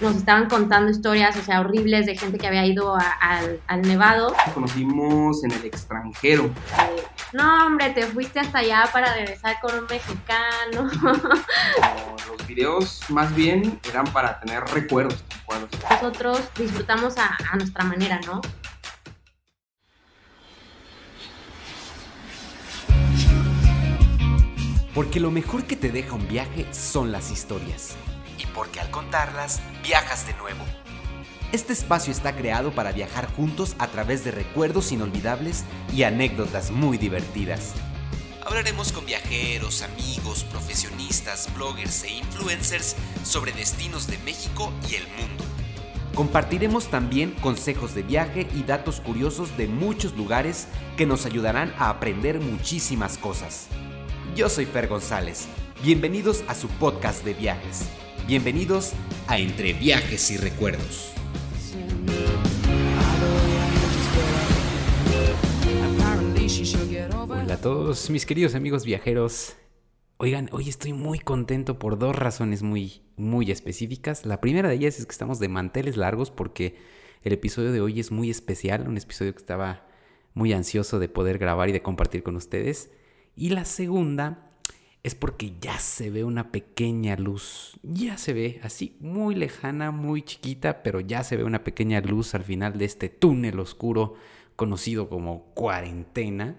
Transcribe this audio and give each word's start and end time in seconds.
nos 0.00 0.16
estaban 0.16 0.48
contando 0.48 0.90
historias, 0.90 1.36
o 1.36 1.42
sea, 1.42 1.60
horribles 1.60 2.06
de 2.06 2.16
gente 2.16 2.38
que 2.38 2.46
había 2.46 2.66
ido 2.66 2.96
al 3.66 3.82
nevado. 3.82 4.34
Conocimos 4.52 5.44
en 5.44 5.52
el 5.52 5.64
extranjero. 5.64 6.50
no, 7.32 7.66
hombre, 7.66 7.90
te 7.90 8.06
fuiste 8.06 8.40
hasta 8.40 8.58
allá 8.58 8.88
para 8.92 9.14
regresar 9.14 9.56
con 9.60 9.78
un 9.78 9.86
mexicano. 9.86 10.90
Los 12.28 12.46
videos 12.46 13.02
más 13.08 13.34
bien 13.34 13.80
eran 13.88 14.06
para 14.06 14.40
tener 14.40 14.64
recuerdos. 14.64 15.22
Nosotros 15.90 16.40
disfrutamos 16.56 17.16
a, 17.18 17.36
a 17.50 17.56
nuestra 17.56 17.84
manera, 17.84 18.20
¿no? 18.26 18.40
Porque 24.94 25.18
lo 25.18 25.32
mejor 25.32 25.64
que 25.64 25.74
te 25.74 25.90
deja 25.90 26.14
un 26.14 26.28
viaje 26.28 26.72
son 26.72 27.10
las 27.10 27.32
historias. 27.32 27.96
Y 28.38 28.46
porque 28.46 28.80
al 28.80 28.90
contarlas, 28.90 29.60
viajas 29.82 30.26
de 30.26 30.34
nuevo. 30.34 30.64
Este 31.52 31.72
espacio 31.72 32.10
está 32.12 32.34
creado 32.34 32.72
para 32.72 32.90
viajar 32.90 33.32
juntos 33.32 33.76
a 33.78 33.86
través 33.86 34.24
de 34.24 34.32
recuerdos 34.32 34.90
inolvidables 34.90 35.64
y 35.92 36.02
anécdotas 36.02 36.72
muy 36.72 36.98
divertidas. 36.98 37.74
Hablaremos 38.44 38.92
con 38.92 39.06
viajeros, 39.06 39.82
amigos, 39.82 40.44
profesionistas, 40.44 41.48
bloggers 41.54 42.04
e 42.04 42.10
influencers 42.10 42.96
sobre 43.22 43.52
destinos 43.52 44.06
de 44.06 44.18
México 44.18 44.72
y 44.90 44.96
el 44.96 45.06
mundo. 45.18 45.44
Compartiremos 46.14 46.88
también 46.88 47.32
consejos 47.40 47.94
de 47.94 48.02
viaje 48.02 48.46
y 48.54 48.62
datos 48.62 49.00
curiosos 49.00 49.56
de 49.56 49.66
muchos 49.66 50.14
lugares 50.14 50.68
que 50.96 51.06
nos 51.06 51.24
ayudarán 51.26 51.74
a 51.78 51.88
aprender 51.88 52.40
muchísimas 52.40 53.16
cosas. 53.16 53.68
Yo 54.36 54.48
soy 54.48 54.66
Fer 54.66 54.88
González. 54.88 55.46
Bienvenidos 55.82 56.44
a 56.46 56.54
su 56.54 56.68
podcast 56.68 57.24
de 57.24 57.34
viajes. 57.34 57.88
Bienvenidos 58.26 58.94
a 59.26 59.38
Entre 59.38 59.74
Viajes 59.74 60.30
y 60.30 60.38
Recuerdos. 60.38 61.12
Hola 67.28 67.54
a 67.54 67.60
todos 67.60 68.08
mis 68.08 68.24
queridos 68.24 68.54
amigos 68.54 68.86
viajeros. 68.86 69.56
Oigan, 70.16 70.48
hoy 70.52 70.70
estoy 70.70 70.94
muy 70.94 71.18
contento 71.18 71.78
por 71.78 71.98
dos 71.98 72.16
razones 72.16 72.62
muy, 72.62 73.02
muy 73.18 73.50
específicas. 73.50 74.24
La 74.24 74.40
primera 74.40 74.70
de 74.70 74.76
ellas 74.76 74.98
es 74.98 75.04
que 75.04 75.12
estamos 75.12 75.38
de 75.38 75.48
manteles 75.48 75.98
largos 75.98 76.30
porque 76.30 76.76
el 77.24 77.34
episodio 77.34 77.72
de 77.72 77.82
hoy 77.82 78.00
es 78.00 78.10
muy 78.10 78.30
especial, 78.30 78.88
un 78.88 78.96
episodio 78.96 79.34
que 79.34 79.40
estaba 79.40 79.86
muy 80.32 80.54
ansioso 80.54 80.98
de 80.98 81.10
poder 81.10 81.36
grabar 81.36 81.68
y 81.68 81.72
de 81.72 81.82
compartir 81.82 82.22
con 82.22 82.36
ustedes. 82.36 82.90
Y 83.36 83.50
la 83.50 83.66
segunda 83.66 84.53
es 85.04 85.14
porque 85.14 85.52
ya 85.60 85.78
se 85.78 86.10
ve 86.10 86.24
una 86.24 86.50
pequeña 86.50 87.14
luz, 87.16 87.78
ya 87.82 88.16
se 88.16 88.32
ve 88.32 88.58
así 88.62 88.96
muy 89.00 89.34
lejana, 89.34 89.90
muy 89.90 90.22
chiquita, 90.22 90.82
pero 90.82 90.98
ya 90.98 91.22
se 91.22 91.36
ve 91.36 91.44
una 91.44 91.62
pequeña 91.62 92.00
luz 92.00 92.34
al 92.34 92.42
final 92.42 92.78
de 92.78 92.86
este 92.86 93.10
túnel 93.10 93.60
oscuro 93.60 94.14
conocido 94.56 95.10
como 95.10 95.44
cuarentena, 95.54 96.56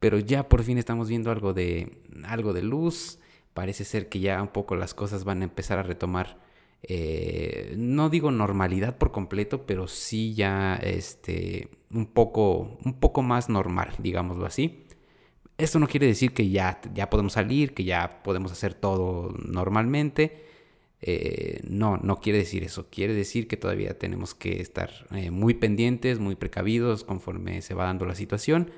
pero 0.00 0.18
ya 0.18 0.48
por 0.48 0.62
fin 0.64 0.78
estamos 0.78 1.08
viendo 1.08 1.30
algo 1.30 1.52
de 1.52 1.98
algo 2.24 2.54
de 2.54 2.62
luz, 2.62 3.18
parece 3.52 3.84
ser 3.84 4.08
que 4.08 4.18
ya 4.18 4.42
un 4.42 4.48
poco 4.48 4.76
las 4.76 4.94
cosas 4.94 5.24
van 5.24 5.42
a 5.42 5.44
empezar 5.44 5.78
a 5.78 5.82
retomar 5.82 6.42
eh, 6.86 7.74
no 7.78 8.10
digo 8.10 8.30
normalidad 8.30 8.98
por 8.98 9.10
completo, 9.10 9.64
pero 9.66 9.88
sí 9.88 10.34
ya 10.34 10.76
este 10.76 11.70
un 11.90 12.06
poco 12.06 12.78
un 12.84 12.94
poco 13.00 13.22
más 13.22 13.48
normal, 13.48 13.94
digámoslo 13.98 14.46
así. 14.46 14.83
Esto 15.56 15.78
no 15.78 15.86
quiere 15.86 16.06
decir 16.06 16.34
que 16.34 16.50
ya, 16.50 16.80
ya 16.94 17.10
podemos 17.10 17.34
salir, 17.34 17.74
que 17.74 17.84
ya 17.84 18.22
podemos 18.24 18.50
hacer 18.50 18.74
todo 18.74 19.32
normalmente. 19.38 20.44
Eh, 21.00 21.60
no, 21.68 21.96
no 21.98 22.20
quiere 22.20 22.38
decir 22.38 22.64
eso. 22.64 22.88
Quiere 22.90 23.14
decir 23.14 23.46
que 23.46 23.56
todavía 23.56 23.98
tenemos 23.98 24.34
que 24.34 24.60
estar 24.60 24.90
eh, 25.12 25.30
muy 25.30 25.54
pendientes, 25.54 26.18
muy 26.18 26.34
precavidos 26.34 27.04
conforme 27.04 27.62
se 27.62 27.74
va 27.74 27.84
dando 27.84 28.04
la 28.04 28.16
situación. 28.16 28.72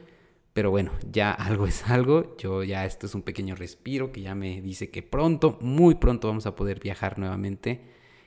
Pero 0.53 0.71
bueno, 0.71 0.93
ya 1.11 1.31
algo 1.33 1.67
es 1.67 1.85
algo. 1.89 2.37
Yo 2.37 2.63
ya 2.63 2.85
esto 2.85 3.07
es 3.07 3.15
un 3.15 3.23
pequeño 3.23 3.55
respiro 3.55 4.13
que 4.13 4.21
ya 4.21 4.35
me 4.35 4.61
dice 4.61 4.91
que 4.91 5.03
pronto, 5.03 5.59
muy 5.63 5.95
pronto 5.95 6.29
vamos 6.29 6.47
a 6.47 6.57
poder 6.57 6.81
viajar 6.81 7.19
nuevamente 7.19 7.81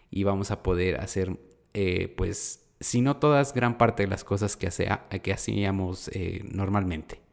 y 0.09 0.23
vamos 0.23 0.50
a 0.50 0.63
poder 0.63 1.00
hacer, 1.02 1.38
eh, 1.75 2.07
pues, 2.18 2.66
si 2.79 3.02
no 3.02 3.18
todas, 3.18 3.53
gran 3.53 3.78
parte 3.78 4.03
de 4.03 4.09
las 4.09 4.23
cosas 4.23 4.57
que, 4.57 4.69
que 5.22 5.34
hacíamos 5.34 6.09
normalmente. 6.52 7.28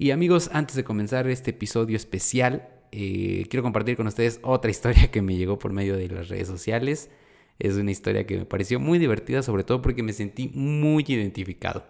Y 0.00 0.12
amigos, 0.12 0.48
antes 0.54 0.76
de 0.76 0.82
comenzar 0.82 1.28
este 1.28 1.50
episodio 1.50 1.94
especial, 1.94 2.70
eh, 2.90 3.44
quiero 3.50 3.62
compartir 3.62 3.98
con 3.98 4.06
ustedes 4.06 4.40
otra 4.42 4.70
historia 4.70 5.10
que 5.10 5.20
me 5.20 5.36
llegó 5.36 5.58
por 5.58 5.74
medio 5.74 5.94
de 5.94 6.08
las 6.08 6.30
redes 6.30 6.48
sociales. 6.48 7.10
Es 7.58 7.74
una 7.74 7.90
historia 7.90 8.26
que 8.26 8.38
me 8.38 8.46
pareció 8.46 8.80
muy 8.80 8.98
divertida, 8.98 9.42
sobre 9.42 9.62
todo 9.62 9.82
porque 9.82 10.02
me 10.02 10.14
sentí 10.14 10.52
muy 10.54 11.04
identificado. 11.06 11.84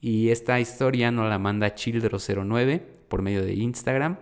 Y 0.00 0.30
esta 0.30 0.58
historia 0.58 1.10
nos 1.10 1.28
la 1.28 1.38
manda 1.38 1.74
Childro09 1.74 2.80
por 3.08 3.20
medio 3.20 3.44
de 3.44 3.52
Instagram. 3.52 4.16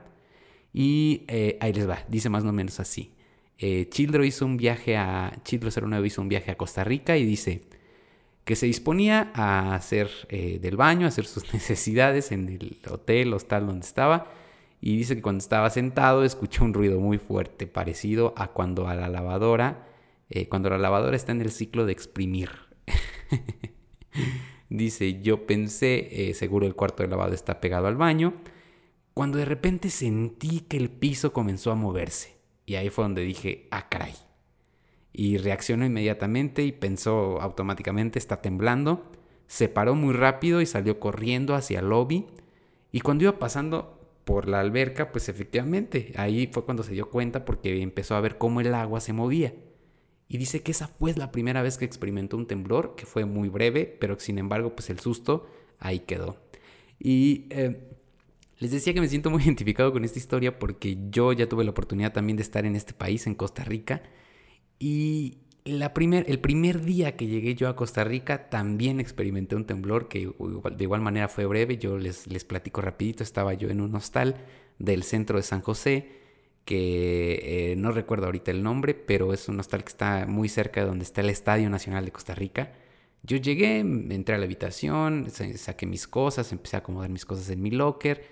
Y 0.73 1.23
eh, 1.29 1.59
ahí 1.61 1.73
les 1.73 1.89
va, 1.89 2.05
dice 2.09 2.29
más 2.31 2.43
o 2.43 2.53
menos 2.53 2.81
así. 2.81 3.13
Eh, 3.57 3.89
Childro 3.89 4.25
hizo 4.25 4.47
un 4.47 4.57
viaje 4.57 4.97
a. 4.97 5.33
Childro09 5.45 6.05
hizo 6.05 6.23
un 6.23 6.29
viaje 6.29 6.51
a 6.51 6.57
Costa 6.57 6.83
Rica 6.83 7.17
y 7.17 7.25
dice 7.25 7.61
que 8.49 8.57
se 8.57 8.65
disponía 8.65 9.31
a 9.35 9.75
hacer 9.75 10.09
eh, 10.31 10.59
del 10.59 10.79
baño, 10.79 11.05
a 11.05 11.09
hacer 11.09 11.27
sus 11.27 11.53
necesidades 11.53 12.33
en 12.33 12.49
el 12.49 12.81
hotel, 12.91 13.35
hostal 13.35 13.67
donde 13.67 13.85
estaba. 13.85 14.33
Y 14.81 14.97
dice 14.97 15.17
que 15.17 15.21
cuando 15.21 15.43
estaba 15.43 15.69
sentado 15.69 16.25
escuchó 16.25 16.65
un 16.65 16.73
ruido 16.73 16.99
muy 16.99 17.19
fuerte, 17.19 17.67
parecido 17.67 18.33
a 18.39 18.49
cuando 18.55 18.89
a 18.89 18.95
la 18.95 19.11
lavadora, 19.11 19.87
eh, 20.31 20.49
cuando 20.49 20.71
la 20.71 20.79
lavadora 20.79 21.15
está 21.15 21.33
en 21.33 21.43
el 21.43 21.51
ciclo 21.51 21.85
de 21.85 21.93
exprimir. 21.93 22.49
dice, 24.71 25.21
yo 25.21 25.47
pensé, 25.47 26.31
eh, 26.31 26.33
seguro 26.33 26.67
el 26.67 26.75
cuarto 26.75 27.03
de 27.03 27.11
lavado 27.11 27.35
está 27.35 27.61
pegado 27.61 27.87
al 27.87 27.97
baño, 27.97 28.33
cuando 29.13 29.37
de 29.37 29.45
repente 29.45 29.91
sentí 29.91 30.61
que 30.61 30.79
el 30.79 30.89
piso 30.89 31.35
comenzó 31.35 31.71
a 31.71 31.75
moverse. 31.75 32.39
Y 32.65 32.77
ahí 32.77 32.89
fue 32.89 33.05
donde 33.05 33.21
dije, 33.25 33.69
ah, 33.71 33.91
caray 33.91 34.15
y 35.19 35.37
reaccionó 35.37 35.85
inmediatamente 35.85 36.63
y 36.63 36.71
pensó 36.71 37.41
automáticamente, 37.41 38.21
está 38.21 38.41
temblando. 38.41 39.11
Se 39.49 39.69
paró 39.69 39.97
muy 39.97 40.15
rápido 40.15 40.61
y 40.61 40.67
salió 40.67 41.01
corriendo 41.01 41.57
hacia 41.57 41.81
el 41.81 41.89
lobby. 41.89 42.27
Y 42.93 43.01
cuando 43.01 43.25
iba 43.25 43.37
pasando 43.37 43.99
por 44.23 44.47
la 44.47 44.61
alberca, 44.61 45.11
pues 45.11 45.29
efectivamente, 45.29 46.13
ahí 46.15 46.49
fue 46.53 46.65
cuando 46.65 46.85
se 46.85 46.93
dio 46.93 47.11
cuenta 47.11 47.45
porque 47.45 47.83
empezó 47.83 48.15
a 48.15 48.21
ver 48.21 48.39
cómo 48.39 48.61
el 48.61 48.73
agua 48.73 49.01
se 49.01 49.13
movía. 49.13 49.55
Y 50.29 50.39
dice 50.39 50.63
que 50.63 50.71
esa 50.71 50.87
fue 50.87 51.13
la 51.15 51.33
primera 51.33 51.63
vez 51.63 51.79
que 51.79 51.85
experimentó 51.85 52.37
un 52.37 52.47
temblor, 52.47 52.95
que 52.95 53.05
fue 53.05 53.25
muy 53.25 53.49
breve, 53.49 53.87
pero 53.87 54.21
sin 54.21 54.39
embargo, 54.39 54.77
pues 54.77 54.89
el 54.89 55.01
susto 55.01 55.49
ahí 55.81 55.99
quedó. 55.99 56.37
Y 57.01 57.47
eh, 57.51 57.89
les 58.61 58.71
decía 58.71 58.95
que 58.95 59.01
me 59.01 59.09
siento 59.09 59.31
muy 59.31 59.43
identificado 59.47 59.93
con 59.93 60.05
esta 60.05 60.21
historia 60.21 60.61
porque 60.61 60.97
yo 61.11 61.33
ya 61.33 61.49
tuve 61.49 61.65
la 61.65 61.73
oportunidad 61.73 62.13
también 62.13 62.37
de 62.37 62.45
estar 62.45 62.65
en 62.65 62.77
este 62.77 62.93
país, 62.93 63.27
en 63.27 63.35
Costa 63.35 63.65
Rica, 63.65 64.01
y 64.79 65.39
la 65.65 65.93
primer, 65.93 66.25
el 66.29 66.41
primer 66.41 66.83
día 66.83 67.17
que 67.17 67.27
llegué 67.27 67.55
yo 67.55 67.69
a 67.69 67.77
Costa 67.77 68.05
Rica 68.05 68.49
también 68.49 69.01
experimenté 69.01 69.55
un 69.55 69.67
temblor 69.67 70.09
que 70.09 70.21
de 70.31 70.85
igual 70.85 71.01
manera 71.01 71.29
fue 71.29 71.47
breve. 71.47 71.77
Yo 71.77 71.99
les, 71.99 72.27
les 72.27 72.45
platico 72.45 72.81
rapidito. 72.81 73.23
Estaba 73.23 73.55
yo 73.55 73.69
en 73.69 73.81
un 73.81 73.95
hostal 73.95 74.37
del 74.79 75.03
centro 75.03 75.37
de 75.37 75.43
San 75.43 75.61
José 75.61 76.09
que 76.65 77.73
eh, 77.73 77.77
no 77.77 77.93
recuerdo 77.93 78.27
ahorita 78.27 78.51
el 78.51 78.63
nombre, 78.63 78.95
pero 78.95 79.33
es 79.33 79.49
un 79.49 79.59
hostal 79.59 79.85
que 79.85 79.89
está 79.89 80.27
muy 80.27 80.49
cerca 80.49 80.83
de 80.83 80.87
donde 80.87 81.05
está 81.05 81.23
el 81.23 81.31
Estadio 81.31 81.71
Nacional 81.71 82.05
de 82.05 82.13
Costa 82.13 82.35
Rica. 82.35 82.73
Yo 83.23 83.37
llegué, 83.39 83.79
entré 83.81 84.35
a 84.35 84.39
la 84.39 84.45
habitación, 84.45 85.29
saqué 85.31 85.87
mis 85.87 86.07
cosas, 86.07 86.53
empecé 86.53 86.77
a 86.77 86.81
acomodar 86.81 87.11
mis 87.11 87.25
cosas 87.25 87.49
en 87.51 87.63
mi 87.63 87.71
locker, 87.71 88.23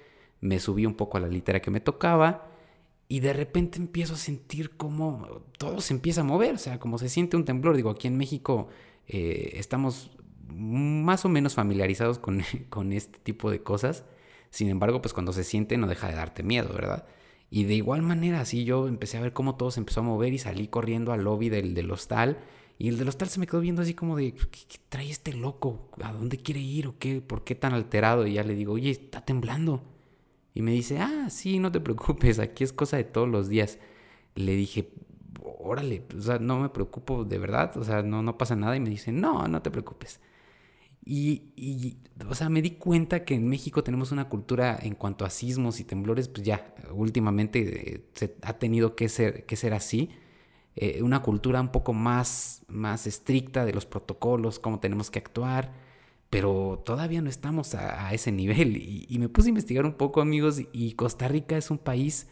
me 0.41 0.61
subí 0.61 0.87
un 0.87 0.95
poco 0.95 1.17
a 1.17 1.21
la 1.21 1.29
litera 1.29 1.61
que 1.61 1.71
me 1.71 1.81
tocaba 1.81 2.56
y 3.09 3.21
de 3.21 3.33
repente 3.33 3.79
empiezo 3.79 4.15
a 4.15 4.17
sentir 4.17 4.77
como 4.77 5.43
todo 5.59 5.81
se 5.81 5.95
empieza 5.95 6.23
a 6.23 6.25
mover, 6.25 6.55
o 6.57 6.59
sea, 6.59 6.81
como 6.81 6.99
se 6.99 7.09
siente 7.09 7.37
un 7.37 7.45
temblor. 7.45 7.77
Digo, 7.77 7.91
aquí 7.91 8.09
en 8.09 8.17
México 8.17 8.69
eh, 9.07 9.53
estamos 9.55 10.11
más 10.49 11.25
o 11.25 11.29
menos 11.29 11.55
familiarizados 11.55 12.19
con, 12.19 12.43
con, 12.69 12.93
este 12.93 13.19
tipo 13.21 13.51
de 13.51 13.63
cosas. 13.63 14.05
Sin 14.51 14.69
embargo, 14.69 15.03
pues 15.03 15.15
cuando 15.15 15.33
se 15.33 15.45
siente 15.45 15.77
no 15.77 15.87
deja 15.87 16.09
de 16.09 16.15
darte 16.15 16.43
miedo, 16.43 16.73
¿verdad? 16.73 17.07
Y 17.51 17.65
de 17.65 17.75
igual 17.75 18.03
manera, 18.03 18.41
así 18.41 18.65
yo 18.65 18.89
empecé 18.89 19.19
a 19.19 19.21
ver 19.21 19.33
cómo 19.33 19.55
todo 19.57 19.71
se 19.71 19.81
empezó 19.81 20.01
a 20.01 20.05
mover 20.05 20.33
y 20.33 20.39
salí 20.39 20.67
corriendo 20.67 21.13
al 21.13 21.23
lobby 21.25 21.49
del, 21.49 21.75
del 21.75 21.91
hostal. 21.91 22.39
Y 22.79 22.89
el 22.89 22.99
del 22.99 23.09
hostal 23.09 23.29
se 23.29 23.39
me 23.39 23.47
quedó 23.47 23.61
viendo 23.61 23.83
así 23.83 23.95
como 23.95 24.17
de, 24.17 24.35
¿qué, 24.35 24.61
¿qué, 24.69 24.79
trae 24.89 25.11
este 25.11 25.33
loco? 25.33 25.91
¿A 26.03 26.13
dónde 26.13 26.39
quiere 26.39 26.61
ir 26.61 26.89
o 26.89 26.99
qué? 26.99 27.21
¿Por 27.21 27.45
qué 27.45 27.55
tan 27.55 27.73
alterado? 27.73 28.27
Y 28.27 28.35
ya 28.35 28.43
le 28.43 28.55
digo, 28.55 28.73
oye, 28.73 28.91
está 28.91 29.25
temblando. 29.25 29.83
Y 30.57 30.63
me 30.63 30.73
dice, 30.73 30.99
ah, 31.01 31.29
sí, 31.31 31.61
no 31.61 31.71
te 31.73 31.81
preocupes, 31.81 32.41
aquí 32.41 32.65
es 32.65 32.73
cosa 32.73 32.97
de 32.99 33.05
todos 33.05 33.29
los 33.29 33.49
días. 33.51 33.79
Le 34.37 34.55
dije, 34.57 34.91
órale, 35.43 36.05
o 36.17 36.21
sea, 36.23 36.39
no 36.41 36.61
me 36.61 36.71
preocupo 36.71 37.25
de 37.25 37.39
verdad, 37.39 37.77
o 37.79 37.85
sea, 37.85 38.03
no, 38.03 38.23
no 38.23 38.39
pasa 38.39 38.57
nada. 38.57 38.77
Y 38.77 38.81
me 38.81 38.91
dice, 38.91 39.13
no, 39.13 39.49
no 39.49 39.63
te 39.63 39.71
preocupes. 39.71 40.21
Y, 41.05 41.99
o 42.29 42.35
sea, 42.35 42.49
me 42.49 42.63
di 42.63 42.73
cuenta 42.73 43.25
que 43.25 43.35
en 43.35 43.49
México 43.49 43.85
tenemos 43.85 44.13
una 44.13 44.29
cultura 44.29 44.79
en 44.83 44.95
cuanto 44.97 45.25
a 45.25 45.31
sismos 45.31 45.81
y 45.81 45.85
temblores, 45.85 46.29
pues 46.29 46.45
ya, 46.45 46.75
últimamente 46.93 47.97
eh, 48.21 48.37
ha 48.43 48.55
tenido 48.59 48.97
que 48.97 49.09
ser, 49.09 49.47
que 49.47 49.57
ser 49.57 49.75
así. 49.75 50.11
eh, 50.77 51.03
una 51.03 51.23
cultura 51.23 51.61
un 51.61 51.73
poco 51.73 51.93
más, 51.93 52.65
más 52.69 53.07
estricta 53.07 53.65
de 53.65 53.73
los 53.73 53.87
protocolos, 53.87 54.59
cómo 54.59 54.81
tenemos 54.81 55.11
que 55.11 55.19
actuar, 55.19 55.73
pero 56.31 56.83
todavía 56.85 57.23
no 57.23 57.31
estamos 57.31 57.75
a, 57.75 58.13
ese 58.13 58.33
nivel. 58.33 58.77
Y, 58.77 59.19
me 59.19 59.29
puse 59.29 59.49
a 59.49 59.51
investigar 59.51 59.85
un 59.85 59.95
poco, 59.95 60.21
amigos, 60.21 60.61
y 60.73 60.93
Costa 60.93 61.29
Rica 61.29 61.57
es 61.57 61.71
un 61.71 61.79
país 61.79 62.29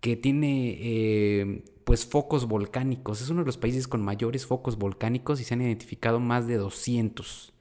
que 0.00 0.16
tiene 0.16 0.78
eh, 0.80 1.64
pues 1.84 2.06
focos 2.06 2.46
volcánicos. 2.46 3.20
Es 3.20 3.30
uno 3.30 3.40
de 3.40 3.46
los 3.46 3.58
países 3.58 3.88
con 3.88 4.02
mayores 4.02 4.46
focos 4.46 4.78
volcánicos 4.78 5.40
y 5.40 5.44
se 5.44 5.54
han 5.54 5.62
identificado 5.62 6.20
más 6.20 6.46
de 6.46 6.56
200. 6.56 7.52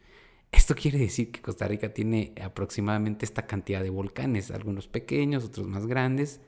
Esto 0.51 0.75
quiere 0.75 0.97
decir 0.97 1.31
que 1.31 1.41
Costa 1.41 1.67
Rica 1.67 1.93
tiene 1.93 2.33
aproximadamente 2.41 3.25
esta 3.25 3.45
cantidad 3.45 3.83
de 3.83 3.89
volcanes, 3.89 4.51
algunos 4.51 4.87
pequeños, 4.87 5.43
otros 5.43 5.67
más 5.67 5.85
grandes. 5.85 6.41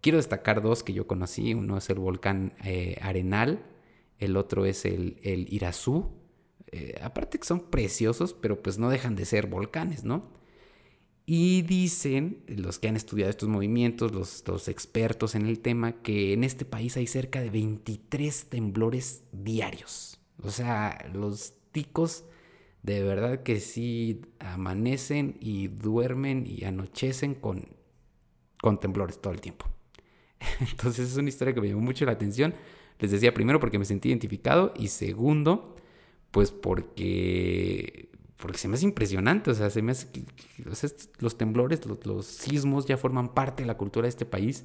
Quiero 0.00 0.18
destacar 0.18 0.62
dos 0.62 0.82
que 0.82 0.92
yo 0.94 1.06
conocí. 1.06 1.54
Uno 1.54 1.76
es 1.76 1.90
el 1.90 1.98
volcán 1.98 2.54
eh, 2.64 2.96
Arenal, 3.02 3.62
el 4.18 4.36
otro 4.36 4.64
es 4.64 4.84
el, 4.84 5.18
el 5.22 5.52
Irazú. 5.52 6.21
Eh, 6.72 6.98
aparte 7.02 7.38
que 7.38 7.46
son 7.46 7.60
preciosos, 7.60 8.34
pero 8.34 8.62
pues 8.62 8.78
no 8.78 8.88
dejan 8.88 9.14
de 9.14 9.26
ser 9.26 9.46
volcanes, 9.46 10.04
¿no? 10.04 10.30
Y 11.24 11.62
dicen 11.62 12.42
los 12.48 12.78
que 12.78 12.88
han 12.88 12.96
estudiado 12.96 13.30
estos 13.30 13.48
movimientos, 13.48 14.12
los, 14.12 14.42
los, 14.46 14.68
expertos 14.68 15.34
en 15.34 15.46
el 15.46 15.60
tema, 15.60 16.02
que 16.02 16.32
en 16.32 16.42
este 16.44 16.64
país 16.64 16.96
hay 16.96 17.06
cerca 17.06 17.40
de 17.40 17.50
23 17.50 18.46
temblores 18.46 19.22
diarios. 19.32 20.18
O 20.42 20.50
sea, 20.50 21.08
los 21.14 21.54
ticos 21.70 22.24
de 22.82 23.02
verdad 23.02 23.42
que 23.42 23.60
sí 23.60 24.22
amanecen 24.40 25.36
y 25.40 25.68
duermen 25.68 26.44
y 26.46 26.64
anochecen 26.64 27.34
con, 27.34 27.68
con 28.60 28.80
temblores 28.80 29.20
todo 29.20 29.32
el 29.32 29.40
tiempo. 29.40 29.66
Entonces 30.60 31.10
es 31.10 31.16
una 31.16 31.28
historia 31.28 31.54
que 31.54 31.60
me 31.60 31.68
llamó 31.68 31.82
mucho 31.82 32.04
la 32.04 32.12
atención. 32.12 32.54
Les 32.98 33.10
decía 33.10 33.32
primero 33.32 33.60
porque 33.60 33.78
me 33.78 33.84
sentí 33.84 34.08
identificado 34.08 34.74
y 34.76 34.88
segundo, 34.88 35.71
pues 36.32 36.50
porque, 36.50 38.10
porque 38.36 38.58
se 38.58 38.66
me 38.66 38.74
hace 38.74 38.84
impresionante. 38.84 39.52
O 39.52 39.54
sea, 39.54 39.70
se 39.70 39.82
me 39.82 39.92
los 41.20 41.38
temblores, 41.38 41.80
los, 42.04 42.26
sismos 42.26 42.86
ya 42.86 42.96
forman 42.96 43.32
parte 43.32 43.62
de 43.62 43.68
la 43.68 43.76
cultura 43.76 44.06
de 44.06 44.10
este 44.10 44.26
país. 44.26 44.64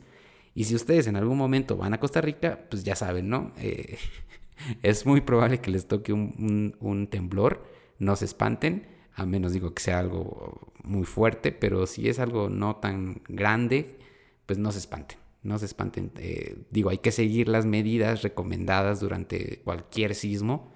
Y 0.55 0.63
si 0.63 0.73
ustedes 0.73 1.05
en 1.05 1.15
algún 1.15 1.37
momento 1.37 1.77
van 1.77 1.93
a 1.93 1.99
Costa 1.99 2.19
Rica, 2.21 2.65
pues 2.71 2.83
ya 2.83 2.95
saben, 2.95 3.29
¿no? 3.29 3.53
Eh, 3.59 3.97
es 4.81 5.05
muy 5.05 5.21
probable 5.21 5.59
que 5.61 5.69
les 5.69 5.87
toque 5.87 6.13
un, 6.13 6.75
un 6.79 7.07
temblor. 7.07 7.63
No 7.99 8.15
se 8.15 8.25
espanten, 8.25 8.87
a 9.13 9.25
menos 9.27 9.53
digo 9.53 9.73
que 9.75 9.83
sea 9.83 9.99
algo 9.99 10.73
muy 10.83 11.05
fuerte, 11.05 11.51
pero 11.51 11.85
si 11.85 12.09
es 12.09 12.17
algo 12.17 12.49
no 12.49 12.77
tan 12.77 13.21
grande, 13.27 13.99
pues 14.47 14.57
no 14.57 14.71
se 14.71 14.79
espanten 14.79 15.19
no 15.47 15.57
se 15.57 15.65
espanten. 15.65 16.11
Eh, 16.17 16.57
digo, 16.69 16.89
hay 16.89 16.97
que 16.97 17.11
seguir 17.11 17.47
las 17.47 17.65
medidas 17.65 18.21
recomendadas 18.21 18.99
durante 18.99 19.61
cualquier 19.63 20.13
sismo, 20.13 20.71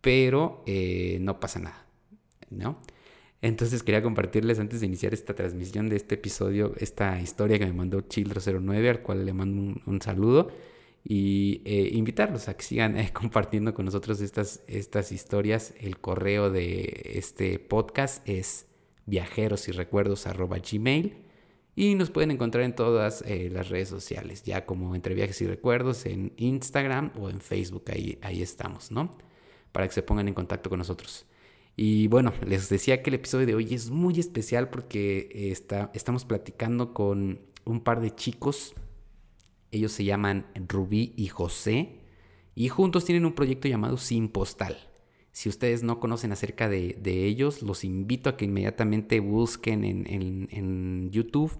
pero 0.00 0.62
eh, 0.66 1.18
no 1.20 1.40
pasa 1.40 1.60
nada, 1.60 1.86
¿no? 2.50 2.80
Entonces 3.40 3.82
quería 3.82 4.02
compartirles 4.02 4.58
antes 4.58 4.80
de 4.80 4.86
iniciar 4.86 5.14
esta 5.14 5.34
transmisión 5.34 5.88
de 5.88 5.96
este 5.96 6.16
episodio, 6.16 6.74
esta 6.78 7.20
historia 7.20 7.58
que 7.58 7.66
me 7.66 7.72
mandó 7.72 8.00
Childro09, 8.00 8.90
al 8.90 9.02
cual 9.02 9.24
le 9.24 9.32
mando 9.32 9.80
un, 9.86 10.02
saludo, 10.02 10.48
y 11.04 11.62
eh, 11.64 11.90
invitarlos 11.92 12.48
a 12.48 12.56
que 12.56 12.64
sigan 12.64 12.96
compartiendo 13.12 13.74
con 13.74 13.84
nosotros 13.84 14.20
estas, 14.20 14.62
estas 14.66 15.12
historias. 15.12 15.72
El 15.80 15.98
correo 15.98 16.50
de 16.50 17.12
este 17.14 17.58
podcast 17.60 18.28
es 18.28 18.66
viajeros 19.06 19.68
y 19.68 19.72
gmail 19.72 21.28
y 21.78 21.94
nos 21.94 22.10
pueden 22.10 22.32
encontrar 22.32 22.64
en 22.64 22.74
todas 22.74 23.22
eh, 23.22 23.50
las 23.52 23.68
redes 23.68 23.88
sociales, 23.88 24.42
ya 24.42 24.66
como 24.66 24.96
Entre 24.96 25.14
Viajes 25.14 25.40
y 25.42 25.46
Recuerdos, 25.46 26.06
en 26.06 26.32
Instagram 26.36 27.12
o 27.16 27.30
en 27.30 27.40
Facebook, 27.40 27.84
ahí, 27.92 28.18
ahí 28.20 28.42
estamos, 28.42 28.90
¿no? 28.90 29.16
Para 29.72 29.86
que 29.86 29.94
se 29.94 30.02
pongan 30.02 30.28
en 30.28 30.34
contacto 30.34 30.70
con 30.70 30.78
nosotros. 30.78 31.26
Y 31.76 32.08
bueno, 32.08 32.32
les 32.44 32.68
decía 32.68 33.02
que 33.02 33.10
el 33.10 33.14
episodio 33.14 33.46
de 33.46 33.54
hoy 33.54 33.72
es 33.72 33.90
muy 33.90 34.18
especial 34.18 34.68
porque 34.68 35.28
eh, 35.32 35.50
está, 35.52 35.90
estamos 35.94 36.24
platicando 36.24 36.92
con 36.92 37.40
un 37.64 37.80
par 37.82 38.00
de 38.00 38.14
chicos. 38.14 38.74
Ellos 39.70 39.92
se 39.92 40.04
llaman 40.04 40.46
Rubí 40.68 41.12
y 41.16 41.28
José. 41.28 42.00
Y 42.54 42.68
juntos 42.68 43.04
tienen 43.04 43.24
un 43.26 43.34
proyecto 43.34 43.68
llamado 43.68 43.96
Sin 43.96 44.28
Postal. 44.28 44.76
Si 45.30 45.48
ustedes 45.48 45.84
no 45.84 46.00
conocen 46.00 46.32
acerca 46.32 46.68
de, 46.68 46.96
ellos, 47.04 47.62
los 47.62 47.84
invito 47.84 48.30
a 48.30 48.36
que 48.36 48.46
inmediatamente 48.46 49.20
busquen 49.20 49.84
en, 49.84 50.48
en 50.50 51.10
YouTube 51.12 51.56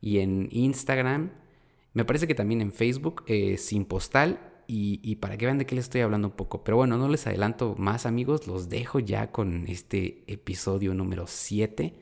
y 0.00 0.18
en 0.18 0.48
Instagram. 0.52 1.32
Me 1.94 2.04
parece 2.04 2.26
que 2.26 2.34
también 2.34 2.60
en 2.60 2.72
Facebook, 2.72 3.24
eh, 3.26 3.56
sin 3.56 3.84
postal. 3.84 4.47
Y, 4.70 5.16
para 5.16 5.38
que 5.38 5.46
vean 5.46 5.56
de 5.56 5.64
qué 5.64 5.74
les 5.74 5.86
estoy 5.86 6.02
hablando 6.02 6.28
un 6.28 6.34
poco. 6.34 6.62
Pero 6.62 6.76
bueno, 6.76 6.98
no 6.98 7.08
les 7.08 7.26
adelanto 7.26 7.74
más 7.78 8.04
amigos, 8.04 8.46
los 8.46 8.68
dejo 8.68 9.00
ya 9.00 9.32
con 9.32 9.66
este 9.66 10.24
episodio 10.26 10.92
número 10.92 11.26
7. 11.26 11.94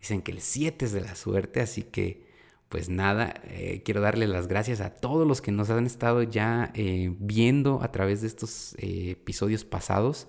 Dicen 0.00 0.22
que 0.22 0.32
el 0.32 0.40
7 0.40 0.86
es 0.86 0.92
de 0.92 1.02
la 1.02 1.16
suerte, 1.16 1.60
así 1.60 1.82
que 1.82 2.24
pues 2.70 2.88
nada, 2.88 3.34
eh, 3.44 3.82
quiero 3.84 4.00
darle 4.00 4.26
las 4.26 4.48
gracias 4.48 4.80
a 4.80 4.94
todos 4.94 5.28
los 5.28 5.42
que 5.42 5.52
nos 5.52 5.68
han 5.68 5.84
estado 5.84 6.22
ya 6.22 6.72
eh, 6.74 7.14
viendo 7.18 7.82
a 7.82 7.92
través 7.92 8.22
de 8.22 8.28
estos 8.28 8.74
episodios 8.78 9.66
pasados. 9.66 10.26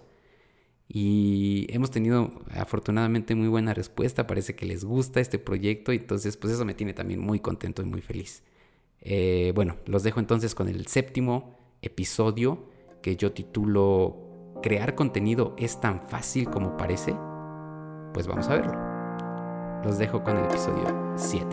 Y 0.88 1.66
hemos 1.70 1.92
tenido 1.92 2.44
afortunadamente 2.52 3.36
muy 3.36 3.48
buena 3.48 3.74
respuesta, 3.74 4.28
parece 4.28 4.56
que 4.56 4.66
les 4.66 4.84
gusta 4.84 5.22
este 5.22 5.40
proyecto, 5.40 5.92
entonces 5.94 6.38
pues 6.38 6.54
eso 6.54 6.66
me 6.66 6.74
tiene 6.74 6.94
también 6.94 7.22
muy 7.22 7.40
contento 7.40 7.82
y 7.82 7.86
muy 7.86 8.02
feliz. 8.02 8.44
Eh, 9.02 9.54
bueno, 9.56 9.78
los 9.86 10.04
dejo 10.04 10.20
entonces 10.20 10.56
con 10.56 10.68
el 10.68 10.88
séptimo 10.88 11.65
episodio 11.86 12.70
que 13.02 13.16
yo 13.16 13.32
titulo 13.32 14.26
¿Crear 14.62 14.96
contenido 14.96 15.54
es 15.58 15.80
tan 15.80 16.02
fácil 16.08 16.50
como 16.50 16.76
parece? 16.76 17.16
Pues 18.14 18.26
vamos 18.26 18.48
a 18.48 18.56
verlo. 18.56 18.74
Los 19.84 20.00
dejo 20.00 20.24
con 20.24 20.38
el 20.38 20.46
episodio 20.46 21.14
7. 21.16 21.46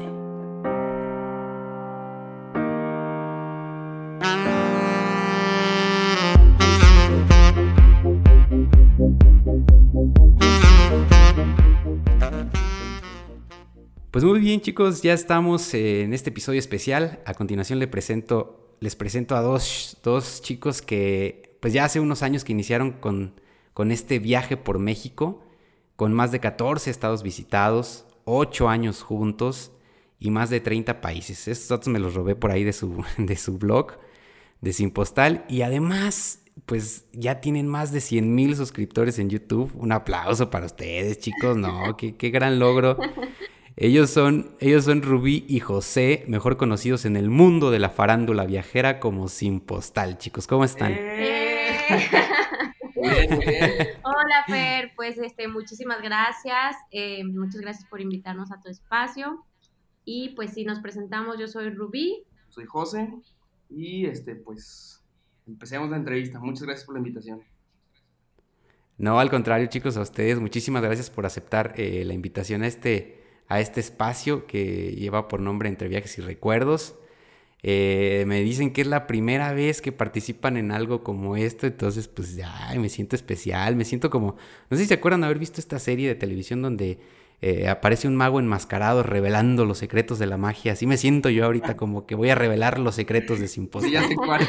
Pues 14.10 14.24
muy 14.24 14.40
bien 14.40 14.60
chicos, 14.60 15.02
ya 15.02 15.12
estamos 15.12 15.74
en 15.74 16.14
este 16.14 16.30
episodio 16.30 16.58
especial. 16.58 17.20
A 17.26 17.34
continuación 17.34 17.78
les 17.78 17.88
presento, 17.88 18.71
les 18.82 18.96
presento 18.96 19.36
a 19.36 19.42
dos, 19.42 19.96
dos 20.02 20.42
chicos 20.42 20.82
que 20.82 21.56
pues 21.60 21.72
ya 21.72 21.84
hace 21.84 22.00
unos 22.00 22.24
años 22.24 22.42
que 22.42 22.50
iniciaron 22.50 22.90
con, 22.90 23.40
con 23.74 23.92
este 23.92 24.18
viaje 24.18 24.56
por 24.56 24.80
México, 24.80 25.44
con 25.94 26.12
más 26.12 26.32
de 26.32 26.40
14 26.40 26.90
estados 26.90 27.22
visitados, 27.22 28.06
8 28.24 28.68
años 28.68 29.02
juntos 29.02 29.70
y 30.18 30.30
más 30.30 30.50
de 30.50 30.58
30 30.58 31.00
países. 31.00 31.46
Estos 31.46 31.68
datos 31.68 31.88
me 31.88 32.00
los 32.00 32.14
robé 32.14 32.34
por 32.34 32.50
ahí 32.50 32.64
de 32.64 32.72
su, 32.72 33.04
de 33.18 33.36
su 33.36 33.56
blog, 33.56 33.92
de 34.60 34.72
Sin 34.72 34.90
Postal. 34.90 35.44
Y 35.48 35.62
además, 35.62 36.40
pues 36.66 37.04
ya 37.12 37.40
tienen 37.40 37.68
más 37.68 37.92
de 37.92 38.00
100 38.00 38.34
mil 38.34 38.56
suscriptores 38.56 39.20
en 39.20 39.30
YouTube. 39.30 39.70
Un 39.76 39.92
aplauso 39.92 40.50
para 40.50 40.66
ustedes, 40.66 41.20
chicos. 41.20 41.56
No, 41.56 41.96
qué, 41.96 42.16
qué 42.16 42.30
gran 42.30 42.58
logro. 42.58 42.98
Ellos 43.76 44.10
son, 44.10 44.54
ellos 44.60 44.84
son 44.84 45.02
Rubí 45.02 45.46
y 45.48 45.60
José, 45.60 46.24
mejor 46.28 46.58
conocidos 46.58 47.06
en 47.06 47.16
el 47.16 47.30
mundo 47.30 47.70
de 47.70 47.78
la 47.78 47.88
farándula 47.88 48.44
viajera 48.44 49.00
como 49.00 49.28
Sin 49.28 49.60
Postal. 49.60 50.18
Chicos, 50.18 50.46
¿cómo 50.46 50.64
están? 50.64 50.92
Eh. 50.92 51.62
Hola 54.04 54.44
Fer, 54.46 54.92
pues 54.94 55.16
este, 55.18 55.48
muchísimas 55.48 56.02
gracias. 56.02 56.76
Eh, 56.90 57.24
muchas 57.24 57.62
gracias 57.62 57.86
por 57.86 58.00
invitarnos 58.00 58.52
a 58.52 58.60
tu 58.60 58.68
espacio. 58.68 59.44
Y 60.04 60.30
pues 60.30 60.52
si 60.52 60.64
nos 60.64 60.80
presentamos, 60.80 61.38
yo 61.38 61.48
soy 61.48 61.70
Rubí. 61.70 62.24
Soy 62.50 62.66
José. 62.66 63.10
Y 63.70 64.04
este, 64.04 64.34
pues 64.34 65.02
empecemos 65.46 65.88
la 65.88 65.96
entrevista. 65.96 66.38
Muchas 66.40 66.64
gracias 66.64 66.84
por 66.84 66.94
la 66.94 66.98
invitación. 66.98 67.42
No, 68.98 69.18
al 69.18 69.30
contrario, 69.30 69.66
chicos, 69.68 69.96
a 69.96 70.02
ustedes, 70.02 70.38
muchísimas 70.38 70.82
gracias 70.82 71.08
por 71.08 71.24
aceptar 71.24 71.72
eh, 71.76 72.04
la 72.04 72.12
invitación 72.12 72.62
a 72.62 72.66
este 72.66 73.21
a 73.52 73.60
este 73.60 73.80
espacio 73.80 74.46
que 74.46 74.94
lleva 74.96 75.28
por 75.28 75.40
nombre 75.40 75.68
Entre 75.68 75.86
Viajes 75.86 76.16
y 76.16 76.22
Recuerdos. 76.22 76.94
Eh, 77.62 78.24
me 78.26 78.40
dicen 78.40 78.72
que 78.72 78.80
es 78.80 78.86
la 78.86 79.06
primera 79.06 79.52
vez 79.52 79.82
que 79.82 79.92
participan 79.92 80.56
en 80.56 80.72
algo 80.72 81.04
como 81.04 81.36
esto, 81.36 81.66
entonces 81.66 82.08
pues 82.08 82.34
ya 82.34 82.72
me 82.76 82.88
siento 82.88 83.14
especial, 83.14 83.76
me 83.76 83.84
siento 83.84 84.10
como, 84.10 84.36
no 84.68 84.76
sé 84.76 84.84
si 84.84 84.88
se 84.88 84.94
acuerdan 84.94 85.22
haber 85.22 85.38
visto 85.38 85.60
esta 85.60 85.78
serie 85.78 86.08
de 86.08 86.14
televisión 86.14 86.60
donde 86.60 86.98
eh, 87.40 87.68
aparece 87.68 88.08
un 88.08 88.16
mago 88.16 88.40
enmascarado 88.40 89.04
revelando 89.04 89.64
los 89.64 89.78
secretos 89.78 90.18
de 90.18 90.26
la 90.26 90.38
magia, 90.38 90.72
así 90.72 90.86
me 90.86 90.96
siento 90.96 91.28
yo 91.28 91.44
ahorita 91.44 91.76
como 91.76 92.04
que 92.04 92.16
voy 92.16 92.30
a 92.30 92.34
revelar 92.34 92.80
los 92.80 92.96
secretos 92.96 93.38
de 93.38 93.46
Simposio. 93.48 93.88
Sí, 93.88 93.94
ya 93.94 94.08
sé 94.08 94.16
cuál. 94.16 94.48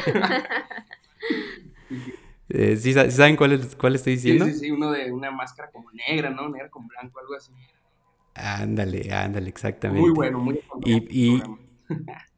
Eh, 2.50 2.76
¿sí, 2.76 2.92
¿Saben 2.92 3.36
cuál, 3.36 3.58
cuál 3.78 3.94
estoy 3.94 4.16
diciendo? 4.16 4.44
Sí, 4.44 4.52
sí, 4.52 4.58
sí, 4.60 4.70
uno 4.70 4.92
de 4.92 5.10
una 5.10 5.30
máscara 5.30 5.70
como 5.70 5.90
negra, 5.92 6.28
¿no? 6.28 6.48
Negra 6.50 6.68
con 6.68 6.86
blanco, 6.86 7.18
algo 7.18 7.34
así. 7.34 7.50
Ándale, 8.34 9.12
ándale, 9.12 9.48
exactamente. 9.48 10.00
Muy 10.00 10.10
bueno, 10.10 10.40
muy 10.40 10.60
Y, 10.84 11.36
y 11.36 11.42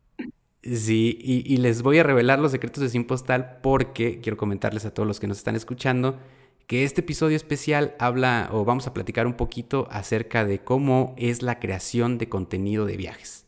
Sí, 0.74 1.16
y, 1.22 1.56
les 1.58 1.82
voy 1.82 1.98
a 1.98 2.02
revelar 2.02 2.40
los 2.40 2.50
secretos 2.50 2.82
de 2.82 2.88
Sin 2.88 3.04
Postal 3.04 3.58
porque 3.62 4.20
quiero 4.20 4.36
comentarles 4.36 4.84
a 4.84 4.92
todos 4.92 5.06
los 5.06 5.20
que 5.20 5.28
nos 5.28 5.38
están 5.38 5.54
escuchando 5.54 6.18
que 6.66 6.82
este 6.82 7.02
episodio 7.02 7.36
especial 7.36 7.94
habla 8.00 8.48
o 8.50 8.64
vamos 8.64 8.88
a 8.88 8.94
platicar 8.94 9.28
un 9.28 9.34
poquito 9.34 9.86
acerca 9.92 10.44
de 10.44 10.58
cómo 10.64 11.14
es 11.16 11.42
la 11.42 11.60
creación 11.60 12.18
de 12.18 12.28
contenido 12.28 12.84
de 12.84 12.96
viajes. 12.96 13.46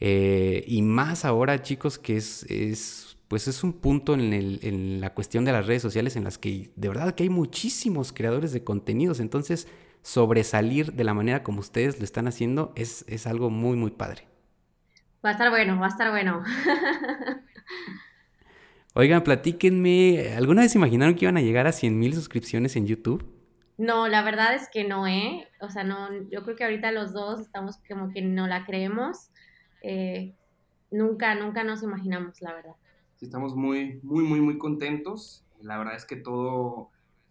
Eh, 0.00 0.64
y 0.66 0.82
más 0.82 1.24
ahora, 1.24 1.62
chicos, 1.62 1.98
que 1.98 2.18
es, 2.18 2.44
es, 2.50 3.16
pues 3.28 3.48
es 3.48 3.64
un 3.64 3.72
punto 3.72 4.12
en, 4.12 4.34
en, 4.34 5.00
la 5.00 5.14
cuestión 5.14 5.46
de 5.46 5.52
las 5.52 5.66
redes 5.66 5.80
sociales 5.80 6.16
en 6.16 6.24
las 6.24 6.36
que 6.36 6.70
de 6.76 6.88
verdad 6.88 7.14
que 7.14 7.22
hay 7.22 7.30
muchísimos 7.30 8.12
creadores 8.12 8.52
de 8.52 8.62
contenidos. 8.62 9.20
Entonces, 9.20 9.66
sobresalir 10.02 10.92
de 10.92 11.04
la 11.04 11.14
manera 11.14 11.42
como 11.42 11.60
ustedes 11.60 11.98
lo 11.98 12.04
están 12.04 12.28
haciendo 12.28 12.72
es, 12.76 13.04
es 13.08 13.26
algo 13.26 13.50
muy, 13.50 13.76
muy 13.76 13.90
padre. 13.90 14.26
Va 15.24 15.30
a 15.30 15.32
estar 15.32 15.50
bueno, 15.50 15.78
va 15.78 15.86
a 15.86 15.90
estar 15.90 16.10
bueno. 16.10 16.42
Oigan, 18.94 19.22
platíquenme, 19.22 20.34
¿alguna 20.36 20.62
vez 20.62 20.74
imaginaron 20.74 21.14
que 21.14 21.26
iban 21.26 21.36
a 21.36 21.42
llegar 21.42 21.66
a 21.66 21.72
100 21.72 21.98
mil 21.98 22.14
suscripciones 22.14 22.74
en 22.76 22.86
YouTube? 22.86 23.24
No, 23.78 24.08
la 24.08 24.22
verdad 24.22 24.54
es 24.54 24.68
que 24.68 24.84
no, 24.84 25.06
¿eh? 25.06 25.48
O 25.60 25.70
sea, 25.70 25.84
no, 25.84 26.08
yo 26.30 26.42
creo 26.42 26.56
que 26.56 26.64
ahorita 26.64 26.90
los 26.92 27.12
dos 27.12 27.40
estamos 27.40 27.78
como 27.88 28.10
que 28.10 28.20
no 28.20 28.46
la 28.46 28.66
creemos. 28.66 29.30
Eh, 29.82 30.34
nunca, 30.90 31.34
nunca 31.34 31.64
nos 31.64 31.82
imaginamos, 31.82 32.42
la 32.42 32.52
verdad. 32.52 32.74
Sí, 33.16 33.26
estamos 33.26 33.54
muy, 33.54 34.00
muy, 34.02 34.24
muy, 34.24 34.40
muy 34.40 34.58
contentos. 34.58 35.44
La 35.62 35.78
verdad 35.78 35.94
es 35.94 36.04
que 36.04 36.16
todo, 36.16 36.90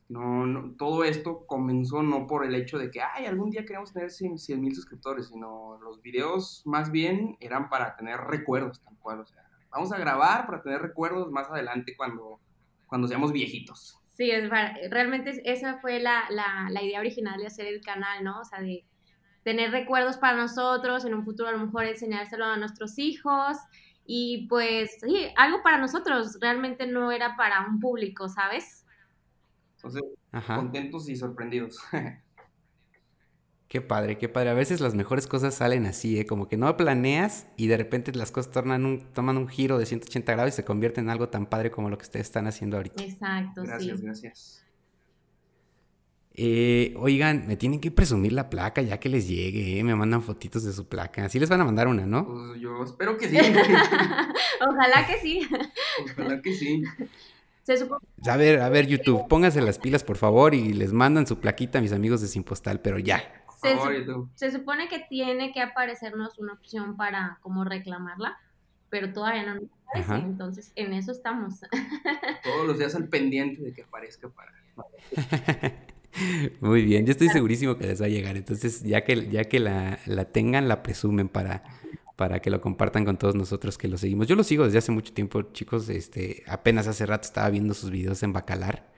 no, 0.10 0.75
todo 0.78 1.04
esto 1.04 1.46
comenzó 1.46 2.04
no 2.04 2.28
por 2.28 2.46
el 2.46 2.56
hecho 2.56 2.78
de 2.78 2.92
que, 2.92 3.01
ay, 3.01 3.25
algún 3.25 3.50
día 3.50 3.66
queremos 3.66 3.94
tener 3.94 4.12
100 4.12 4.38
mil 4.60 4.75
suscriptores, 4.75 5.28
sino 5.28 5.80
los 5.82 6.01
videos 6.01 6.63
más 6.66 6.92
bien 6.92 7.38
eran 7.39 7.70
para 7.70 7.96
tener 7.96 8.20
recuerdos, 8.20 8.82
tal 8.84 8.98
cual, 9.00 9.22
o 9.22 9.25
sea 9.25 9.50
vamos 9.72 9.92
a 9.92 9.98
grabar 9.98 10.46
para 10.46 10.62
tener 10.62 10.82
recuerdos 10.82 11.32
más 11.32 11.50
adelante 11.50 11.96
cuando, 11.96 12.39
cuando 12.88 13.08
seamos 13.08 13.32
viejitos. 13.32 13.98
Sí, 14.10 14.32
es, 14.32 14.50
realmente 14.89 15.42
esa 15.46 15.80
fue 15.80 16.00
la, 16.00 16.28
idea 16.82 17.00
original 17.00 17.39
de 17.39 17.48
hacer 17.48 17.68
el 17.68 17.82
canal, 17.82 18.24
¿no? 18.24 18.42
O 18.42 18.44
sea, 18.44 18.60
de 18.60 18.86
tener 19.44 19.72
recuerdos 19.72 20.18
para 20.18 20.36
nosotros, 20.36 21.06
en 21.06 21.13
un 21.13 21.24
futuro 21.24 21.50
a 21.50 21.54
lo 21.54 21.60
mejor 21.60 21.86
enseñárselo 21.86 22.46
a 22.46 22.58
nuestros 22.58 23.00
hijos 23.00 23.58
y 24.06 24.48
pues 24.48 24.98
sí, 25.00 25.28
algo 25.38 25.62
para 25.63 25.78
nosotros, 25.78 26.38
realmente 26.42 26.88
no 26.88 27.12
era 27.12 27.38
para 27.38 27.66
un 27.66 27.80
público, 27.80 28.28
¿sabes? 28.28 28.78
Entonces, 29.83 30.03
contentos 30.45 31.09
y 31.09 31.15
sorprendidos. 31.15 31.79
Qué 33.69 33.81
padre, 33.81 34.17
qué 34.17 34.27
padre. 34.27 34.50
A 34.50 34.55
veces 34.55 34.81
las 34.81 34.95
mejores 34.95 35.27
cosas 35.27 35.53
salen 35.53 35.86
así, 35.86 36.19
¿eh? 36.19 36.25
Como 36.25 36.48
que 36.48 36.57
no 36.57 36.75
planeas 36.75 37.45
y 37.55 37.67
de 37.67 37.77
repente 37.77 38.12
las 38.13 38.31
cosas 38.31 38.51
tornan 38.51 38.83
un, 38.83 39.01
toman 39.13 39.38
un 39.38 39.48
giro 39.48 39.77
de 39.77 39.86
180 39.86 40.31
grados 40.31 40.53
y 40.53 40.55
se 40.55 40.65
convierten 40.65 41.03
en 41.03 41.12
algo 41.12 41.29
tan 41.29 41.45
padre 41.45 41.69
como 41.69 41.88
lo 41.88 41.95
que 41.95 42.01
ustedes 42.01 42.25
están 42.25 42.48
haciendo 42.48 42.77
ahorita. 42.77 43.03
Exacto, 43.03 43.62
gracias, 43.62 44.01
Gracias, 44.01 44.65
eh, 46.33 46.95
oigan, 46.98 47.45
me 47.48 47.57
tienen 47.57 47.79
que 47.79 47.91
presumir 47.91 48.33
la 48.33 48.50
placa 48.50 48.81
ya 48.81 49.00
que 49.00 49.09
les 49.09 49.27
llegue, 49.27 49.77
¿eh? 49.77 49.83
Me 49.83 49.93
mandan 49.93 50.24
fotitos 50.24 50.63
de 50.63 50.74
su 50.74 50.88
placa. 50.88 51.25
Así 51.25 51.39
les 51.39 51.50
van 51.50 51.62
a 51.62 51.65
mandar 51.65 51.88
una, 51.88 52.07
¿no? 52.07 52.25
Pues 52.25 52.62
yo 52.62 52.83
espero 52.83 53.17
que 53.17 53.27
sí. 53.27 53.38
Ojalá 54.67 55.05
que 55.05 55.19
sí. 55.21 55.48
Ojalá 56.01 56.41
que 56.41 56.53
sí. 56.53 56.81
A 58.27 58.38
ver, 58.38 58.61
a 58.61 58.69
ver, 58.69 58.88
YouTube, 58.88 59.27
pónganse 59.27 59.61
las 59.61 59.77
pilas, 59.77 60.03
por 60.03 60.17
favor, 60.17 60.53
y 60.53 60.73
les 60.73 60.93
mandan 60.93 61.27
su 61.27 61.39
plaquita 61.39 61.79
a 61.79 61.81
mis 61.81 61.93
amigos 61.93 62.21
de 62.21 62.27
Sin 62.27 62.43
Postal, 62.43 62.79
pero 62.81 62.99
ya. 62.99 63.21
Se, 64.35 64.51
supone 64.51 64.88
que 64.88 64.99
tiene 65.09 65.51
que 65.51 65.61
aparecernos 65.61 66.39
una 66.39 66.53
opción 66.53 66.95
para 66.95 67.39
como 67.41 67.65
reclamarla, 67.65 68.38
pero 68.89 69.11
todavía 69.11 69.43
no 69.45 69.55
nos 69.55 69.63
aparece, 69.85 70.25
entonces 70.25 70.71
en 70.75 70.93
eso 70.93 71.11
estamos. 71.11 71.59
Todos 72.43 72.67
los 72.67 72.79
días 72.79 72.95
al 72.95 73.09
pendiente 73.09 73.61
de 73.61 73.73
que 73.73 73.83
aparezca 73.83 74.29
para... 74.29 74.53
Muy 76.61 76.83
bien, 76.83 77.05
yo 77.05 77.11
estoy 77.11 77.27
segurísimo 77.29 77.77
que 77.77 77.85
les 77.85 78.01
va 78.01 78.05
a 78.05 78.09
llegar, 78.09 78.38
entonces 78.38 78.81
ya 78.83 79.03
que, 79.03 79.29
ya 79.29 79.43
que 79.43 79.59
la, 79.59 79.99
la 80.05 80.25
tengan, 80.25 80.67
la 80.67 80.81
presumen 80.81 81.27
para, 81.27 81.63
para 82.19 82.41
que 82.41 82.49
lo 82.49 82.59
compartan 82.59 83.05
con 83.05 83.15
todos 83.15 83.33
nosotros 83.33 83.77
que 83.77 83.88
lo 83.88 83.97
seguimos. 83.97 84.27
Yo 84.27 84.35
lo 84.35 84.43
sigo 84.43 84.65
desde 84.65 84.79
hace 84.79 84.91
mucho 84.91 85.13
tiempo, 85.13 85.41
chicos, 85.53 85.88
este, 85.88 86.43
apenas 86.47 86.85
hace 86.85 87.05
rato 87.05 87.25
estaba 87.25 87.49
viendo 87.49 87.73
sus 87.73 87.91
videos 87.91 88.21
en 88.23 88.33
Bacalar 88.33 88.91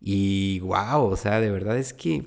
y 0.00 0.60
wow, 0.60 1.06
o 1.06 1.16
sea, 1.16 1.40
de 1.40 1.50
verdad 1.50 1.76
es 1.76 1.92
que 1.92 2.22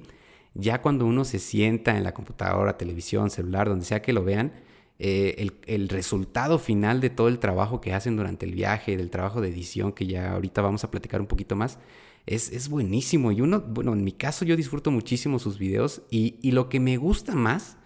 ya 0.54 0.82
cuando 0.82 1.06
uno 1.06 1.24
se 1.24 1.40
sienta 1.40 1.96
en 1.96 2.04
la 2.04 2.14
computadora, 2.14 2.78
televisión, 2.78 3.30
celular, 3.30 3.70
donde 3.70 3.86
sea 3.86 4.02
que 4.02 4.12
lo 4.12 4.26
vean, 4.26 4.52
eh, 5.00 5.50
el, 5.68 5.88
resultado 5.88 6.60
final 6.60 7.00
de 7.00 7.12
todo 7.12 7.30
el 7.30 7.40
trabajo 7.40 7.80
que 7.80 7.94
hacen 7.94 8.18
durante 8.18 8.46
el 8.46 8.56
viaje, 8.56 8.98
del 8.98 9.12
trabajo 9.12 9.40
de 9.40 9.48
edición, 9.48 9.94
que 9.94 10.06
ya 10.06 10.34
ahorita 10.34 10.62
vamos 10.62 10.84
a 10.84 10.92
platicar 10.92 11.22
un 11.22 11.28
poquito 11.28 11.56
más, 11.56 11.80
es, 12.26 12.52
es 12.52 12.68
buenísimo. 12.68 13.32
Y 13.32 13.40
uno, 13.40 13.62
bueno, 13.62 13.94
en 13.94 14.04
mi 14.04 14.12
caso 14.12 14.44
yo 14.44 14.58
disfruto 14.58 14.92
muchísimo 14.92 15.40
sus 15.40 15.58
videos 15.58 16.02
y, 16.12 16.36
y 16.42 16.52
lo 16.52 16.68
que 16.68 16.82
me 16.82 16.98
gusta 16.98 17.36
más 17.36 17.78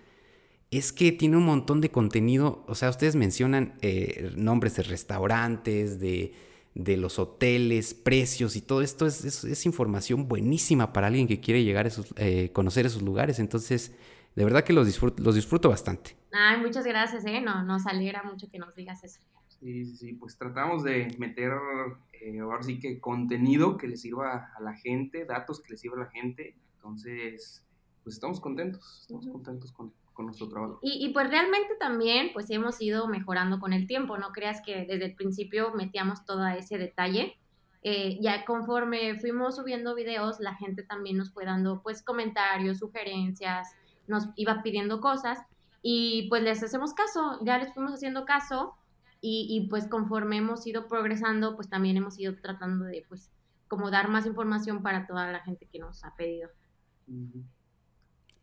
es 0.72 0.94
que 0.94 1.12
tiene 1.12 1.38
un 1.38 1.46
montón 1.46 1.82
de 1.82 1.90
contenido, 1.90 2.64
o 2.68 2.76
sea, 2.76 2.90
ustedes 2.90 3.16
mencionan 3.16 3.74
eh, 3.82 4.32
nombres 4.36 4.76
de 4.76 4.84
restaurantes, 4.84 6.00
de 6.00 6.34
de 6.76 6.98
los 6.98 7.20
hoteles, 7.20 7.94
precios 7.94 8.56
y 8.56 8.62
todo 8.62 8.82
esto 8.82 9.06
es, 9.06 9.66
información 9.66 10.28
buenísima 10.28 10.94
para 10.94 11.08
alguien 11.08 11.28
que 11.28 11.40
quiere 11.40 11.64
llegar 11.64 11.86
a 11.86 11.90
esos, 11.90 12.14
eh, 12.18 12.52
conocer 12.54 12.86
esos 12.86 13.02
lugares. 13.02 13.40
Entonces, 13.40 13.96
de 14.36 14.44
verdad 14.46 14.64
que 14.64 14.74
los 14.74 14.86
disfruto, 14.86 15.22
los 15.22 15.36
disfruto 15.36 15.70
bastante. 15.70 16.16
Ay, 16.32 16.62
muchas 16.62 16.86
gracias, 16.86 17.26
¿eh? 17.26 17.42
No, 17.42 17.64
nos 17.64 17.86
alegra 17.86 18.24
mucho 18.24 18.50
que 18.50 18.60
nos 18.60 18.76
digas 18.76 19.04
eso. 19.04 19.20
Sí, 19.48 19.86
sí, 19.86 20.14
pues 20.14 20.38
tratamos 20.38 20.84
de 20.84 21.14
meter 21.18 21.52
eh, 22.14 22.40
ahora 22.40 22.64
sí 22.64 22.80
que 22.80 23.00
contenido 23.00 23.76
que 23.76 23.88
le 23.88 23.98
sirva 23.98 24.54
a 24.56 24.62
la 24.62 24.74
gente, 24.74 25.26
datos 25.26 25.62
que 25.62 25.74
le 25.74 25.78
sirva 25.78 25.98
a 25.98 26.06
la 26.06 26.12
gente. 26.12 26.56
Entonces, 26.76 27.66
pues 28.04 28.16
estamos 28.16 28.40
contentos, 28.40 29.00
estamos 29.02 29.28
contentos 29.28 29.74
con, 29.74 29.92
nuestro 30.26 30.50
trabajo. 30.50 30.80
Y, 30.82 31.06
y, 31.06 31.14
pues 31.14 31.30
realmente 31.30 31.76
también 31.80 32.32
pues 32.34 32.50
hemos 32.50 32.82
ido 32.82 33.08
mejorando 33.08 33.60
con 33.60 33.74
el 33.74 33.88
tiempo, 33.88 34.18
no 34.18 34.32
creas 34.32 34.62
que 34.66 34.86
desde 34.86 35.06
el 35.06 35.16
principio 35.16 35.74
metíamos 35.74 36.26
todo 36.26 36.46
ese 36.48 36.78
detalle. 36.78 37.38
Eh, 37.82 38.20
ya 38.22 38.44
conforme 38.44 39.18
fuimos 39.20 39.56
subiendo 39.56 39.96
videos, 39.96 40.40
la 40.40 40.56
gente 40.56 40.84
también 40.84 41.18
nos 41.18 41.32
fue 41.32 41.46
dando 41.46 41.82
pues 41.82 42.04
comentarios, 42.04 42.80
sugerencias, 42.80 43.70
nos 44.08 44.28
iba 44.36 44.62
pidiendo 44.64 45.00
cosas 45.00 45.40
y 45.82 46.28
pues 46.30 46.44
les 46.44 46.62
hacemos 46.62 46.94
caso, 46.94 47.40
ya 47.44 47.58
les 47.58 47.74
fuimos 47.74 47.94
haciendo 47.94 48.26
caso 48.26 48.76
y, 49.22 49.48
y 49.50 49.70
pues 49.70 49.88
conforme 49.88 50.38
hemos 50.38 50.68
ido 50.68 50.88
progresando, 50.88 51.56
pues 51.56 51.70
también 51.70 51.96
hemos 51.96 52.20
ido 52.20 52.36
tratando 52.36 52.84
de 52.86 53.06
pues 53.08 53.32
como 53.70 53.92
dar 53.92 54.10
más 54.10 54.26
información 54.26 54.82
para 54.82 55.08
toda 55.08 55.32
la 55.32 55.40
gente 55.40 55.68
que 55.72 55.80
nos 55.80 56.04
ha 56.04 56.14
pedido. 56.16 56.50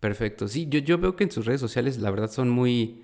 Perfecto. 0.01 0.49
Sí, 0.49 0.67
yo, 0.69 0.79
yo 0.79 0.99
veo 0.99 1.17
que 1.17 1.25
en 1.25 1.31
sus 1.31 1.47
redes 1.47 1.61
sociales 1.61 1.99
la 1.99 2.11
verdad 2.11 2.31
son 2.31 2.51
muy, 2.51 3.03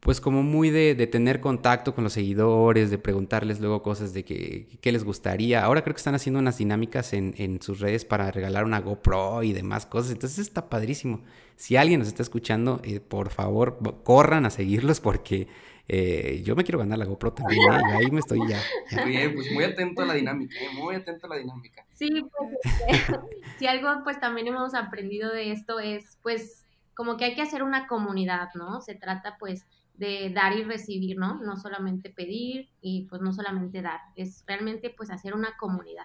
pues 0.00 0.20
como 0.20 0.42
muy 0.42 0.70
de, 0.70 0.94
tener 1.06 1.40
contacto 1.40 1.94
con 1.94 2.04
los 2.04 2.12
seguidores, 2.12 2.90
de 2.90 2.98
preguntarles 2.98 3.60
luego 3.60 3.82
cosas 3.82 4.12
de 4.12 4.24
que, 4.24 4.78
qué 4.80 4.92
les 4.92 5.04
gustaría. 5.04 5.64
Ahora 5.64 5.82
creo 5.82 5.94
que 5.94 5.98
están 5.98 6.14
haciendo 6.14 6.38
unas 6.38 6.58
dinámicas 6.58 7.12
en, 7.14 7.34
en, 7.38 7.60
sus 7.62 7.80
redes 7.80 8.04
para 8.04 8.30
regalar 8.30 8.64
una 8.64 8.80
GoPro 8.80 9.42
y 9.42 9.52
demás 9.52 9.86
cosas. 9.86 10.12
Entonces 10.12 10.38
está 10.38 10.68
padrísimo. 10.68 11.22
Si 11.56 11.76
alguien 11.76 11.98
nos 11.98 12.08
está 12.08 12.22
escuchando, 12.22 12.80
eh, 12.84 13.00
por 13.00 13.30
favor, 13.30 13.78
corran 14.04 14.46
a 14.46 14.50
seguirlos 14.50 15.00
porque 15.00 15.48
eh, 15.90 16.42
yo 16.44 16.54
me 16.54 16.64
quiero 16.64 16.78
ganar 16.78 16.98
la 16.98 17.06
GoPro 17.06 17.32
también, 17.32 17.62
¿eh? 17.62 17.94
ahí 17.94 18.10
me 18.10 18.20
estoy 18.20 18.40
ya, 18.46 18.60
Bien, 19.06 19.34
pues 19.34 19.50
muy 19.52 19.64
atento 19.64 20.02
a 20.02 20.06
la 20.06 20.12
dinámica, 20.12 20.54
muy 20.74 20.94
atento 20.94 21.26
a 21.26 21.30
la 21.30 21.36
dinámica. 21.36 21.86
Sí, 21.92 22.10
pues 22.36 22.50
este, 22.86 23.18
si 23.58 23.66
algo 23.66 23.88
pues 24.04 24.20
también 24.20 24.48
hemos 24.48 24.74
aprendido 24.74 25.32
de 25.32 25.50
esto 25.50 25.80
es 25.80 26.18
pues 26.22 26.66
como 26.92 27.16
que 27.16 27.24
hay 27.24 27.34
que 27.34 27.40
hacer 27.40 27.62
una 27.62 27.86
comunidad, 27.86 28.50
¿no? 28.54 28.82
Se 28.82 28.96
trata 28.96 29.36
pues 29.38 29.64
de 29.94 30.30
dar 30.30 30.54
y 30.56 30.62
recibir, 30.62 31.16
¿no? 31.16 31.40
No 31.40 31.56
solamente 31.56 32.10
pedir 32.10 32.68
y 32.82 33.06
pues 33.08 33.22
no 33.22 33.32
solamente 33.32 33.80
dar, 33.80 34.00
es 34.14 34.44
realmente 34.46 34.90
pues 34.90 35.10
hacer 35.10 35.34
una 35.34 35.56
comunidad. 35.56 36.04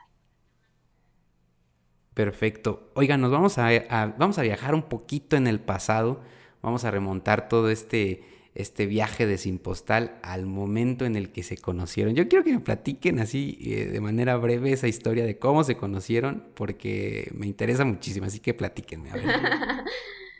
Perfecto. 2.13 2.91
Oigan, 2.93 3.19
nos 3.19 3.31
vamos 3.31 3.57
a, 3.57 3.69
vamos 4.17 4.37
a 4.37 4.43
viajar 4.43 4.75
un 4.75 4.83
poquito 4.83 5.35
en 5.35 5.47
el 5.47 5.59
pasado, 5.59 6.21
vamos 6.61 6.85
a 6.85 6.91
remontar 6.91 7.49
todo 7.49 7.69
este 7.69 8.32
este 8.55 8.85
viaje 8.85 9.25
de 9.25 9.37
Sin 9.37 9.57
Postal 9.57 10.19
al 10.21 10.45
momento 10.45 11.05
en 11.05 11.15
el 11.15 11.31
que 11.31 11.43
se 11.43 11.57
conocieron. 11.57 12.13
Yo 12.13 12.27
quiero 12.27 12.43
que 12.43 12.53
me 12.53 12.59
platiquen 12.59 13.19
así 13.19 13.57
eh, 13.61 13.85
de 13.85 14.01
manera 14.01 14.37
breve 14.37 14.71
esa 14.71 14.87
historia 14.87 15.25
de 15.25 15.39
cómo 15.39 15.63
se 15.63 15.75
conocieron, 15.75 16.43
porque 16.53 17.31
me 17.35 17.47
interesa 17.47 17.85
muchísimo, 17.85 18.27
así 18.27 18.39
que 18.39 18.53
platíquenme. 18.53 19.09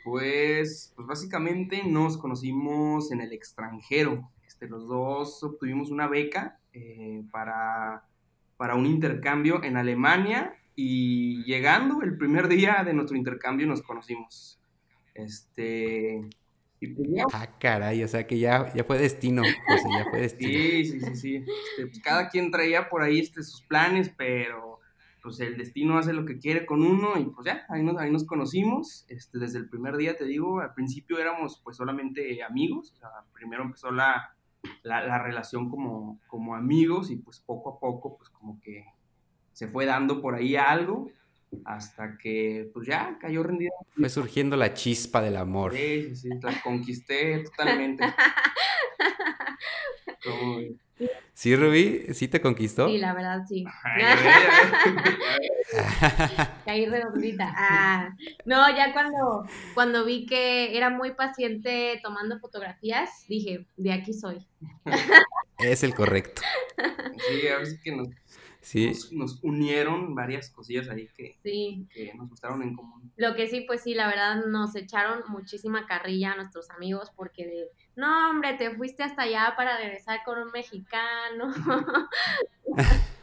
Pues, 0.04 0.92
pues 0.94 1.08
básicamente 1.08 1.82
nos 1.82 2.18
conocimos 2.18 3.10
en 3.10 3.22
el 3.22 3.32
extranjero. 3.32 4.30
Este, 4.46 4.68
los 4.68 4.86
dos 4.86 5.42
obtuvimos 5.42 5.90
una 5.90 6.08
beca 6.08 6.60
eh, 6.74 7.24
para, 7.32 8.04
para 8.58 8.74
un 8.74 8.84
intercambio 8.84 9.64
en 9.64 9.78
Alemania 9.78 10.58
y 10.76 11.42
llegando 11.44 12.02
el 12.02 12.18
primer 12.18 12.48
día 12.48 12.82
de 12.84 12.92
nuestro 12.92 13.16
intercambio 13.16 13.66
nos 13.66 13.80
conocimos. 13.80 14.60
Este, 15.14 16.20
pues 16.88 17.08
ah, 17.32 17.58
caray, 17.58 18.02
o 18.02 18.08
sea 18.08 18.26
que 18.26 18.38
ya, 18.38 18.72
ya 18.74 18.84
fue 18.84 18.98
destino, 18.98 19.42
José, 19.42 19.88
ya 19.90 20.10
fue 20.10 20.20
destino. 20.22 20.52
Sí, 20.52 20.84
sí, 20.84 21.00
sí, 21.00 21.16
sí. 21.16 21.36
Este, 21.36 21.86
pues 21.86 22.00
cada 22.00 22.28
quien 22.28 22.50
traía 22.50 22.88
por 22.88 23.02
ahí 23.02 23.18
este, 23.20 23.42
sus 23.42 23.62
planes, 23.62 24.10
pero 24.16 24.80
pues 25.22 25.40
el 25.40 25.56
destino 25.56 25.96
hace 25.96 26.12
lo 26.12 26.26
que 26.26 26.38
quiere 26.38 26.66
con 26.66 26.82
uno 26.82 27.18
y 27.18 27.24
pues 27.24 27.46
ya, 27.46 27.64
ahí 27.70 27.82
nos, 27.82 27.96
ahí 27.96 28.10
nos 28.10 28.24
conocimos, 28.24 29.06
este, 29.08 29.38
desde 29.38 29.58
el 29.58 29.70
primer 29.70 29.96
día 29.96 30.16
te 30.16 30.26
digo, 30.26 30.60
al 30.60 30.74
principio 30.74 31.18
éramos 31.18 31.60
pues 31.64 31.78
solamente 31.78 32.42
amigos, 32.42 32.92
o 32.92 32.96
sea, 32.96 33.08
primero 33.32 33.62
empezó 33.62 33.90
la, 33.90 34.36
la, 34.82 35.22
relación 35.22 35.70
como, 35.70 36.20
como 36.26 36.54
amigos 36.54 37.10
y 37.10 37.16
pues 37.16 37.40
poco 37.40 37.70
a 37.70 37.80
poco 37.80 38.18
pues 38.18 38.28
como 38.28 38.60
que 38.60 38.84
se 39.52 39.68
fue 39.68 39.86
dando 39.86 40.20
por 40.20 40.34
ahí 40.34 40.56
algo 40.56 41.08
hasta 41.64 42.18
que 42.18 42.70
pues 42.72 42.86
ya 42.86 43.18
cayó 43.20 43.42
rendida. 43.42 43.70
Fue 43.96 44.08
surgiendo 44.08 44.56
la 44.56 44.74
chispa 44.74 45.22
del 45.22 45.36
amor. 45.36 45.74
Sí, 45.74 46.08
sí, 46.10 46.16
sí, 46.16 46.28
la 46.42 46.60
conquisté 46.62 47.44
totalmente. 47.44 48.04
¿Sí, 51.34 51.56
Rubí? 51.56 52.14
¿Sí 52.14 52.28
te 52.28 52.40
conquistó? 52.40 52.88
Sí, 52.88 52.98
la 52.98 53.12
verdad, 53.12 53.42
sí. 53.48 53.64
Caí 56.64 56.86
redondita. 56.86 57.52
Ah, 57.56 58.10
no, 58.44 58.68
ya 58.74 58.92
cuando, 58.92 59.44
cuando 59.74 60.04
vi 60.04 60.26
que 60.26 60.76
era 60.76 60.90
muy 60.90 61.14
paciente 61.14 62.00
tomando 62.02 62.38
fotografías, 62.38 63.10
dije, 63.28 63.66
de 63.76 63.92
aquí 63.92 64.12
soy. 64.12 64.46
Es 65.58 65.82
el 65.82 65.94
correcto. 65.94 66.42
Sí, 67.28 67.48
a 67.48 67.58
veces 67.58 67.80
que 67.82 67.92
nos 67.92 68.08
sí. 68.64 68.92
nos, 69.12 69.38
unieron 69.42 70.14
varias 70.14 70.50
cosillas 70.50 70.88
ahí 70.88 71.08
que, 71.16 71.36
que, 71.42 72.12
nos 72.14 72.28
gustaron 72.28 72.62
en 72.62 72.74
común. 72.74 73.12
Lo 73.16 73.34
que 73.34 73.46
sí, 73.46 73.62
pues 73.62 73.82
sí, 73.82 73.94
la 73.94 74.08
verdad 74.08 74.46
nos 74.46 74.74
echaron 74.74 75.22
muchísima 75.28 75.86
carrilla 75.86 76.32
a 76.32 76.36
nuestros 76.36 76.70
amigos 76.70 77.12
porque 77.14 77.46
de, 77.46 77.70
no 77.96 78.30
hombre, 78.30 78.54
te 78.54 78.74
fuiste 78.74 79.02
hasta 79.02 79.22
allá 79.22 79.54
para 79.56 79.76
regresar 79.78 80.20
con 80.24 80.38
un 80.38 80.50
mexicano. 80.50 81.52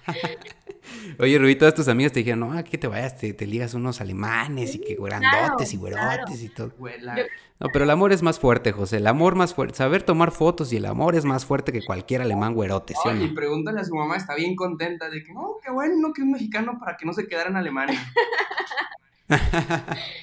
Oye, 1.19 1.37
Rubí, 1.37 1.55
todas 1.55 1.73
tus 1.73 1.87
amigas 1.87 2.11
te 2.11 2.19
dijeron, 2.19 2.39
no, 2.41 2.53
aquí 2.53 2.77
te 2.77 2.87
vayas, 2.87 3.17
te, 3.17 3.33
te 3.33 3.45
ligas 3.45 3.73
unos 3.73 4.01
alemanes 4.01 4.75
y 4.75 4.79
que 4.79 4.95
grandotes 4.95 5.73
y 5.73 5.77
güerotes 5.77 6.41
y 6.41 6.49
todo. 6.49 6.73
No, 7.59 7.67
pero 7.71 7.85
el 7.85 7.91
amor 7.91 8.11
es 8.11 8.23
más 8.23 8.39
fuerte, 8.39 8.71
José. 8.71 8.97
El 8.97 9.07
amor 9.07 9.35
más 9.35 9.53
fuerte. 9.53 9.77
Saber 9.77 10.03
tomar 10.03 10.31
fotos 10.31 10.73
y 10.73 10.77
el 10.77 10.85
amor 10.85 11.15
es 11.15 11.25
más 11.25 11.45
fuerte 11.45 11.71
que 11.71 11.83
cualquier 11.83 12.21
alemán 12.21 12.53
güerote, 12.53 12.95
¿sí 12.95 13.09
Y 13.23 13.27
pregúntale 13.29 13.81
a 13.81 13.83
su 13.83 13.95
mamá, 13.95 14.15
está 14.15 14.35
bien 14.35 14.55
contenta 14.55 15.09
de 15.09 15.23
que, 15.23 15.31
no, 15.31 15.57
qué 15.63 15.71
bueno 15.71 16.11
que 16.13 16.23
un 16.23 16.31
mexicano 16.31 16.79
para 16.79 16.97
que 16.97 17.05
no 17.05 17.13
se 17.13 17.27
quedara 17.27 17.49
en 17.49 17.57
Alemania. 17.57 17.99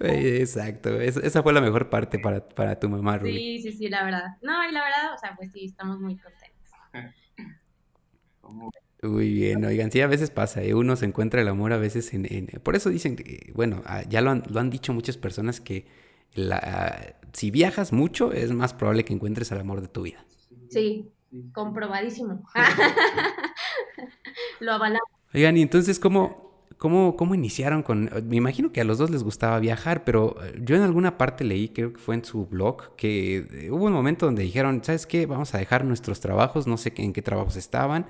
Exacto, 0.00 1.00
esa 1.00 1.42
fue 1.42 1.52
la 1.52 1.60
mejor 1.60 1.90
parte 1.90 2.18
para, 2.18 2.48
para 2.48 2.78
tu 2.78 2.88
mamá, 2.88 3.18
Rubí. 3.18 3.32
Sí, 3.32 3.62
sí, 3.62 3.72
sí, 3.72 3.88
la 3.88 4.04
verdad. 4.04 4.36
No, 4.42 4.68
y 4.68 4.72
la 4.72 4.82
verdad, 4.82 5.14
o 5.14 5.18
sea, 5.18 5.34
pues 5.36 5.52
sí, 5.52 5.66
estamos 5.66 6.00
muy 6.00 6.16
contentos. 6.16 6.50
Muy 9.02 9.32
bien, 9.32 9.64
oigan, 9.64 9.90
sí, 9.90 10.00
a 10.02 10.06
veces 10.06 10.30
pasa, 10.30 10.62
¿eh? 10.62 10.74
uno 10.74 10.94
se 10.94 11.06
encuentra 11.06 11.40
el 11.40 11.48
amor 11.48 11.72
a 11.72 11.78
veces 11.78 12.12
en... 12.12 12.46
Por 12.62 12.76
eso 12.76 12.90
dicen, 12.90 13.16
que, 13.16 13.50
bueno, 13.54 13.82
ah, 13.86 14.02
ya 14.08 14.20
lo 14.20 14.30
han, 14.30 14.42
lo 14.50 14.60
han 14.60 14.68
dicho 14.68 14.92
muchas 14.92 15.16
personas 15.16 15.60
que 15.60 15.86
la, 16.34 17.16
si 17.32 17.50
viajas 17.50 17.92
mucho 17.92 18.32
es 18.32 18.52
más 18.52 18.74
probable 18.74 19.04
que 19.04 19.14
encuentres 19.14 19.50
el 19.52 19.60
amor 19.60 19.80
de 19.80 19.88
tu 19.88 20.02
vida. 20.02 20.24
Sí, 20.68 21.10
comprobadísimo. 21.52 22.44
lo 24.60 24.72
avalamos. 24.72 25.08
Oigan, 25.32 25.56
y 25.56 25.62
entonces, 25.62 25.98
¿cómo, 25.98 26.66
cómo, 26.76 27.16
¿cómo 27.16 27.34
iniciaron 27.34 27.82
con...? 27.82 28.10
Me 28.26 28.36
imagino 28.36 28.70
que 28.70 28.82
a 28.82 28.84
los 28.84 28.98
dos 28.98 29.08
les 29.08 29.24
gustaba 29.24 29.58
viajar, 29.60 30.04
pero 30.04 30.36
eh, 30.44 30.60
yo 30.62 30.76
en 30.76 30.82
alguna 30.82 31.16
parte 31.16 31.44
leí, 31.44 31.70
creo 31.70 31.94
que 31.94 31.98
fue 31.98 32.16
en 32.16 32.24
su 32.24 32.44
blog, 32.44 32.94
que 32.96 33.46
eh, 33.50 33.70
hubo 33.70 33.86
un 33.86 33.94
momento 33.94 34.26
donde 34.26 34.42
dijeron, 34.42 34.84
¿sabes 34.84 35.06
qué? 35.06 35.24
Vamos 35.24 35.54
a 35.54 35.58
dejar 35.58 35.86
nuestros 35.86 36.20
trabajos, 36.20 36.66
no 36.66 36.76
sé 36.76 36.92
en 36.96 37.14
qué 37.14 37.22
trabajos 37.22 37.56
estaban 37.56 38.06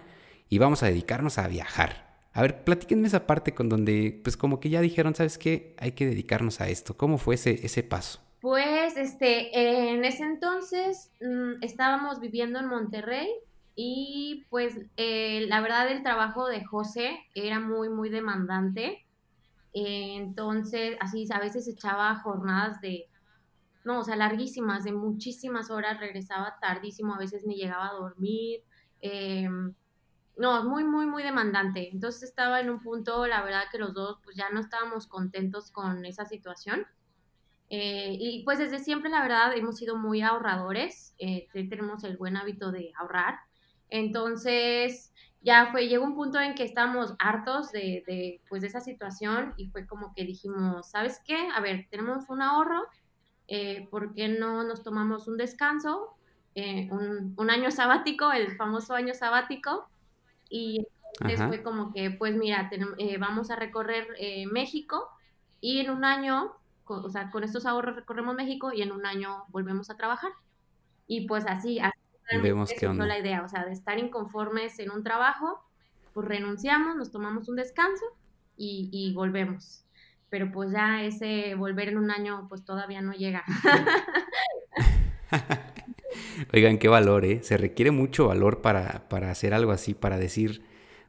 y 0.50 0.58
vamos 0.58 0.82
a 0.82 0.86
dedicarnos 0.86 1.38
a 1.38 1.48
viajar. 1.48 2.10
A 2.32 2.42
ver, 2.42 2.64
platíquenme 2.64 3.06
esa 3.06 3.26
parte 3.26 3.54
con 3.54 3.68
donde, 3.68 4.20
pues 4.22 4.36
como 4.36 4.60
que 4.60 4.68
ya 4.68 4.80
dijeron, 4.80 5.14
¿sabes 5.14 5.38
qué? 5.38 5.74
Hay 5.78 5.92
que 5.92 6.06
dedicarnos 6.06 6.60
a 6.60 6.68
esto. 6.68 6.96
¿Cómo 6.96 7.18
fue 7.18 7.36
ese, 7.36 7.64
ese 7.64 7.82
paso? 7.82 8.20
Pues, 8.40 8.96
este, 8.96 9.90
en 9.92 10.04
ese 10.04 10.24
entonces 10.24 11.12
mm, 11.20 11.62
estábamos 11.62 12.20
viviendo 12.20 12.58
en 12.58 12.66
Monterrey 12.66 13.28
y 13.76 14.44
pues 14.50 14.78
eh, 14.96 15.46
la 15.48 15.60
verdad 15.60 15.90
el 15.90 16.02
trabajo 16.02 16.48
de 16.48 16.64
José 16.64 17.18
era 17.34 17.60
muy, 17.60 17.88
muy 17.88 18.10
demandante. 18.10 19.06
entonces, 19.72 20.96
así 21.00 21.28
a 21.32 21.38
veces 21.38 21.68
echaba 21.68 22.16
jornadas 22.16 22.80
de, 22.80 23.06
no, 23.84 24.00
o 24.00 24.04
sea, 24.04 24.16
larguísimas, 24.16 24.82
de 24.82 24.92
muchísimas 24.92 25.70
horas, 25.70 26.00
regresaba 26.00 26.56
tardísimo, 26.60 27.14
a 27.14 27.18
veces 27.18 27.46
ni 27.46 27.54
llegaba 27.54 27.88
a 27.88 27.94
dormir. 27.94 28.62
Eh, 29.00 29.48
no, 30.40 30.64
muy, 30.64 30.84
muy, 30.84 31.06
muy 31.06 31.22
demandante. 31.22 31.90
Entonces 31.92 32.24
estaba 32.24 32.60
en 32.60 32.70
un 32.70 32.80
punto, 32.80 33.26
la 33.26 33.42
verdad 33.42 33.64
que 33.70 33.78
los 33.78 33.94
dos 33.94 34.18
pues 34.24 34.36
ya 34.36 34.50
no 34.50 34.60
estábamos 34.60 35.06
contentos 35.06 35.70
con 35.70 36.04
esa 36.04 36.24
situación. 36.24 36.86
Eh, 37.68 38.16
y 38.18 38.42
pues 38.44 38.58
desde 38.58 38.80
siempre, 38.80 39.10
la 39.10 39.22
verdad, 39.22 39.56
hemos 39.56 39.76
sido 39.76 39.96
muy 39.96 40.22
ahorradores, 40.22 41.14
eh, 41.18 41.46
tenemos 41.52 42.02
el 42.02 42.16
buen 42.16 42.36
hábito 42.36 42.72
de 42.72 42.92
ahorrar. 42.98 43.38
Entonces, 43.90 45.12
ya 45.42 45.70
fue, 45.70 45.88
llegó 45.88 46.04
un 46.04 46.14
punto 46.14 46.40
en 46.40 46.54
que 46.54 46.64
estábamos 46.64 47.14
hartos 47.18 47.72
de, 47.72 48.40
pues, 48.48 48.62
de 48.62 48.68
esa 48.68 48.80
situación 48.80 49.54
y 49.56 49.68
fue 49.68 49.86
como 49.86 50.12
que 50.14 50.24
dijimos, 50.24 50.90
¿sabes 50.90 51.20
qué? 51.24 51.48
A 51.54 51.60
ver, 51.60 51.86
tenemos 51.90 52.28
un 52.28 52.42
ahorro, 52.42 52.82
eh, 53.48 53.88
¿por 53.90 54.14
qué 54.14 54.28
no 54.28 54.64
nos 54.64 54.82
tomamos 54.82 55.28
un 55.28 55.36
descanso? 55.36 56.16
Eh, 56.54 56.88
un, 56.90 57.50
año 57.50 57.70
sabático, 57.70 58.32
el 58.32 58.56
famoso 58.56 58.94
año 58.94 59.14
sabático, 59.14 59.88
y 60.50 60.86
entonces 61.20 61.46
fue 61.46 61.62
como 61.62 61.92
que, 61.92 62.10
pues 62.10 62.36
mira, 62.36 62.70
eh, 62.98 63.18
vamos 63.18 63.50
a 63.50 63.56
recorrer 63.56 64.08
eh, 64.18 64.46
México 64.46 65.08
y 65.60 65.80
en 65.80 65.90
un 65.90 66.04
año, 66.04 66.52
o 66.84 67.08
sea, 67.08 67.30
con 67.30 67.44
estos 67.44 67.66
ahorros 67.66 67.96
recorremos 67.96 68.34
México 68.34 68.72
y 68.72 68.82
en 68.82 68.92
un 68.92 69.06
año 69.06 69.44
volvemos 69.48 69.90
a 69.90 69.96
trabajar. 69.96 70.32
Y 71.06 71.26
pues 71.26 71.46
así, 71.46 71.78
así 71.78 71.98
Vemos 72.42 72.70
qué 72.78 72.86
onda. 72.86 73.06
la 73.06 73.18
idea, 73.18 73.42
o 73.42 73.48
sea, 73.48 73.64
de 73.64 73.72
estar 73.72 73.98
inconformes 73.98 74.78
en 74.78 74.90
un 74.90 75.02
trabajo, 75.02 75.64
pues 76.12 76.26
renunciamos, 76.26 76.96
nos 76.96 77.10
tomamos 77.10 77.48
un 77.48 77.56
descanso 77.56 78.04
y, 78.56 78.88
y 78.92 79.12
volvemos. 79.14 79.84
Pero 80.28 80.52
pues 80.52 80.70
ya 80.70 81.02
ese 81.02 81.56
volver 81.56 81.88
en 81.88 81.98
un 81.98 82.10
año, 82.10 82.46
pues 82.48 82.64
todavía 82.64 83.02
no 83.02 83.12
llega. 83.12 83.44
Oigan, 86.52 86.78
qué 86.78 86.88
valor, 86.88 87.24
¿eh? 87.24 87.42
Se 87.42 87.56
requiere 87.56 87.90
mucho 87.90 88.28
valor 88.28 88.60
para, 88.60 89.08
para 89.08 89.30
hacer 89.30 89.54
algo 89.54 89.72
así, 89.72 89.94
para 89.94 90.18
decir, 90.18 90.62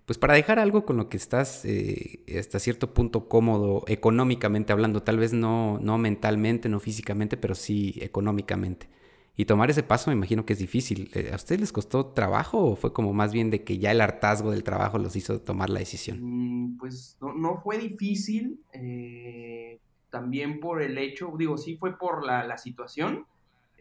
pues 0.06 0.18
para 0.18 0.34
dejar 0.34 0.60
algo 0.60 0.86
con 0.86 0.98
lo 0.98 1.10
que 1.10 1.18
estás 1.18 1.64
eh, 1.66 2.24
hasta 2.38 2.60
cierto 2.60 2.94
punto 2.94 3.28
cómodo, 3.30 3.84
económicamente 3.88 4.74
hablando, 4.74 5.04
tal 5.04 5.18
vez 5.18 5.34
no, 5.34 5.80
no 5.80 5.98
mentalmente, 5.98 6.70
no 6.70 6.80
físicamente, 6.80 7.38
pero 7.38 7.56
sí 7.56 7.96
económicamente. 8.02 8.90
Y 9.38 9.46
tomar 9.46 9.70
ese 9.72 9.84
paso 9.84 10.12
me 10.12 10.16
imagino 10.16 10.46
que 10.46 10.54
es 10.54 10.60
difícil. 10.60 11.10
Eh, 11.14 11.30
¿A 11.32 11.36
ustedes 11.36 11.62
les 11.62 11.72
costó 11.72 12.08
trabajo 12.08 12.60
o 12.60 12.76
fue 12.76 12.94
como 12.94 13.14
más 13.14 13.32
bien 13.32 13.50
de 13.50 13.64
que 13.64 13.78
ya 13.78 13.92
el 13.92 14.02
hartazgo 14.02 14.52
del 14.52 14.64
trabajo 14.64 14.98
los 14.98 15.16
hizo 15.16 15.40
tomar 15.42 15.70
la 15.70 15.80
decisión? 15.80 16.20
Mm, 16.22 16.78
pues 16.78 17.18
no, 17.22 17.34
no 17.34 17.62
fue 17.64 17.78
difícil, 17.78 18.60
eh, 18.74 19.80
también 20.10 20.60
por 20.60 20.82
el 20.82 20.98
hecho, 20.98 21.32
digo, 21.38 21.58
sí 21.58 21.78
fue 21.78 21.98
por 21.98 22.26
la, 22.26 22.46
la 22.46 22.58
situación, 22.58 23.26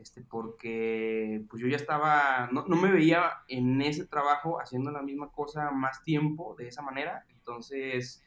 este, 0.01 0.23
porque 0.23 1.45
pues 1.51 1.63
yo 1.63 1.69
ya 1.69 1.77
estaba, 1.77 2.49
no, 2.53 2.65
no, 2.67 2.77
me 2.77 2.91
veía 2.91 3.31
en 3.49 3.83
ese 3.83 4.07
trabajo 4.07 4.61
haciendo 4.61 4.91
la 4.91 5.03
misma 5.03 5.31
cosa 5.31 5.71
más 5.71 6.03
tiempo 6.03 6.55
de 6.59 6.69
esa 6.69 6.83
manera, 6.83 7.25
entonces 7.29 8.25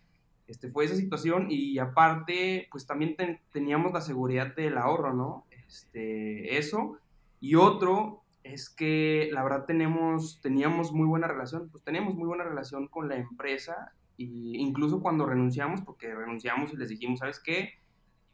este, 0.48 0.70
fue 0.70 0.86
esa 0.86 0.96
situación 0.96 1.48
y 1.50 1.80
aparte 1.80 2.68
pues 2.72 2.86
también 2.86 3.16
teníamos 3.52 3.92
la 3.92 4.02
seguridad 4.02 4.56
del 4.56 4.78
ahorro, 4.78 5.14
¿no? 5.14 5.46
Este, 5.68 6.58
eso, 6.58 7.00
y 7.40 7.56
otro 7.56 8.24
es 8.44 8.70
que 8.70 9.30
la 9.32 9.42
verdad 9.42 9.66
tenemos, 9.66 10.42
teníamos 10.42 10.92
muy 10.92 11.08
buena 11.08 11.28
relación, 11.28 11.70
pues 11.70 11.84
teníamos 11.84 12.14
muy 12.16 12.28
buena 12.28 12.44
relación 12.44 12.88
con 12.88 13.10
la 13.10 13.16
empresa, 13.16 13.94
incluso 14.18 15.02
cuando 15.02 15.26
renunciamos, 15.26 15.82
porque 15.82 16.14
renunciamos 16.14 16.72
y 16.72 16.78
les 16.78 16.90
dijimos, 16.90 17.20
¿sabes 17.20 17.40
qué? 17.40 17.74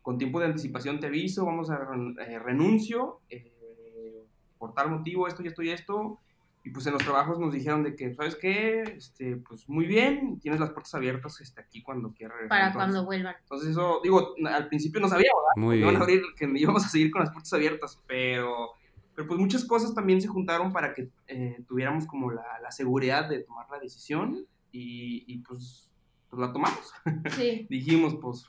Con 0.09 0.17
tiempo 0.17 0.39
de 0.39 0.47
anticipación 0.47 0.99
te 0.99 1.05
aviso, 1.05 1.45
vamos 1.45 1.69
a 1.69 1.75
eh, 1.75 2.39
renuncio, 2.39 3.19
eh, 3.29 4.25
por 4.57 4.73
tal 4.73 4.89
motivo, 4.89 5.27
esto 5.27 5.43
y 5.43 5.47
esto 5.47 5.61
y 5.61 5.69
esto. 5.69 6.17
Y 6.63 6.71
pues 6.71 6.87
en 6.87 6.93
los 6.93 7.03
trabajos 7.03 7.37
nos 7.37 7.53
dijeron 7.53 7.83
de 7.83 7.95
que, 7.95 8.15
¿sabes 8.15 8.35
qué? 8.35 8.81
Este, 8.97 9.35
pues 9.35 9.69
muy 9.69 9.85
bien, 9.85 10.39
tienes 10.39 10.59
las 10.59 10.71
puertas 10.71 10.95
abiertas 10.95 11.39
este, 11.41 11.61
aquí 11.61 11.83
cuando 11.83 12.11
quieras. 12.11 12.37
Para 12.49 12.73
cuando 12.73 13.05
vuelvan. 13.05 13.35
Entonces 13.39 13.69
eso, 13.69 13.99
digo, 14.01 14.33
al 14.47 14.67
principio 14.67 14.99
no 14.99 15.09
sabía, 15.09 15.29
¿verdad? 15.29 15.63
Muy 15.63 15.77
bien. 15.77 15.95
abrir, 15.95 16.23
que 16.35 16.51
íbamos 16.55 16.83
a 16.87 16.89
seguir 16.89 17.11
con 17.11 17.21
las 17.21 17.29
puertas 17.29 17.53
abiertas, 17.53 18.01
pero, 18.07 18.71
pero 19.13 19.27
pues 19.27 19.39
muchas 19.39 19.63
cosas 19.63 19.93
también 19.93 20.23
se 20.23 20.27
juntaron 20.27 20.73
para 20.73 20.95
que 20.95 21.11
eh, 21.27 21.63
tuviéramos 21.67 22.07
como 22.07 22.31
la, 22.31 22.59
la, 22.63 22.71
seguridad 22.71 23.29
de 23.29 23.43
tomar 23.43 23.67
la 23.69 23.77
decisión 23.77 24.43
y, 24.71 25.23
y 25.27 25.37
pues, 25.43 25.87
pues 26.31 26.39
la 26.39 26.51
tomamos. 26.51 26.93
Sí. 27.35 27.67
Dijimos, 27.69 28.17
pues 28.19 28.47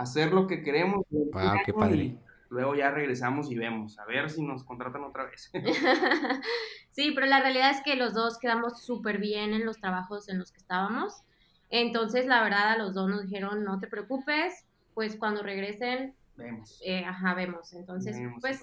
hacer 0.00 0.32
lo 0.32 0.46
que 0.46 0.62
queremos. 0.62 1.06
Wow, 1.10 1.58
qué 1.64 1.72
padre. 1.72 2.16
luego 2.48 2.74
ya 2.74 2.90
regresamos 2.90 3.50
y 3.50 3.56
vemos, 3.56 3.98
a 3.98 4.04
ver 4.06 4.28
si 4.30 4.42
nos 4.42 4.64
contratan 4.64 5.04
otra 5.04 5.24
vez. 5.24 5.50
sí, 6.90 7.12
pero 7.14 7.26
la 7.26 7.40
realidad 7.40 7.70
es 7.70 7.82
que 7.82 7.96
los 7.96 8.14
dos 8.14 8.38
quedamos 8.38 8.82
súper 8.82 9.18
bien 9.18 9.52
en 9.52 9.64
los 9.64 9.78
trabajos 9.78 10.28
en 10.28 10.38
los 10.38 10.50
que 10.52 10.58
estábamos. 10.58 11.22
Entonces, 11.70 12.26
la 12.26 12.42
verdad, 12.42 12.72
a 12.72 12.78
los 12.78 12.94
dos 12.94 13.08
nos 13.08 13.22
dijeron, 13.22 13.64
no 13.64 13.78
te 13.78 13.86
preocupes, 13.86 14.66
pues 14.94 15.16
cuando 15.16 15.42
regresen, 15.42 16.14
vemos. 16.36 16.80
Eh, 16.84 17.04
ajá, 17.04 17.34
vemos. 17.34 17.72
Entonces, 17.72 18.16
pues... 18.40 18.60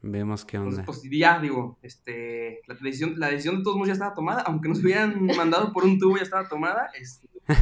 Vemos 0.00 0.44
qué 0.44 0.58
onda. 0.58 0.84
pues 0.84 1.02
ya, 1.10 1.40
digo, 1.40 1.78
este, 1.82 2.60
la 2.66 2.74
decisión, 2.74 3.18
la 3.18 3.30
decisión 3.30 3.58
de 3.58 3.64
todos 3.64 3.76
modos 3.76 3.88
ya 3.88 3.94
estaba 3.94 4.14
tomada, 4.14 4.42
aunque 4.42 4.68
nos 4.68 4.78
hubieran 4.78 5.26
mandado 5.36 5.72
por 5.72 5.84
un 5.84 5.98
tubo 5.98 6.16
ya 6.16 6.22
estaba 6.22 6.48
tomada. 6.48 6.90
Este, 6.94 7.28
pues 7.48 7.58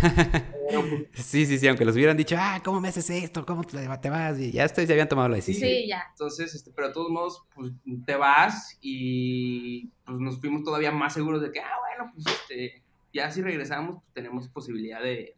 sí, 1.26 1.46
sí, 1.46 1.58
sí, 1.58 1.68
aunque 1.68 1.84
los 1.84 1.94
hubieran 1.94 2.16
dicho, 2.16 2.36
ah, 2.38 2.60
¿cómo 2.62 2.80
me 2.80 2.88
haces 2.88 3.08
esto? 3.08 3.46
¿Cómo 3.46 3.64
te, 3.64 4.10
vas? 4.10 4.38
Y 4.38 4.52
ya 4.52 4.66
ustedes 4.66 4.88
ya 4.88 4.94
habían 4.94 5.08
tomado 5.08 5.28
la 5.28 5.36
decisión. 5.36 5.70
Sí, 5.70 5.86
ya. 5.88 6.02
Entonces, 6.10 6.54
este, 6.54 6.72
pero 6.72 6.88
de 6.88 6.94
todos 6.94 7.10
modos, 7.10 7.44
pues 7.54 7.72
te 8.04 8.16
vas 8.16 8.76
y 8.80 9.88
pues 10.04 10.18
nos 10.18 10.38
fuimos 10.40 10.62
todavía 10.62 10.90
más 10.90 11.14
seguros 11.14 11.40
de 11.40 11.52
que, 11.52 11.60
ah, 11.60 11.76
bueno, 11.88 12.12
pues 12.12 12.26
este, 12.26 12.82
ya 13.14 13.30
si 13.30 13.40
regresamos, 13.40 14.02
pues 14.02 14.12
tenemos 14.12 14.48
posibilidad 14.48 15.00
de, 15.02 15.36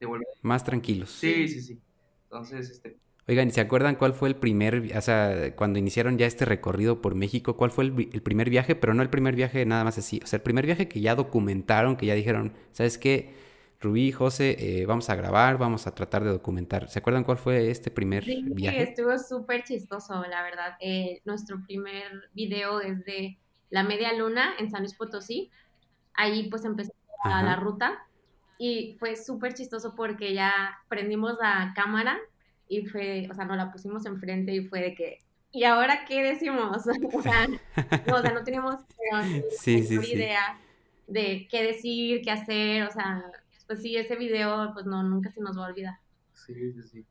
de 0.00 0.06
volver. 0.06 0.26
Más 0.40 0.64
tranquilos. 0.64 1.10
Sí, 1.10 1.46
sí, 1.48 1.60
sí. 1.60 1.78
Entonces, 2.24 2.70
este, 2.70 2.96
Oigan, 3.28 3.48
¿y 3.48 3.50
se 3.52 3.60
acuerdan 3.60 3.94
cuál 3.94 4.14
fue 4.14 4.28
el 4.28 4.34
primer, 4.34 4.96
o 4.96 5.00
sea, 5.00 5.54
cuando 5.54 5.78
iniciaron 5.78 6.18
ya 6.18 6.26
este 6.26 6.44
recorrido 6.44 7.00
por 7.00 7.14
México, 7.14 7.56
cuál 7.56 7.70
fue 7.70 7.84
el, 7.84 8.22
primer 8.22 8.50
viaje, 8.50 8.74
pero 8.74 8.94
no 8.94 9.02
el 9.02 9.10
primer 9.10 9.36
viaje 9.36 9.64
nada 9.64 9.84
más 9.84 9.96
así, 9.96 10.20
o 10.24 10.26
sea, 10.26 10.38
el 10.38 10.42
primer 10.42 10.66
viaje 10.66 10.88
que 10.88 11.00
ya 11.00 11.14
documentaron, 11.14 11.96
que 11.96 12.06
ya 12.06 12.14
dijeron, 12.14 12.52
¿sabes 12.72 12.98
qué? 12.98 13.32
Rubí, 13.80 14.10
José, 14.10 14.56
eh, 14.58 14.86
vamos 14.86 15.08
a 15.08 15.14
grabar, 15.14 15.56
vamos 15.58 15.86
a 15.86 15.94
tratar 15.94 16.22
de 16.22 16.30
documentar. 16.30 16.88
¿Se 16.88 17.00
acuerdan 17.00 17.24
cuál 17.24 17.36
fue 17.36 17.70
este 17.70 17.90
primer 17.90 18.24
sí, 18.24 18.44
viaje? 18.46 18.82
estuvo 18.82 19.16
súper 19.18 19.64
chistoso, 19.64 20.24
la 20.28 20.42
verdad. 20.42 20.76
Eh, 20.80 21.20
nuestro 21.24 21.60
primer 21.64 22.30
video 22.32 22.80
es 22.80 23.04
de 23.04 23.38
la 23.70 23.82
media 23.82 24.12
luna 24.12 24.54
en 24.58 24.70
San 24.70 24.82
Luis 24.82 24.94
Potosí. 24.94 25.50
Ahí 26.14 26.48
pues 26.48 26.64
empezó 26.64 26.92
la 27.24 27.56
ruta 27.56 28.06
y 28.56 28.96
fue 29.00 29.16
súper 29.16 29.54
chistoso 29.54 29.94
porque 29.96 30.32
ya 30.32 30.78
prendimos 30.88 31.36
la 31.40 31.72
cámara 31.74 32.20
y 32.72 32.86
fue, 32.86 33.28
o 33.30 33.34
sea, 33.34 33.44
nos 33.44 33.58
la 33.58 33.70
pusimos 33.70 34.06
enfrente 34.06 34.54
y 34.54 34.66
fue 34.66 34.80
de 34.80 34.94
que, 34.94 35.18
¿y 35.50 35.64
ahora 35.64 36.06
qué 36.08 36.22
decimos? 36.22 36.78
o, 37.12 37.22
sea, 37.22 37.46
no, 38.06 38.16
o 38.16 38.22
sea, 38.22 38.32
no 38.32 38.42
teníamos 38.44 38.76
sí, 39.50 39.84
sí, 39.84 39.96
idea 40.10 40.58
de 41.06 41.46
qué 41.50 41.62
decir, 41.62 42.22
qué 42.22 42.30
hacer, 42.30 42.84
o 42.84 42.90
sea, 42.90 43.30
pues 43.66 43.82
sí, 43.82 43.94
ese 43.94 44.16
video, 44.16 44.70
pues 44.72 44.86
no, 44.86 45.02
nunca 45.02 45.30
se 45.30 45.42
nos 45.42 45.58
va 45.58 45.66
a 45.66 45.68
olvidar. 45.68 45.98
Sí, 46.32 46.72
sí, 46.72 46.82
sí. 46.82 47.04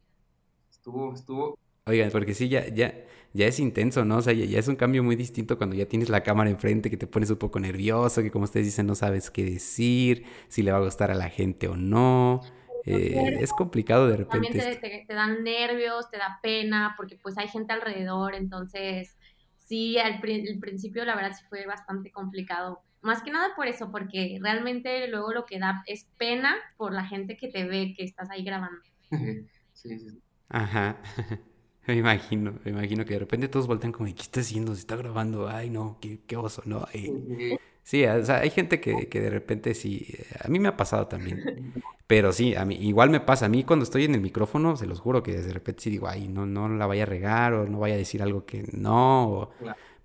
Estuvo, 0.72 1.14
estuvo. 1.14 1.60
Oigan, 1.86 2.10
porque 2.10 2.34
sí, 2.34 2.50
ya, 2.50 2.68
ya, 2.68 3.06
ya 3.34 3.46
es 3.46 3.60
intenso, 3.60 4.04
¿no? 4.04 4.18
O 4.18 4.22
sea, 4.24 4.34
ya, 4.34 4.46
ya, 4.46 4.58
es 4.58 4.68
un 4.68 4.76
cambio 4.76 5.04
muy 5.04 5.16
distinto 5.16 5.60
cuando 5.60 5.76
ya 5.76 5.86
tienes 5.86 6.10
la 6.10 6.24
cámara 6.24 6.50
enfrente, 6.50 6.90
que 6.90 6.98
te 6.98 7.06
pones 7.06 7.30
un 7.30 7.38
poco 7.38 7.60
nervioso, 7.60 8.24
que 8.24 8.32
como 8.32 8.46
ustedes 8.46 8.66
dicen, 8.66 8.88
no 8.88 8.96
sabes 8.96 9.30
qué 9.30 9.44
decir, 9.46 10.26
si 10.48 10.64
le 10.64 10.72
va 10.72 10.80
a 10.80 10.82
gustar 10.82 11.12
a 11.12 11.16
la 11.16 11.30
gente 11.30 11.68
o 11.68 11.76
no. 11.76 12.42
Eh, 12.86 13.38
es 13.40 13.52
complicado 13.52 14.08
de 14.08 14.18
repente. 14.18 14.48
También 14.58 15.06
te, 15.08 15.14
dan 15.14 15.44
nervios, 15.44 16.10
te 16.10 16.18
da 16.18 16.40
pena, 16.42 16.94
porque 16.98 17.18
pues 17.18 17.38
hay 17.38 17.48
gente 17.48 17.74
alrededor, 17.74 18.36
entonces 18.36 19.18
sí, 19.56 19.98
al 19.98 20.20
el 20.24 20.60
principio 20.60 21.06
la 21.06 21.16
verdad 21.16 21.36
sí 21.38 21.46
fue 21.50 21.66
bastante 21.66 22.12
complicado. 22.12 22.82
Más 23.02 23.24
que 23.24 23.32
nada 23.32 23.56
por 23.56 23.68
eso, 23.68 23.92
porque 23.92 24.40
realmente 24.42 25.08
luego 25.08 25.34
lo 25.34 25.46
que 25.46 25.60
da 25.60 25.84
es 25.88 26.08
pena 26.18 26.56
por 26.78 26.94
la 26.94 27.06
gente 27.06 27.38
que 27.38 27.48
te 27.48 27.66
ve 27.66 27.94
que 27.96 28.04
estás 28.04 28.30
ahí 28.30 28.44
grabando. 28.44 28.82
sí, 29.74 30.00
sí. 30.00 30.22
Ajá. 30.50 30.98
Me 31.88 31.96
imagino, 31.96 32.60
me 32.64 32.72
imagino 32.72 33.06
que 33.06 33.16
de 33.16 33.20
repente 33.20 33.48
todos 33.48 33.66
voltean 33.66 33.92
como, 33.92 34.06
¿qué 34.14 34.22
está 34.22 34.42
haciendo? 34.42 34.76
Se 34.76 34.82
está 34.82 34.96
grabando, 34.96 35.50
ay 35.50 35.72
no, 35.72 35.98
qué, 36.00 36.20
qué 36.28 36.38
oso, 36.38 36.62
no. 36.66 36.86
Sí, 37.84 38.06
o 38.06 38.26
sea, 38.26 38.38
hay 38.38 38.50
gente 38.52 38.80
que, 38.80 39.10
que, 39.10 39.20
de 39.20 39.30
repente 39.30 39.74
sí, 39.74 40.08
a 40.44 40.48
mí 40.48 40.60
me 40.60 40.68
ha 40.68 40.78
pasado 40.78 41.08
también, 41.08 41.74
pero 42.08 42.32
sí, 42.32 42.56
a 42.56 42.64
mí 42.64 42.76
igual 42.76 43.10
me 43.10 43.20
pasa, 43.20 43.48
a 43.48 43.50
mí 43.50 43.64
cuando 43.64 43.84
estoy 43.84 44.06
en 44.06 44.16
el 44.16 44.22
micrófono, 44.22 44.78
se 44.78 44.86
los 44.86 45.00
juro 45.00 45.24
que 45.24 45.34
de 45.34 45.52
repente 45.52 45.84
sí 45.84 45.90
digo, 45.90 46.08
ay, 46.08 46.28
no, 46.28 46.46
no 46.46 46.70
la 46.70 46.86
vaya 46.86 47.04
a 47.04 47.08
regar 47.08 47.54
o 47.54 47.68
no 47.68 47.80
vaya 47.80 47.96
a 47.96 47.98
decir 47.98 48.22
algo 48.22 48.46
que 48.46 48.64
no, 48.72 49.50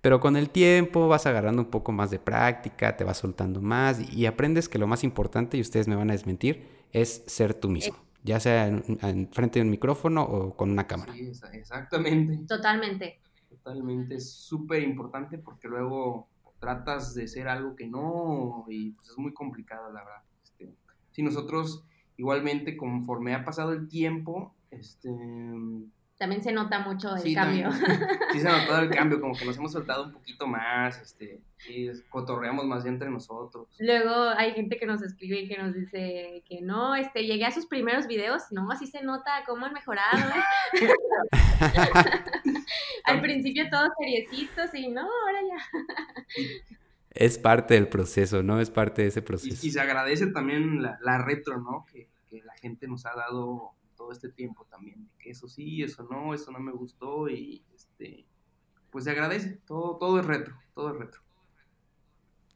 pero 0.01 0.19
con 0.19 0.35
el 0.37 0.49
tiempo 0.49 1.07
vas 1.07 1.25
agarrando 1.25 1.61
un 1.61 1.69
poco 1.69 1.91
más 1.91 2.09
de 2.09 2.19
práctica, 2.19 2.97
te 2.97 3.03
vas 3.03 3.17
soltando 3.17 3.61
más 3.61 3.99
y, 4.11 4.25
aprendes 4.25 4.69
que 4.69 4.79
lo 4.79 4.87
más 4.87 5.03
importante, 5.03 5.57
y 5.57 5.61
ustedes 5.61 5.87
me 5.87 5.95
van 5.95 6.09
a 6.09 6.13
desmentir, 6.13 6.65
es 6.93 7.23
ser 7.27 7.53
tú 7.53 7.69
mismo, 7.69 7.97
ya 8.23 8.39
sea 8.39 8.67
en, 8.67 9.29
frente 9.31 9.59
de 9.59 9.65
un 9.65 9.71
micrófono 9.71 10.23
o 10.23 10.55
con 10.55 10.71
una 10.71 10.87
cámara. 10.87 11.13
Sí, 11.13 11.31
exactamente. 11.53 12.37
Totalmente. 12.47 13.19
Totalmente, 13.49 14.15
es 14.15 14.31
súper 14.31 14.81
importante 14.81 15.37
porque 15.37 15.67
luego 15.67 16.29
tratas 16.59 17.13
de 17.13 17.27
ser 17.27 17.47
algo 17.47 17.75
que 17.75 17.87
no 17.87 18.65
y 18.67 18.91
pues 18.91 19.09
es 19.09 19.17
muy 19.17 19.33
complicado, 19.33 19.91
la 19.91 20.03
verdad. 20.03 20.21
Este, 20.43 20.73
si 21.11 21.23
nosotros 21.23 21.83
igualmente 22.17 22.75
conforme 22.77 23.35
ha 23.35 23.45
pasado 23.45 23.73
el 23.73 23.87
tiempo, 23.87 24.53
este... 24.71 25.09
También 26.17 26.41
se 26.41 26.51
nota 26.51 26.79
mucho 26.79 27.15
el 27.15 27.35
cambio. 27.35 27.71
sí 28.31 28.39
se 28.39 28.47
ha 28.47 28.59
notado 28.59 28.81
el 28.81 28.89
cambio, 28.89 29.21
como 29.21 29.35
que 29.37 29.45
nos 29.45 29.55
hemos 29.57 29.71
soltado 29.71 30.05
un 30.05 30.13
poquito 30.13 30.47
más, 30.47 30.99
este, 30.99 31.41
y 31.69 31.89
cotorreamos 32.09 32.65
más 32.65 32.87
entre 32.87 33.07
nosotros. 33.11 33.67
Luego 33.77 34.29
hay 34.35 34.53
gente 34.53 34.77
que 34.77 34.87
nos 34.87 35.03
escribe 35.03 35.41
y 35.41 35.47
que 35.47 35.61
nos 35.61 35.75
dice 35.75 36.43
que 36.49 36.61
no, 36.61 36.95
este, 36.95 37.27
llegué 37.27 37.45
a 37.45 37.51
sus 37.51 37.67
primeros 37.67 38.07
videos, 38.07 38.41
no, 38.49 38.71
así 38.71 38.87
se 38.87 39.03
nota 39.03 39.43
cómo 39.45 39.67
han 39.67 39.73
mejorado. 39.73 40.17
Al 43.07 43.21
principio 43.21 43.69
todos 43.69 43.89
seriecitos 43.97 44.73
y 44.73 44.89
no, 44.89 45.01
ahora 45.01 45.39
ya. 45.47 46.43
es 47.11 47.37
parte 47.37 47.73
del 47.73 47.87
proceso, 47.87 48.43
¿no? 48.43 48.59
Es 48.59 48.69
parte 48.69 49.01
de 49.03 49.07
ese 49.07 49.21
proceso. 49.21 49.65
Y, 49.65 49.71
se 49.71 49.79
agradece 49.79 50.27
también 50.27 50.81
la, 50.81 51.17
retro, 51.17 51.59
¿no? 51.59 51.85
Que, 51.91 52.09
la 52.43 52.53
gente 52.55 52.87
nos 52.87 53.05
ha 53.05 53.15
dado 53.15 53.71
todo 53.95 54.11
este 54.11 54.29
tiempo 54.29 54.67
también. 54.69 55.09
Que 55.17 55.31
eso 55.31 55.47
sí, 55.47 55.81
eso 55.81 56.07
no, 56.11 56.33
eso 56.33 56.51
no 56.51 56.59
me 56.59 56.71
gustó 56.71 57.29
y 57.29 57.63
este, 57.73 58.25
pues 58.91 59.05
se 59.05 59.11
agradece. 59.11 59.61
Todo, 59.65 59.97
todo 59.97 60.19
es 60.19 60.25
retro, 60.25 60.55
todo 60.73 60.91
es 60.91 60.99
retro. 60.99 61.21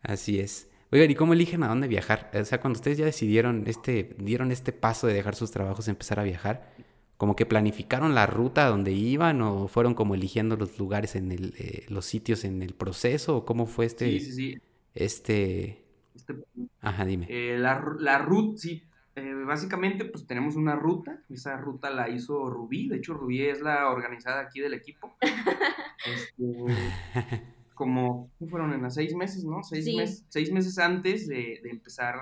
Así 0.04 0.40
es. 0.40 0.70
Oigan, 0.92 1.10
¿y 1.10 1.16
cómo 1.16 1.32
eligen 1.32 1.64
a 1.64 1.70
dónde 1.70 1.88
viajar? 1.88 2.30
O 2.34 2.44
sea, 2.44 2.60
cuando 2.60 2.78
ustedes 2.78 2.98
ya 2.98 3.06
decidieron, 3.06 3.64
este, 3.66 4.14
dieron 4.18 4.52
este 4.52 4.74
paso 4.74 5.08
de 5.08 5.14
dejar 5.14 5.36
sus 5.36 5.50
trabajos 5.50 5.88
y 5.88 5.92
empezar 5.92 6.20
a 6.20 6.24
viajar, 6.24 6.74
como 7.22 7.36
que 7.36 7.46
planificaron 7.46 8.16
la 8.16 8.26
ruta 8.26 8.66
donde 8.66 8.94
iban 8.94 9.44
o 9.44 9.68
fueron 9.68 9.94
como 9.94 10.16
eligiendo 10.16 10.56
los 10.56 10.80
lugares 10.80 11.16
en 11.16 11.32
el, 11.32 11.54
eh, 11.56 11.86
los 11.88 12.06
sitios 12.06 12.44
en 12.46 12.64
el 12.64 12.74
proceso 12.74 13.38
o 13.38 13.46
cómo 13.46 13.68
fue 13.68 13.86
este, 13.86 14.10
sí, 14.10 14.20
sí, 14.22 14.32
sí. 14.32 14.62
este, 14.96 15.86
este 16.16 16.34
ajá, 16.82 17.06
dime. 17.06 17.28
Eh, 17.30 17.60
la, 17.60 17.86
la 18.00 18.18
ruta, 18.18 18.58
sí, 18.58 18.82
eh, 19.16 19.36
básicamente 19.46 20.06
pues 20.06 20.26
tenemos 20.26 20.56
una 20.56 20.76
ruta, 20.76 21.22
esa 21.30 21.58
ruta 21.58 21.92
la 21.92 22.10
hizo 22.10 22.50
Rubí, 22.50 22.90
de 22.90 22.98
hecho 22.98 23.14
Rubí 23.14 23.44
es 23.44 23.62
la 23.62 23.90
organizada 23.90 24.42
aquí 24.42 24.60
del 24.60 24.74
equipo. 24.74 25.16
Este, 26.04 27.44
como, 27.76 28.32
fueron? 28.50 28.74
En 28.74 28.82
las 28.82 28.96
seis 28.96 29.14
meses, 29.14 29.44
¿no? 29.44 29.62
Seis, 29.62 29.86
meses, 29.96 30.26
seis 30.30 30.52
meses 30.52 30.80
antes 30.80 31.28
de, 31.28 31.60
de 31.62 31.70
empezar 31.70 32.16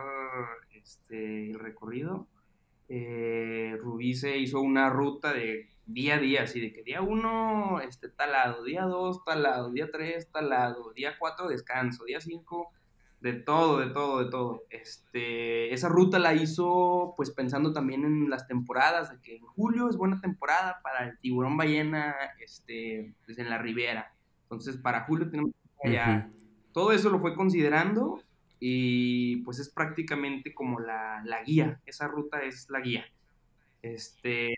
este, 0.73 1.51
el 1.51 1.57
recorrido 1.57 2.27
eh, 2.89 3.77
Rubí 3.79 4.15
se 4.15 4.37
hizo 4.37 4.59
una 4.61 4.89
ruta 4.89 5.31
de 5.31 5.69
día 5.85 6.15
a 6.15 6.19
día, 6.19 6.43
así 6.43 6.59
de 6.59 6.73
que 6.73 6.83
día 6.83 7.01
uno, 7.01 7.79
este, 7.81 8.09
tal 8.09 8.31
lado, 8.31 8.63
día 8.63 8.83
dos, 8.83 9.23
tal 9.23 9.43
lado, 9.43 9.71
día 9.71 9.89
tres, 9.91 10.29
tal 10.31 10.49
lado, 10.49 10.91
día 10.93 11.15
cuatro, 11.17 11.47
descanso, 11.47 12.05
día 12.05 12.19
cinco, 12.19 12.71
de 13.21 13.33
todo, 13.33 13.79
de 13.79 13.89
todo, 13.91 14.23
de 14.23 14.29
todo. 14.29 14.63
Este, 14.69 15.73
esa 15.73 15.89
ruta 15.89 16.19
la 16.19 16.33
hizo 16.33 17.13
pues 17.15 17.31
pensando 17.31 17.73
también 17.73 18.05
en 18.05 18.29
las 18.29 18.47
temporadas, 18.47 19.11
de 19.11 19.21
que 19.21 19.35
en 19.35 19.45
julio 19.45 19.89
es 19.89 19.97
buena 19.97 20.19
temporada 20.19 20.79
para 20.83 21.07
el 21.07 21.19
tiburón 21.19 21.57
ballena, 21.57 22.15
este, 22.39 23.13
pues 23.25 23.37
en 23.37 23.49
la 23.49 23.57
ribera. 23.57 24.13
Entonces 24.43 24.77
para 24.77 25.05
julio 25.05 25.29
tenemos 25.29 25.51
que 25.83 25.89
allá. 25.89 26.31
Todo 26.71 26.91
eso 26.91 27.09
lo 27.09 27.19
fue 27.19 27.35
considerando 27.35 28.21
y 28.59 29.37
pues 29.37 29.59
es 29.59 29.69
prácticamente 29.69 30.53
como 30.53 30.79
la, 30.79 31.23
guía, 31.45 31.79
esa 31.85 32.07
ruta 32.07 32.41
es 32.43 32.69
la 32.69 32.81
guía. 32.81 33.05
Este, 33.81 34.55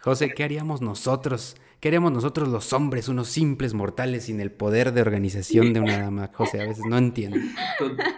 José, 0.00 0.30
¿qué 0.34 0.44
haríamos 0.44 0.82
nosotros? 0.82 1.56
¿Qué 1.80 1.88
haríamos 1.88 2.10
nosotros 2.10 2.48
los 2.48 2.72
hombres, 2.72 3.08
unos 3.08 3.28
simples 3.28 3.72
mortales 3.72 4.24
sin 4.24 4.40
el 4.40 4.50
poder 4.50 4.92
de 4.92 5.00
organización 5.00 5.72
de 5.72 5.78
una 5.80 5.98
dama? 5.98 6.30
José, 6.34 6.60
a 6.60 6.66
veces 6.66 6.84
no 6.84 6.98
entiendo. 6.98 7.38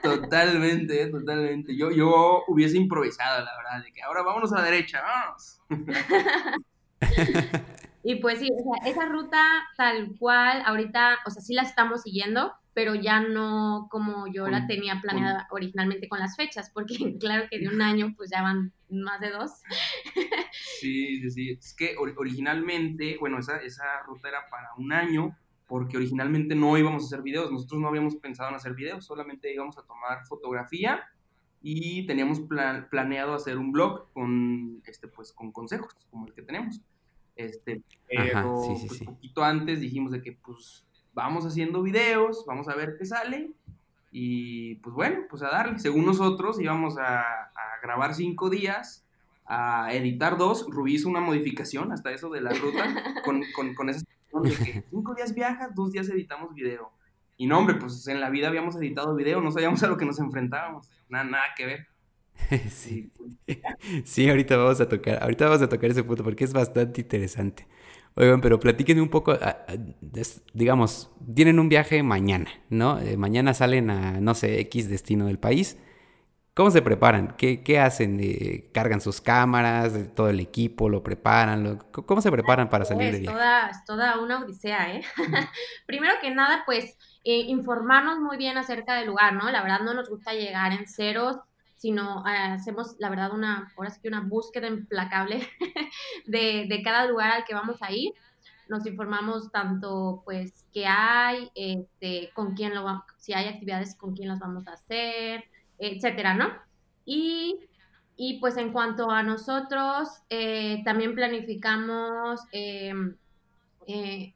Totalmente, 0.03 1.07
totalmente. 1.09 1.77
Yo, 1.77 1.91
yo 1.91 2.43
hubiese 2.49 2.79
improvisado, 2.79 3.45
la 3.45 3.51
verdad, 3.59 3.85
de 3.85 3.93
que 3.93 4.03
ahora 4.03 4.23
vámonos 4.23 4.51
a 4.55 4.57
la 4.57 4.65
derecha, 4.65 5.03
vamos. 5.03 5.61
y 8.03 8.15
pues 8.17 8.39
sí, 8.39 8.49
esa 8.87 9.05
ruta 9.05 9.45
tal 9.77 10.17
cual, 10.19 10.63
ahorita, 10.65 11.19
o 11.27 11.31
sea, 11.31 11.43
sí 11.43 11.53
la 11.53 11.63
estamos 11.63 12.01
siguiendo, 12.01 12.55
pero 12.81 12.95
ya 12.95 13.21
no 13.21 13.89
como 13.91 14.27
yo 14.33 14.49
la 14.49 14.67
tenía 14.67 15.03
planeada 15.03 15.47
originalmente 15.51 16.09
con 16.09 16.19
las 16.19 16.35
fechas, 16.35 16.71
porque 16.73 16.95
claro 17.21 17.47
que 17.51 17.59
de 17.59 17.69
un 17.69 17.83
año 17.83 18.15
pues 18.17 18.31
ya 18.31 18.41
van 18.41 18.73
más 18.89 19.21
de 19.21 19.31
dos. 19.31 19.51
Sí, 20.81 21.21
sí, 21.21 21.31
sí. 21.31 21.51
Es 21.51 21.75
que 21.75 21.95
originalmente, 21.99 23.19
bueno, 23.21 23.39
esa, 23.39 23.59
esa 23.59 23.85
ruta 24.07 24.31
era 24.31 24.49
para 24.51 24.69
un 24.79 24.95
año, 24.95 25.37
porque 25.67 25.99
originalmente 25.99 26.55
no 26.55 26.79
íbamos 26.79 27.03
a 27.03 27.07
hacer 27.07 27.21
videos, 27.21 27.53
nosotros 27.53 27.83
no 27.83 27.89
habíamos 27.89 28.17
pensado 28.17 28.49
en 28.49 28.57
hacer 28.57 28.75
videos, 28.75 29.05
solamente 29.05 29.53
íbamos 29.53 29.77
a 29.77 29.83
tomar 29.83 30.25
fotografía 30.25 31.05
y 31.61 32.07
teníamos 32.07 32.41
planeado 32.91 33.35
hacer 33.35 33.59
un 33.59 33.73
blog 33.73 34.11
con, 34.15 34.83
este, 34.87 35.07
pues, 35.07 35.33
con 35.33 35.53
consejos, 35.53 35.95
como 36.11 36.27
el 36.27 36.33
que 36.33 36.41
tenemos. 36.41 36.81
Este, 37.37 37.83
pero 38.09 38.59
un 38.59 38.89
pues, 38.89 39.03
poquito 39.03 39.45
antes 39.45 39.81
dijimos 39.81 40.13
de 40.13 40.23
que 40.23 40.33
pues 40.33 40.85
vamos 41.13 41.45
haciendo 41.47 41.83
videos, 41.83 42.45
vamos 42.47 42.69
a 42.69 42.75
ver 42.75 42.97
qué 42.99 43.05
sale 43.05 43.51
y 44.13 44.77
pues 44.77 44.95
bueno, 44.95 45.21
pues 45.29 45.43
a 45.43 45.49
darle. 45.49 45.79
Según 45.79 46.07
nosotros 46.07 46.61
íbamos 46.61 46.97
a, 46.99 47.25
grabar 47.83 48.15
cinco 48.15 48.51
días, 48.51 49.07
a 49.47 49.93
editar 49.95 50.37
dos, 50.37 50.67
Rubí 50.69 50.95
hizo 50.95 51.09
una 51.09 51.21
modificación 51.21 51.93
hasta 51.93 52.13
eso 52.13 52.29
de 52.29 52.43
la 52.43 52.53
ruta 52.53 52.85
con, 53.25 53.43
con, 53.55 53.75
con 53.75 53.89
esa 53.89 54.03
de 54.43 54.51
que 54.51 54.85
cinco 54.91 55.15
días 55.15 55.35
viajas, 55.35 55.75
dos 55.75 55.93
días 55.93 56.09
editamos 56.09 56.55
video. 56.55 56.93
Y 57.37 57.47
no, 57.47 57.59
hombre, 57.59 57.77
pues 57.77 58.07
en 58.07 58.21
la 58.21 58.31
vida 58.31 58.49
habíamos 58.49 58.77
editado 58.77 59.15
video, 59.15 59.41
no 59.41 59.51
sabíamos 59.51 59.83
a 59.83 59.89
lo 59.89 59.97
que 59.97 60.05
nos 60.05 60.19
enfrentábamos, 60.21 60.91
nada, 61.09 61.25
nada 61.25 61.45
que 61.57 61.67
ver. 61.67 61.87
Sí. 62.71 63.11
sí, 64.05 64.29
ahorita 64.29 64.57
vamos 64.57 64.81
a 64.81 64.89
tocar, 64.89 65.23
ahorita 65.23 65.47
vamos 65.47 65.63
a 65.63 65.69
tocar 65.69 65.91
ese 65.91 66.05
punto 66.05 66.25
porque 66.25 66.45
es 66.45 66.53
bastante 66.53 67.01
interesante. 67.01 67.67
Oigan, 68.17 68.41
pero 68.41 68.59
platíquenme 68.59 69.03
un 69.03 69.09
poco, 69.09 69.33
ah, 69.33 69.65
ah, 69.69 69.75
digamos, 70.53 71.11
tienen 71.35 71.59
un 71.59 71.69
viaje 71.69 72.03
mañana, 72.03 72.51
¿no? 72.69 72.99
Eh, 72.99 73.17
mañana 73.17 73.55
salen 73.55 73.91
a, 73.91 74.21
no 74.21 74.35
sé, 74.35 74.61
X 74.61 74.89
destino 74.89 75.27
del 75.27 75.39
país. 75.39 75.79
¿Cómo 76.55 76.71
se 76.71 76.83
preparan? 76.83 77.37
¿Qué, 77.39 77.63
qué 77.63 77.79
hacen? 77.79 78.19
Eh, 78.21 78.71
¿Cargan 78.75 79.01
sus 79.01 79.21
cámaras? 79.21 79.95
¿Todo 80.15 80.29
el 80.29 80.41
equipo 80.41 80.89
lo 80.89 81.03
preparan? 81.03 81.79
¿Cómo 81.93 82.21
se 82.21 82.31
preparan 82.31 82.69
para 82.69 82.85
salir 82.85 83.13
de 83.13 83.21
viaje? 83.21 83.37
Toda, 83.37 83.69
es 83.69 83.85
toda 83.85 84.21
una 84.21 84.41
odisea, 84.41 84.95
¿eh? 84.97 85.03
Primero 85.87 86.15
que 86.21 86.31
nada, 86.35 86.65
pues, 86.67 86.99
eh, 87.25 87.45
informarnos 87.47 88.19
muy 88.19 88.37
bien 88.37 88.59
acerca 88.59 88.97
del 88.97 89.07
lugar, 89.07 89.33
¿no? 89.35 89.51
La 89.51 89.63
verdad 89.63 89.81
no 89.81 89.95
nos 89.95 90.11
gusta 90.11 90.35
llegar 90.35 90.73
en 90.73 90.87
ceros 90.89 91.37
sino 91.81 92.23
eh, 92.27 92.37
hacemos, 92.37 92.95
la 92.99 93.09
verdad, 93.09 93.33
una, 93.33 93.73
ahora 93.75 93.89
sí 93.89 94.01
que 94.03 94.09
una 94.09 94.21
búsqueda 94.21 94.67
implacable 94.67 95.49
de, 96.27 96.67
de, 96.69 96.83
cada 96.83 97.07
lugar 97.07 97.33
al 97.33 97.45
que 97.45 97.55
vamos 97.55 97.79
a 97.81 97.91
ir. 97.91 98.13
Nos 98.69 98.85
informamos 98.87 99.51
tanto, 99.51 100.21
pues, 100.27 100.67
qué 100.75 100.85
hay, 100.87 101.51
este, 101.55 102.33
con 102.35 102.55
quién 102.55 102.75
lo 102.75 102.85
vamos, 102.85 103.05
si 103.17 103.33
hay 103.33 103.49
actividades, 103.49 103.97
con 103.97 104.15
quién 104.15 104.29
las 104.29 104.41
vamos 104.41 104.69
a 104.69 104.75
hacer, 104.75 105.45
etcétera, 105.79 106.35
¿no? 106.35 106.51
Y, 107.07 107.61
y 108.15 108.39
pues, 108.41 108.59
en 108.59 108.73
cuanto 108.73 109.11
a 109.11 109.23
nosotros, 109.23 110.07
eh, 110.29 110.83
también 110.85 111.15
planificamos, 111.15 112.43
em, 112.53 113.17
eh, 113.87 114.35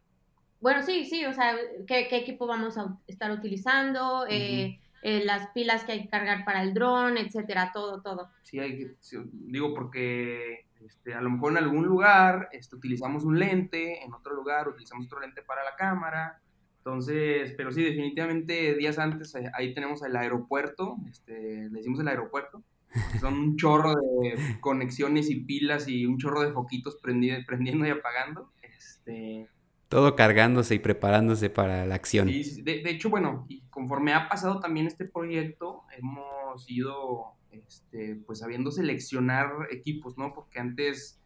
bueno, 0.62 0.82
sí, 0.82 1.04
sí, 1.04 1.26
o 1.26 1.34
sea, 1.34 1.54
qué, 1.86 2.08
qué, 2.08 2.16
equipo 2.16 2.46
vamos 2.46 2.78
a 2.78 2.96
estar 3.06 3.30
utilizando, 3.30 4.24
eh, 4.30 4.80
las 5.04 5.48
pilas 5.48 5.84
que 5.84 5.92
hay 5.92 6.02
que 6.02 6.08
cargar 6.08 6.44
para 6.44 6.62
el 6.62 6.72
dron, 6.72 7.18
etcétera, 7.18 7.70
todo, 7.72 8.00
todo. 8.00 8.30
Sí, 8.42 8.58
hay 8.58 8.90
digo 9.32 9.74
porque 9.74 10.66
este, 10.80 11.12
a 11.12 11.20
lo 11.20 11.28
mejor 11.28 11.52
en 11.52 11.58
algún 11.58 11.84
lugar 11.84 12.48
este, 12.52 12.76
utilizamos 12.76 13.24
un 13.24 13.38
lente, 13.38 14.02
en 14.02 14.14
otro 14.14 14.34
lugar 14.34 14.66
utilizamos 14.66 15.06
otro 15.06 15.20
lente 15.20 15.42
para 15.42 15.62
la 15.62 15.76
cámara. 15.76 16.40
Entonces, 16.78 17.52
pero 17.56 17.70
sí, 17.70 17.82
definitivamente 17.82 18.74
días 18.74 18.98
antes 18.98 19.34
eh, 19.34 19.50
ahí 19.54 19.74
tenemos 19.74 20.02
el 20.02 20.16
aeropuerto, 20.16 20.96
este, 21.10 21.68
le 21.68 21.78
decimos 21.78 22.00
el 22.00 22.08
aeropuerto, 22.08 22.62
son 23.20 23.34
un 23.34 23.56
chorro 23.56 23.94
de 23.94 24.58
conexiones 24.60 25.28
y 25.28 25.40
pilas 25.40 25.86
y 25.86 26.06
un 26.06 26.18
chorro 26.18 26.42
de 26.42 26.52
foquitos 26.52 26.96
prendiendo 26.96 27.86
y 27.86 27.90
apagando. 27.90 28.52
Este, 28.62 29.48
todo 29.88 30.16
cargándose 30.16 30.74
y 30.74 30.78
preparándose 30.78 31.50
para 31.50 31.86
la 31.86 31.94
acción. 31.94 32.28
Sí, 32.28 32.62
de, 32.62 32.82
hecho, 32.90 33.10
bueno, 33.10 33.46
y 33.48 33.62
conforme 33.70 34.12
ha 34.12 34.28
pasado 34.28 34.60
también 34.60 34.86
este 34.86 35.04
proyecto, 35.04 35.82
hemos 35.96 36.68
ido, 36.68 37.34
este, 37.50 38.16
pues, 38.26 38.40
sabiendo 38.40 38.70
seleccionar 38.70 39.50
equipos, 39.70 40.18
¿no? 40.18 40.32
Porque 40.34 40.58
antes... 40.58 41.20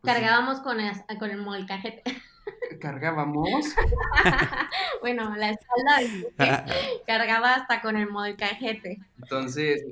Pues, 0.00 0.14
Cargábamos 0.14 0.60
con 0.60 0.80
el, 0.80 0.92
con 1.18 1.30
el 1.30 1.42
molcajete. 1.42 2.02
¿Cargábamos? 2.80 3.74
bueno, 5.00 5.34
la 5.36 5.50
espalda 5.50 6.66
cargaba 7.06 7.54
hasta 7.54 7.80
con 7.80 7.96
el 7.96 8.08
molcajete. 8.08 8.98
Entonces... 9.22 9.84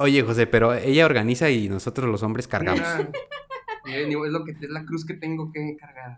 Oye, 0.00 0.22
José, 0.22 0.46
pero 0.48 0.74
ella 0.74 1.06
organiza 1.06 1.48
y 1.50 1.68
nosotros 1.68 2.10
los 2.10 2.24
hombres 2.24 2.48
cargamos. 2.48 2.80
es, 3.86 4.08
lo 4.32 4.44
que, 4.44 4.50
es 4.50 4.70
la 4.70 4.84
cruz 4.84 5.06
que 5.06 5.14
tengo 5.14 5.52
que 5.52 5.76
cargar. 5.78 6.16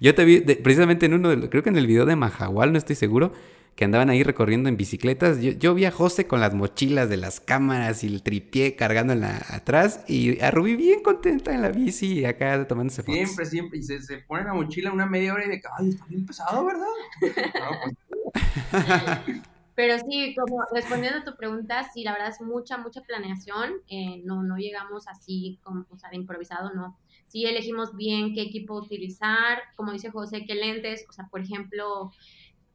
Yo 0.00 0.14
te 0.14 0.24
vi 0.24 0.40
precisamente 0.40 1.06
en 1.06 1.14
uno, 1.14 1.30
de, 1.30 1.48
creo 1.48 1.62
que 1.62 1.70
en 1.70 1.76
el 1.76 1.86
video 1.86 2.04
de 2.04 2.16
Majahual, 2.16 2.72
no 2.72 2.78
estoy 2.78 2.96
seguro, 2.96 3.32
que 3.76 3.84
andaban 3.84 4.10
ahí 4.10 4.22
recorriendo 4.22 4.68
en 4.68 4.76
bicicletas. 4.76 5.40
Yo, 5.40 5.74
vi 5.74 5.86
a 5.86 5.90
José 5.90 6.26
con 6.26 6.40
las 6.40 6.54
mochilas 6.54 7.08
de 7.08 7.16
las 7.16 7.40
cámaras 7.40 8.04
y 8.04 8.08
el 8.08 8.22
tripié 8.22 8.76
cargando 8.76 9.14
en 9.14 9.20
la, 9.20 9.44
atrás 9.48 10.04
y 10.08 10.40
a 10.40 10.50
Rubí 10.50 10.76
bien 10.76 11.02
contenta 11.02 11.54
en 11.54 11.62
la 11.62 11.70
bici 11.70 12.24
acá 12.24 12.66
tomándose 12.66 13.02
fotos. 13.02 13.14
Siempre, 13.14 13.46
siempre. 13.46 13.78
Y 13.78 13.82
se, 13.82 14.02
se 14.02 14.18
pone 14.18 14.44
la 14.44 14.52
mochila 14.52 14.92
una 14.92 15.06
media 15.06 15.32
hora 15.32 15.46
y 15.46 15.48
de 15.48 15.60
que, 15.60 15.68
ay, 15.78 15.90
está 15.90 16.04
bien 16.06 16.26
pesado, 16.26 16.64
¿verdad? 16.64 16.86
Pues, 17.20 17.32
Pero 19.74 19.98
sí, 20.06 20.36
como 20.38 20.64
respondiendo 20.70 21.20
a 21.20 21.24
tu 21.24 21.34
pregunta, 21.34 21.88
sí, 21.94 22.04
la 22.04 22.12
verdad 22.12 22.28
es 22.28 22.42
mucha, 22.42 22.76
mucha 22.76 23.00
planeación. 23.00 23.72
Eh, 23.88 24.20
no, 24.24 24.42
no 24.42 24.58
llegamos 24.58 25.08
así, 25.08 25.58
como, 25.62 25.86
o 25.88 25.98
sea, 25.98 26.10
de 26.10 26.16
improvisado, 26.16 26.74
no 26.74 26.98
si 27.32 27.46
elegimos 27.46 27.96
bien 27.96 28.34
qué 28.34 28.42
equipo 28.42 28.74
utilizar, 28.74 29.58
como 29.74 29.90
dice 29.90 30.10
José, 30.10 30.44
qué 30.44 30.54
lentes, 30.54 31.06
o 31.08 31.12
sea, 31.14 31.28
por 31.28 31.40
ejemplo, 31.40 32.12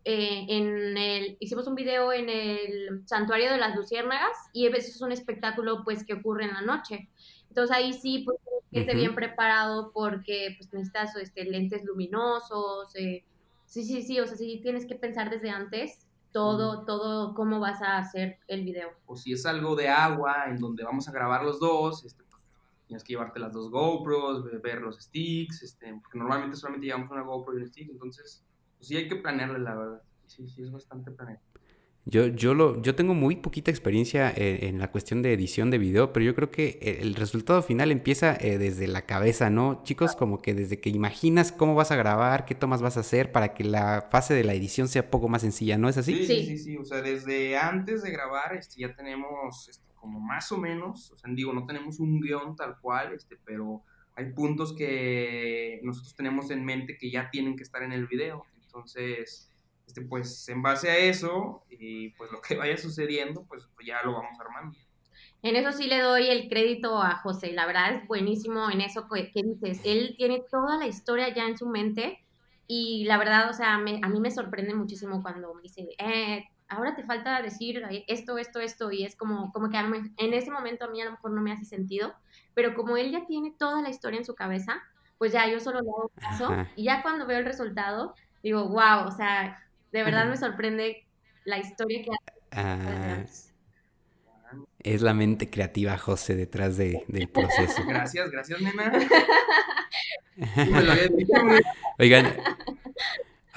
eh, 0.04 0.48
en 0.50 0.98
el, 0.98 1.38
hicimos 1.40 1.68
un 1.68 1.76
video 1.76 2.12
en 2.12 2.28
el 2.28 3.04
Santuario 3.06 3.52
de 3.52 3.60
las 3.60 3.76
Luciérnagas 3.76 4.36
y 4.54 4.66
a 4.66 4.72
veces 4.72 4.96
es 4.96 5.02
un 5.02 5.12
espectáculo 5.12 5.84
pues 5.84 6.04
que 6.04 6.16
ocurre 6.16 6.46
en 6.46 6.56
la 6.56 6.62
noche. 6.62 7.08
Entonces 7.50 7.76
ahí 7.76 7.94
sí, 7.94 8.24
pues 8.26 8.40
que 8.72 8.80
esté 8.80 8.96
bien 8.96 9.14
preparado 9.14 9.92
porque 9.94 10.56
pues 10.58 10.74
necesitas 10.74 11.16
este, 11.18 11.46
lentes 11.46 11.86
luminosos, 11.86 12.96
eh, 12.96 13.26
sí, 13.66 13.84
sí, 13.84 14.02
sí, 14.02 14.20
o 14.20 14.26
sea, 14.26 14.38
sí 14.38 14.60
tienes 14.64 14.88
que 14.88 14.96
pensar 14.96 15.30
desde 15.30 15.52
antes 15.52 16.08
todo, 16.32 16.84
todo 16.84 17.36
cómo 17.36 17.60
vas 17.60 17.84
a 17.84 18.00
hacer 18.00 18.40
el 18.48 18.64
video. 18.64 18.90
O 19.06 19.16
si 19.16 19.34
es 19.34 19.46
algo 19.46 19.76
de 19.76 19.88
agua 19.88 20.46
en 20.48 20.58
donde 20.58 20.84
vamos 20.84 21.08
a 21.08 21.12
grabar 21.12 21.44
los 21.44 21.60
dos, 21.60 22.04
este, 22.04 22.24
tienes 22.88 23.04
que 23.04 23.14
llevarte 23.14 23.40
las 23.40 23.54
dos 23.54 23.70
GoPros, 23.70 24.44
ver 24.62 24.82
los 24.82 24.98
sticks, 24.98 25.62
este, 25.62 25.94
porque 26.02 26.18
normalmente 26.18 26.56
solamente 26.56 26.88
llevamos 26.88 27.12
una 27.12 27.22
GoPro 27.22 27.58
y 27.58 27.62
un 27.62 27.68
stick, 27.68 27.90
entonces 27.90 28.44
pues 28.78 28.88
sí 28.88 28.98
hay 28.98 29.08
que 29.08 29.18
planearle, 29.18 29.60
la 29.60 29.76
verdad. 29.76 30.02
Sí, 30.26 30.48
sí, 30.48 30.62
es 30.62 30.72
bastante 30.72 31.12
planeado. 31.12 31.42
Yo, 32.10 32.28
yo, 32.28 32.54
lo, 32.54 32.82
yo 32.82 32.96
tengo 32.96 33.14
muy 33.14 33.36
poquita 33.36 33.70
experiencia 33.70 34.32
en, 34.34 34.80
la 34.80 34.92
cuestión 34.92 35.22
de 35.22 35.34
edición 35.34 35.72
de 35.72 35.78
video, 35.78 36.14
pero 36.14 36.26
yo 36.26 36.36
creo 36.36 36.52
que 36.52 36.80
el 37.02 37.16
resultado 37.16 37.62
final 37.62 37.92
empieza 37.92 38.38
eh, 38.40 38.58
desde 38.58 38.88
la 38.88 39.06
cabeza, 39.06 39.50
¿no? 39.50 39.84
Chicos, 39.84 40.16
como 40.16 40.42
que 40.42 40.54
desde 40.54 40.80
que 40.80 40.90
imaginas 40.90 41.52
cómo 41.52 41.76
vas 41.76 41.92
a 41.92 41.98
grabar, 41.98 42.46
qué 42.46 42.56
tomas 42.56 42.82
vas 42.82 42.96
a 42.96 43.02
hacer 43.02 43.34
para 43.34 43.54
que 43.54 43.66
la 43.66 44.08
fase 44.10 44.34
de 44.34 44.46
la 44.46 44.54
edición 44.54 44.88
sea 44.88 45.10
poco 45.10 45.28
más 45.28 45.42
sencilla, 45.42 45.78
¿no 45.78 45.90
es 45.90 45.98
así? 45.98 46.16
Sí, 46.16 46.26
sí, 46.26 46.46
sí, 46.46 46.58
sí. 46.60 46.78
o 46.78 46.86
sea, 46.86 47.02
desde 47.02 47.58
antes 47.58 48.04
de 48.04 48.12
grabar 48.12 48.56
este, 48.56 48.80
ya 48.80 48.96
tenemos 48.96 49.68
este, 49.68 49.87
como 49.98 50.20
más 50.20 50.52
o 50.52 50.58
menos, 50.58 51.12
o 51.12 51.18
sea, 51.18 51.32
digo, 51.34 51.54
no 51.54 51.66
tenemos 51.66 52.00
un 52.00 52.22
guion 52.22 52.56
tal 52.56 52.80
cual, 52.80 53.14
este, 53.14 53.38
pero 53.44 53.84
hay 54.16 54.32
puntos 54.34 54.74
que 54.74 55.80
nosotros 55.84 56.16
tenemos 56.16 56.50
en 56.50 56.66
mente 56.66 56.98
que 56.98 57.12
ya 57.12 57.30
tienen 57.30 57.56
que 57.56 57.64
estar 57.64 57.84
en 57.84 57.92
el 57.92 58.08
video. 58.08 58.46
Entonces, 58.64 59.52
este, 59.86 60.02
pues 60.02 60.50
en 60.50 60.62
base 60.62 60.90
a 60.90 60.98
eso 60.98 61.64
y 61.70 62.10
pues 62.10 62.32
lo 62.32 62.42
que 62.42 62.56
vaya 62.56 62.78
sucediendo, 62.78 63.46
pues, 63.48 63.68
pues 63.76 63.88
ya 63.88 64.02
lo 64.04 64.14
vamos 64.14 64.40
armando. 64.40 64.78
En 65.44 65.56
eso 65.56 65.72
sí 65.72 65.88
le 65.88 66.00
doy 66.00 66.28
el 66.30 66.50
crédito 66.50 67.02
a 67.02 67.18
José, 67.18 67.54
la 67.54 67.68
verdad 67.68 67.94
es 67.94 68.08
buenísimo 68.08 68.70
en 68.72 68.82
eso 68.82 69.08
que, 69.08 69.32
dices. 69.34 69.82
Él 69.86 70.16
tiene 70.18 70.42
toda 70.50 70.78
la 70.78 70.88
historia 70.88 71.34
ya 71.34 71.46
en 71.48 71.58
su 71.58 71.68
mente 71.68 72.20
y 72.66 73.06
la 73.06 73.18
verdad, 73.18 73.50
o 73.50 73.54
sea, 73.54 73.76
a 73.76 73.80
mí 73.80 74.20
me 74.20 74.32
sorprende 74.32 74.74
muchísimo 74.74 75.22
cuando 75.22 75.54
me 75.54 75.62
dice, 75.62 75.88
eh, 76.00 76.44
ahora 76.70 76.96
te 76.96 77.04
falta 77.04 77.42
decir 77.42 77.82
esto, 78.08 78.38
esto, 78.38 78.60
esto, 78.60 78.92
y 78.92 79.04
es 79.04 79.16
como, 79.16 79.52
como 79.52 79.70
que 79.70 79.78
en 79.78 80.34
ese 80.34 80.52
momento 80.52 80.86
a 80.86 80.90
mí 80.90 81.02
a 81.02 81.06
lo 81.06 81.12
mejor 81.12 81.32
no 81.32 81.42
me 81.42 81.52
hace 81.52 81.66
sentido, 81.66 82.14
pero 82.54 82.74
como 82.76 82.98
él 82.98 83.12
ya 83.12 83.26
tiene 83.26 83.54
toda 83.58 83.82
la 83.82 83.90
historia 83.90 84.20
en 84.20 84.26
su 84.26 84.36
cabeza, 84.36 84.82
pues 85.18 85.32
ya 85.32 85.48
yo 85.48 85.60
solo 85.60 85.82
le 85.82 85.90
hago 85.90 86.12
caso, 86.16 86.50
y 86.76 86.84
ya 86.84 87.02
cuando 87.02 87.26
veo 87.26 87.40
el 87.40 87.46
resultado, 87.46 88.16
digo, 88.44 88.68
wow, 88.70 89.08
o 89.08 89.12
sea, 89.12 89.64
de 89.92 90.04
verdad 90.04 90.28
me 90.28 90.38
sorprende 90.38 91.08
la 91.46 91.58
historia 91.58 92.04
que 92.04 92.12
hace. 92.12 92.38
Ah, 92.52 93.26
es 94.80 95.02
la 95.02 95.14
mente 95.14 95.50
creativa, 95.50 95.98
José, 95.98 96.36
detrás 96.36 96.78
de, 96.78 97.04
del 97.08 97.28
proceso. 97.28 97.84
Gracias, 97.86 98.32
gracias, 98.32 98.62
nena. 98.62 98.92
Oigan, 102.00 102.38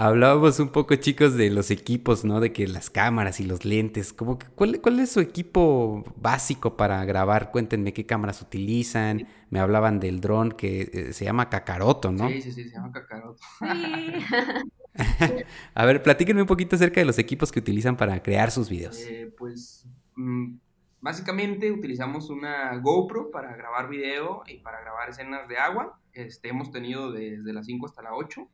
Hablábamos 0.00 0.58
un 0.60 0.70
poco, 0.70 0.94
chicos, 0.96 1.34
de 1.34 1.50
los 1.50 1.70
equipos, 1.70 2.24
¿no? 2.24 2.40
De 2.40 2.54
que 2.54 2.66
las 2.66 2.88
cámaras 2.88 3.38
y 3.38 3.44
los 3.44 3.66
lentes. 3.66 4.14
Como 4.14 4.38
que, 4.38 4.46
¿cuál, 4.46 4.80
¿Cuál 4.80 4.98
es 4.98 5.12
su 5.12 5.20
equipo 5.20 6.10
básico 6.16 6.74
para 6.74 7.04
grabar? 7.04 7.50
Cuéntenme 7.50 7.92
qué 7.92 8.06
cámaras 8.06 8.40
utilizan. 8.40 9.28
Me 9.50 9.60
hablaban 9.60 10.00
del 10.00 10.22
dron 10.22 10.52
que 10.52 10.90
eh, 10.90 11.12
se 11.12 11.26
llama 11.26 11.50
Kakaroto, 11.50 12.12
¿no? 12.12 12.30
Sí, 12.30 12.40
sí, 12.40 12.50
sí, 12.50 12.64
se 12.64 12.76
llama 12.76 12.92
Kakaroto. 12.92 13.42
A 15.74 15.84
ver, 15.84 16.02
platíquenme 16.02 16.40
un 16.40 16.48
poquito 16.48 16.76
acerca 16.76 17.00
de 17.00 17.04
los 17.04 17.18
equipos 17.18 17.52
que 17.52 17.58
utilizan 17.58 17.98
para 17.98 18.22
crear 18.22 18.50
sus 18.50 18.70
videos. 18.70 18.98
Eh, 19.00 19.30
pues 19.36 19.86
mm, 20.16 20.54
básicamente 21.02 21.70
utilizamos 21.70 22.30
una 22.30 22.74
GoPro 22.78 23.30
para 23.30 23.54
grabar 23.54 23.90
video 23.90 24.44
y 24.46 24.60
para 24.60 24.80
grabar 24.80 25.10
escenas 25.10 25.46
de 25.46 25.58
agua. 25.58 26.00
Este, 26.14 26.48
hemos 26.48 26.70
tenido 26.70 27.12
desde 27.12 27.52
las 27.52 27.66
5 27.66 27.84
hasta 27.84 28.00
la 28.00 28.14
8 28.14 28.48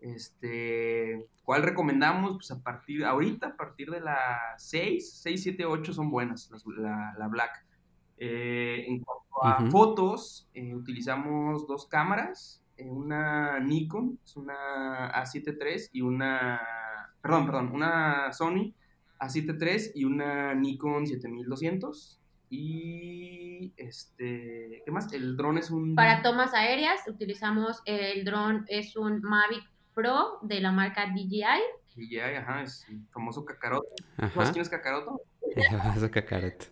este, 0.00 1.28
¿Cuál 1.50 1.64
recomendamos? 1.64 2.36
Pues 2.36 2.50
a 2.52 2.62
partir, 2.62 3.04
ahorita, 3.04 3.48
a 3.48 3.56
partir 3.56 3.90
de 3.90 4.00
las 4.00 4.38
6, 4.58 5.20
6, 5.20 5.42
7, 5.42 5.64
8 5.64 5.92
son 5.92 6.08
buenas, 6.08 6.48
la, 6.78 7.12
la 7.18 7.26
Black. 7.26 7.66
Eh, 8.18 8.84
en 8.86 9.00
cuanto 9.00 9.44
a 9.44 9.70
fotos, 9.70 10.48
eh, 10.54 10.74
utilizamos 10.76 11.66
dos 11.66 11.88
cámaras, 11.88 12.62
eh, 12.76 12.88
una 12.88 13.58
Nikon, 13.58 14.18
es 14.24 14.36
una 14.36 15.10
A7 15.12 15.56
III 15.60 15.88
y 15.92 16.02
una, 16.02 16.60
perdón, 17.20 17.46
perdón, 17.46 17.72
una 17.74 18.32
Sony 18.32 18.72
A7 19.18 19.60
III 19.60 19.92
y 19.96 20.04
una 20.04 20.54
Nikon 20.54 21.06
7200. 21.06 22.20
Y 22.48 23.72
este, 23.76 24.82
¿qué 24.84 24.90
más? 24.92 25.12
El 25.12 25.36
dron 25.36 25.58
es 25.58 25.70
un... 25.70 25.96
Para 25.96 26.22
tomas 26.22 26.54
aéreas 26.54 27.00
utilizamos, 27.08 27.82
el 27.86 28.24
dron 28.24 28.66
es 28.68 28.96
un 28.96 29.20
Mavic 29.20 29.64
Pro 30.00 30.38
de 30.40 30.60
la 30.60 30.72
marca 30.72 31.06
DJI. 31.14 31.44
DJI, 31.94 32.18
ajá, 32.38 32.62
es 32.62 32.86
el 32.88 33.02
famoso 33.10 33.44
Kakaroto. 33.44 33.94
¿Sabes 34.16 34.50
quién 34.50 34.62
es 34.62 34.70
Kakaroto? 34.70 35.20
El 35.54 35.78
famoso 35.78 36.10
Kakaroto. 36.10 36.66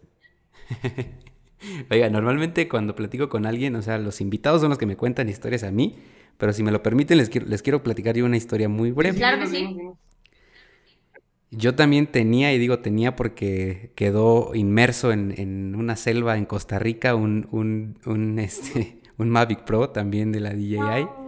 Oiga, 1.91 2.09
normalmente 2.09 2.69
cuando 2.69 2.95
platico 2.95 3.29
con 3.29 3.45
alguien, 3.45 3.77
o 3.77 3.83
sea, 3.83 3.99
los 3.99 4.23
invitados 4.23 4.63
son 4.63 4.71
los 4.71 4.79
que 4.79 4.87
me 4.87 4.97
cuentan 4.97 5.29
historias 5.29 5.63
a 5.65 5.71
mí, 5.71 5.99
pero 6.39 6.55
si 6.55 6.63
me 6.63 6.71
lo 6.71 6.83
permiten, 6.83 7.19
les 7.19 7.29
quiero, 7.29 7.47
les 7.47 7.61
quiero 7.63 7.83
platicar 7.83 8.17
yo 8.17 8.25
una 8.25 8.39
historia 8.39 8.71
muy 8.71 8.93
breve. 8.93 9.19
Claro 9.19 9.41
que 9.41 9.47
sí. 9.49 9.77
Yo 11.51 11.75
también 11.75 12.07
tenía, 12.07 12.55
y 12.55 12.59
digo 12.59 12.79
tenía 12.79 13.15
porque 13.15 13.93
quedó 13.95 14.55
inmerso 14.55 15.13
en, 15.13 15.35
en 15.37 15.75
una 15.75 15.97
selva 15.97 16.39
en 16.39 16.47
Costa 16.47 16.79
Rica 16.79 17.15
un, 17.15 17.47
un, 17.51 17.99
un, 18.07 18.39
este, 18.39 19.03
un 19.19 19.29
Mavic 19.29 19.65
Pro 19.65 19.91
también 19.91 20.33
de 20.33 20.41
la 20.41 20.55
DJI. 20.55 21.28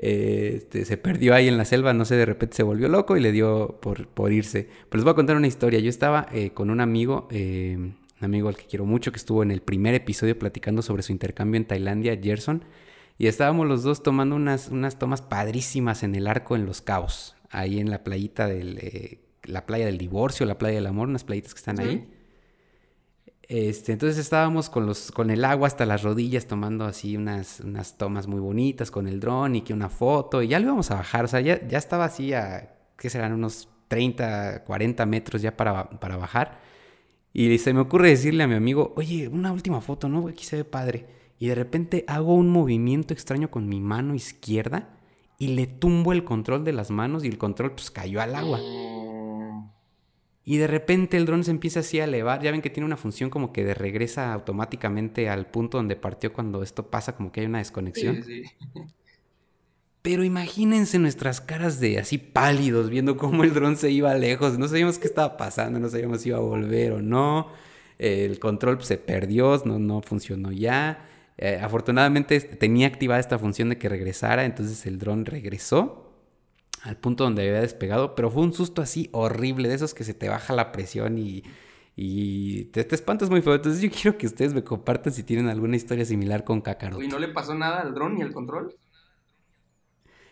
Este, 0.00 0.84
se 0.84 0.96
perdió 0.96 1.34
ahí 1.34 1.48
en 1.48 1.58
la 1.58 1.64
selva, 1.64 1.92
no 1.92 2.04
sé, 2.04 2.14
de 2.14 2.24
repente 2.24 2.56
se 2.56 2.62
volvió 2.62 2.88
loco 2.88 3.16
y 3.16 3.20
le 3.20 3.32
dio 3.32 3.78
por, 3.80 4.06
por 4.06 4.32
irse. 4.32 4.68
Pero 4.88 4.98
les 4.98 5.04
voy 5.04 5.12
a 5.12 5.16
contar 5.16 5.36
una 5.36 5.48
historia. 5.48 5.80
Yo 5.80 5.90
estaba 5.90 6.28
eh, 6.32 6.50
con 6.50 6.70
un 6.70 6.80
amigo, 6.80 7.26
eh, 7.30 7.76
un 7.76 8.24
amigo 8.24 8.48
al 8.48 8.56
que 8.56 8.64
quiero 8.64 8.84
mucho, 8.84 9.10
que 9.10 9.18
estuvo 9.18 9.42
en 9.42 9.50
el 9.50 9.60
primer 9.60 9.94
episodio 9.94 10.38
platicando 10.38 10.82
sobre 10.82 11.02
su 11.02 11.12
intercambio 11.12 11.58
en 11.58 11.66
Tailandia, 11.66 12.18
Gerson. 12.20 12.64
Y 13.18 13.26
estábamos 13.26 13.66
los 13.66 13.82
dos 13.82 14.04
tomando 14.04 14.36
unas, 14.36 14.68
unas 14.68 14.98
tomas 15.00 15.22
padrísimas 15.22 16.04
en 16.04 16.14
el 16.14 16.28
arco 16.28 16.54
en 16.54 16.64
Los 16.64 16.80
Cabos, 16.80 17.34
ahí 17.50 17.80
en 17.80 17.90
la 17.90 18.04
playita 18.04 18.46
del, 18.46 18.78
eh, 18.78 19.18
la 19.42 19.66
playa 19.66 19.86
del 19.86 19.98
divorcio, 19.98 20.46
la 20.46 20.58
playa 20.58 20.76
del 20.76 20.86
amor, 20.86 21.08
unas 21.08 21.24
playitas 21.24 21.52
que 21.52 21.58
están 21.58 21.80
ahí. 21.80 22.08
Este, 23.48 23.92
entonces 23.92 24.18
estábamos 24.18 24.68
con, 24.68 24.84
los, 24.84 25.10
con 25.10 25.30
el 25.30 25.42
agua 25.42 25.68
hasta 25.68 25.86
las 25.86 26.02
rodillas 26.02 26.46
tomando 26.46 26.84
así 26.84 27.16
unas, 27.16 27.60
unas 27.60 27.96
tomas 27.96 28.26
muy 28.26 28.40
bonitas 28.40 28.90
con 28.90 29.08
el 29.08 29.20
dron 29.20 29.56
y 29.56 29.62
que 29.62 29.72
una 29.72 29.88
foto 29.88 30.42
y 30.42 30.48
ya 30.48 30.58
lo 30.58 30.66
íbamos 30.66 30.90
a 30.90 30.96
bajar, 30.96 31.24
o 31.24 31.28
sea, 31.28 31.40
ya, 31.40 31.66
ya 31.66 31.78
estaba 31.78 32.04
así 32.04 32.34
a, 32.34 32.76
¿qué 32.98 33.08
serán? 33.08 33.32
Unos 33.32 33.68
30, 33.88 34.64
40 34.64 35.06
metros 35.06 35.40
ya 35.40 35.56
para, 35.56 35.88
para 35.88 36.16
bajar. 36.16 36.60
Y 37.32 37.56
se 37.58 37.72
me 37.72 37.80
ocurre 37.80 38.10
decirle 38.10 38.42
a 38.42 38.48
mi 38.48 38.54
amigo, 38.54 38.92
oye, 38.96 39.28
una 39.28 39.52
última 39.52 39.80
foto, 39.80 40.08
¿no? 40.08 40.28
Aquí 40.28 40.44
se 40.44 40.56
ve 40.56 40.64
padre. 40.64 41.06
Y 41.38 41.46
de 41.46 41.54
repente 41.54 42.04
hago 42.06 42.34
un 42.34 42.50
movimiento 42.50 43.14
extraño 43.14 43.50
con 43.50 43.68
mi 43.68 43.80
mano 43.80 44.14
izquierda 44.14 44.90
y 45.38 45.48
le 45.48 45.66
tumbo 45.66 46.12
el 46.12 46.24
control 46.24 46.64
de 46.64 46.72
las 46.72 46.90
manos 46.90 47.24
y 47.24 47.28
el 47.28 47.38
control 47.38 47.72
pues 47.72 47.90
cayó 47.90 48.20
al 48.20 48.34
agua. 48.34 48.58
Y 50.48 50.56
de 50.56 50.66
repente 50.66 51.18
el 51.18 51.26
dron 51.26 51.44
se 51.44 51.50
empieza 51.50 51.80
así 51.80 52.00
a 52.00 52.04
elevar. 52.04 52.40
Ya 52.42 52.50
ven 52.50 52.62
que 52.62 52.70
tiene 52.70 52.86
una 52.86 52.96
función 52.96 53.28
como 53.28 53.52
que 53.52 53.66
de 53.66 53.74
regresa 53.74 54.32
automáticamente 54.32 55.28
al 55.28 55.44
punto 55.44 55.76
donde 55.76 55.94
partió 55.94 56.32
cuando 56.32 56.62
esto 56.62 56.86
pasa, 56.86 57.14
como 57.14 57.30
que 57.30 57.40
hay 57.40 57.46
una 57.46 57.58
desconexión. 57.58 58.22
Sí, 58.24 58.44
sí. 58.44 58.80
Pero 60.00 60.24
imagínense 60.24 60.98
nuestras 60.98 61.42
caras 61.42 61.80
de 61.80 61.98
así 61.98 62.16
pálidos, 62.16 62.88
viendo 62.88 63.18
cómo 63.18 63.44
el 63.44 63.52
dron 63.52 63.76
se 63.76 63.90
iba 63.90 64.14
lejos. 64.14 64.58
No 64.58 64.68
sabíamos 64.68 64.98
qué 64.98 65.06
estaba 65.06 65.36
pasando, 65.36 65.78
no 65.80 65.90
sabíamos 65.90 66.22
si 66.22 66.30
iba 66.30 66.38
a 66.38 66.40
volver 66.40 66.92
o 66.92 67.02
no. 67.02 67.48
El 67.98 68.38
control 68.38 68.82
se 68.82 68.96
perdió, 68.96 69.60
no, 69.66 69.78
no 69.78 70.00
funcionó 70.00 70.50
ya. 70.50 71.10
Eh, 71.36 71.60
afortunadamente 71.62 72.40
tenía 72.40 72.86
activada 72.86 73.20
esta 73.20 73.38
función 73.38 73.68
de 73.68 73.76
que 73.76 73.90
regresara, 73.90 74.46
entonces 74.46 74.86
el 74.86 74.98
dron 74.98 75.26
regresó 75.26 76.07
al 76.88 76.96
punto 76.96 77.24
donde 77.24 77.46
había 77.46 77.60
despegado, 77.60 78.14
pero 78.14 78.30
fue 78.30 78.42
un 78.42 78.54
susto 78.54 78.80
así 78.80 79.10
horrible, 79.12 79.68
de 79.68 79.74
esos 79.74 79.92
que 79.92 80.04
se 80.04 80.14
te 80.14 80.30
baja 80.30 80.54
la 80.54 80.72
presión 80.72 81.18
y, 81.18 81.42
y 81.94 82.64
te, 82.66 82.82
te, 82.82 82.94
espantas 82.94 83.28
muy 83.28 83.42
feo. 83.42 83.54
Entonces 83.54 83.82
yo 83.82 83.90
quiero 83.90 84.16
que 84.16 84.26
ustedes 84.26 84.54
me 84.54 84.64
compartan 84.64 85.12
si 85.12 85.22
tienen 85.22 85.48
alguna 85.48 85.76
historia 85.76 86.06
similar 86.06 86.44
con 86.44 86.62
Kakaroto. 86.62 87.02
¿Y 87.02 87.08
no 87.08 87.18
le 87.18 87.28
pasó 87.28 87.54
nada 87.54 87.80
al 87.80 87.92
dron 87.92 88.14
ni 88.14 88.22
al 88.22 88.32
control? 88.32 88.74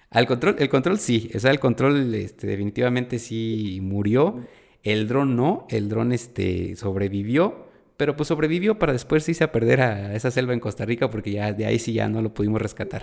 Al 0.09 0.27
control, 0.27 0.57
el 0.59 0.71
control 0.71 0.99
sí, 0.99 1.31
o 1.35 1.38
sea, 1.38 1.51
el 1.51 1.61
control 1.61 2.14
este, 2.14 2.47
definitivamente 2.47 3.19
sí 3.19 3.81
murió. 3.83 4.47
El 4.83 5.09
dron 5.09 5.37
no, 5.37 5.66
el 5.69 5.90
dron 5.90 6.12
este, 6.12 6.75
sobrevivió, 6.77 7.66
pero 7.99 8.16
pues 8.16 8.29
sobrevivió 8.29 8.79
para 8.79 8.95
después 8.95 9.29
irse 9.29 9.45
a 9.45 9.53
perder 9.53 9.83
a 9.83 10.14
esa 10.14 10.31
selva 10.31 10.55
en 10.55 10.61
Costa 10.61 10.87
Rica 10.87 11.11
porque 11.11 11.33
ya 11.33 11.53
de 11.53 11.66
ahí 11.66 11.79
sí 11.79 11.92
ya 11.92 12.09
no 12.09 12.23
lo 12.23 12.33
pudimos 12.33 12.62
rescatar. 12.62 13.03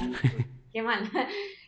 Qué 0.73 0.81
mal. 0.81 1.07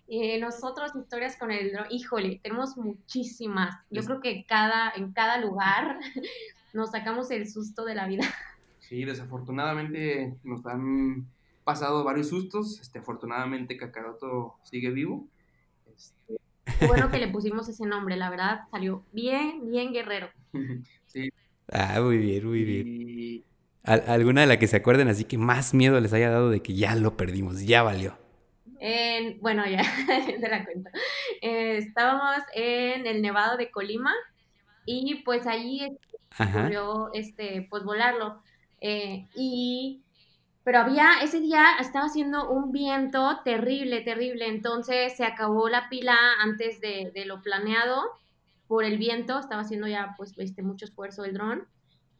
Eh, 0.07 0.39
nosotros 0.39 0.91
historias 0.95 1.35
con 1.37 1.51
el 1.51 1.71
dron, 1.71 1.87
híjole, 1.89 2.39
tenemos 2.43 2.77
muchísimas. 2.77 3.75
Yo 3.89 4.03
creo 4.03 4.21
que 4.21 4.45
cada, 4.45 4.91
en 4.95 5.11
cada 5.13 5.39
lugar 5.39 5.99
nos 6.73 6.91
sacamos 6.91 7.31
el 7.31 7.49
susto 7.49 7.85
de 7.85 7.95
la 7.95 8.07
vida. 8.07 8.23
Sí, 8.87 9.03
desafortunadamente 9.03 10.37
nos 10.43 10.63
han 10.67 11.25
pasado 11.63 12.03
varios 12.03 12.29
sustos. 12.29 12.79
Este, 12.79 12.99
afortunadamente 12.99 13.77
Kakaroto 13.77 14.57
sigue 14.61 14.91
vivo. 14.91 15.27
Este... 15.91 16.37
bueno 16.85 17.09
que 17.09 17.17
le 17.19 17.27
pusimos 17.29 17.67
ese 17.67 17.87
nombre, 17.87 18.15
la 18.15 18.29
verdad, 18.29 18.67
salió 18.69 19.03
bien, 19.11 19.71
bien 19.71 19.91
guerrero. 19.91 20.29
sí. 21.07 21.31
Ah, 21.71 21.99
muy 21.99 22.19
bien, 22.19 22.47
muy 22.47 22.63
bien. 22.63 23.43
¿Alguna 23.81 24.41
de 24.41 24.47
la 24.47 24.59
que 24.59 24.67
se 24.67 24.77
acuerden 24.77 25.07
así 25.07 25.23
que 25.23 25.39
más 25.39 25.73
miedo 25.73 25.99
les 25.99 26.13
haya 26.13 26.29
dado 26.29 26.51
de 26.51 26.61
que 26.61 26.75
ya 26.75 26.95
lo 26.95 27.17
perdimos, 27.17 27.65
ya 27.65 27.81
valió? 27.81 28.15
Bueno, 29.41 29.65
ya 29.67 29.81
te 30.39 30.49
la 30.49 30.65
cuento. 30.65 30.89
Eh, 31.41 31.77
estábamos 31.77 32.37
en 32.53 33.07
el 33.07 33.21
Nevado 33.21 33.57
de 33.57 33.71
Colima 33.71 34.13
y 34.85 35.23
pues 35.23 35.47
allí 35.47 35.81
ocurrió 36.39 37.09
este, 37.13 37.67
pues 37.69 37.83
volarlo. 37.83 38.41
Eh, 38.81 39.27
y 39.35 40.03
pero 40.65 40.79
había, 40.79 41.19
ese 41.21 41.41
día 41.41 41.77
estaba 41.79 42.07
haciendo 42.07 42.49
un 42.49 42.71
viento 42.71 43.39
terrible, 43.45 44.01
terrible, 44.01 44.47
entonces 44.47 45.15
se 45.15 45.23
acabó 45.23 45.69
la 45.69 45.89
pila 45.89 46.17
antes 46.41 46.81
de, 46.81 47.11
lo 47.27 47.43
planeado 47.43 48.01
por 48.67 48.83
el 48.83 48.97
viento, 48.97 49.37
estaba 49.37 49.61
haciendo 49.61 49.87
ya 49.87 50.15
pues 50.17 50.33
este, 50.37 50.63
mucho 50.63 50.85
esfuerzo 50.85 51.23
el 51.23 51.35
dron 51.35 51.67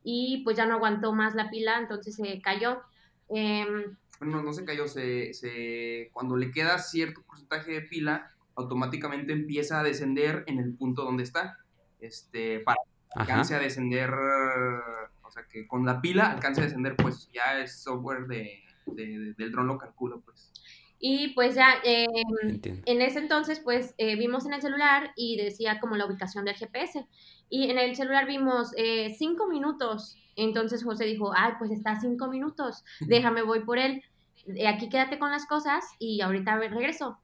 y 0.04 0.44
pues 0.44 0.56
ya 0.58 0.68
no 0.68 0.76
aguantó 0.76 1.12
más 1.12 1.34
la 1.34 1.50
pila, 1.50 1.80
entonces 1.80 2.16
se 2.16 2.40
cayó. 2.40 2.84
Em, 3.30 3.98
no, 4.22 4.44
no 4.44 4.54
se 4.54 4.66
cayó, 4.66 4.88
se, 4.88 5.34
se, 5.34 6.10
cuando 6.14 6.38
le 6.38 6.52
queda 6.52 6.78
cierto 6.80 7.22
porcentaje 7.24 7.72
de 7.72 7.82
pila, 7.82 8.32
automáticamente 8.56 9.34
empieza 9.34 9.80
a 9.80 9.84
descender 9.84 10.44
en 10.48 10.60
el 10.60 10.74
punto 10.74 11.04
donde 11.04 11.24
está, 11.24 11.58
este, 12.00 12.60
para 12.60 12.78
que 13.14 13.22
alcance 13.22 13.56
a 13.56 13.60
descender, 13.60 14.12
o 14.12 15.32
sea, 15.32 15.44
que 15.50 15.68
con 15.68 15.86
la 15.86 16.02
pila 16.02 16.32
alcance 16.32 16.62
a 16.62 16.66
descender, 16.66 16.96
pues 16.96 17.30
ya 17.34 17.60
es 17.60 17.82
software 17.82 18.28
de, 18.28 18.64
del 18.86 19.52
dron 19.52 19.68
lo 19.68 19.78
calcula, 19.78 20.18
pues. 20.24 20.52
Y 20.98 21.30
pues 21.30 21.56
ya 21.56 21.76
em, 21.84 22.62
en 22.64 23.02
ese 23.02 23.20
entonces 23.20 23.60
pues 23.60 23.94
eh, 23.98 24.16
vimos 24.16 24.46
en 24.46 24.54
el 24.54 24.62
celular 24.62 25.12
y 25.16 25.38
decía 25.38 25.80
como 25.80 25.96
la 25.96 26.06
ubicación 26.06 26.46
del 26.46 26.56
GPS. 26.56 27.06
Y 27.50 27.70
en 27.70 27.78
el 27.78 27.96
celular 27.96 28.26
vimos 28.26 28.72
eh, 28.78 29.14
cinco 29.18 29.48
minutos 29.48 30.18
entonces 30.36 30.84
José 30.84 31.06
dijo, 31.06 31.32
ay, 31.36 31.54
pues 31.60 31.72
está 31.72 32.00
cinco 32.00 32.28
minutos, 32.28 32.84
déjame, 33.00 33.42
voy 33.42 33.62
por 33.62 33.78
él. 33.78 34.04
Eh, 34.48 34.68
aquí 34.68 34.90
quédate 34.90 35.18
con 35.18 35.32
las 35.32 35.46
cosas 35.46 35.86
y 36.00 36.22
ahorita 36.22 36.58
regreso. 36.58 37.18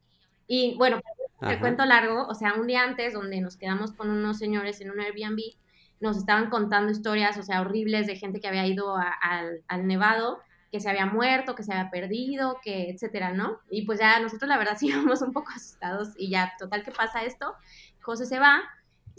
Y 0.47 0.76
bueno, 0.78 0.99
el 1.41 1.59
cuento 1.59 1.86
largo, 1.86 2.28
o 2.28 2.36
sea, 2.36 2.53
un 2.53 2.68
día 2.68 2.84
antes 2.84 3.14
donde 3.14 3.41
nos 3.41 3.57
quedamos 3.57 3.93
con 3.93 4.09
unos 4.09 4.38
señores 4.38 4.80
en 4.82 4.91
un 4.91 4.99
Airbnb, 4.99 5.39
nos 5.99 6.18
estaban 6.18 6.49
contando 6.49 6.91
historias, 6.91 7.38
o 7.38 7.43
sea, 7.43 7.62
horribles 7.62 8.07
de 8.07 8.16
gente 8.16 8.39
que 8.39 8.47
había 8.47 8.66
ido 8.66 8.95
al, 8.97 9.88
Nevado 9.88 10.39
que 10.72 10.80
se 10.80 10.89
había 10.89 11.05
muerto, 11.05 11.53
que 11.53 11.64
se 11.64 11.74
había 11.74 11.91
perdido, 11.91 12.59
que 12.64 12.89
etcétera, 12.89 13.34
¿no? 13.34 13.59
Y 13.70 13.86
pues 13.86 13.99
ya 13.99 14.18
nosotros 14.22 14.47
la 14.47 14.57
verdad 14.57 14.78
sí 14.80 14.88
íbamos 14.88 15.22
un 15.22 15.34
poco 15.34 15.51
asustados 15.53 16.14
y 16.18 16.30
ya, 16.30 16.53
total, 16.57 16.84
¿qué 16.84 16.91
pasa 16.91 17.24
esto? 17.24 17.53
José 18.01 18.26
se 18.26 18.39
va, 18.39 18.62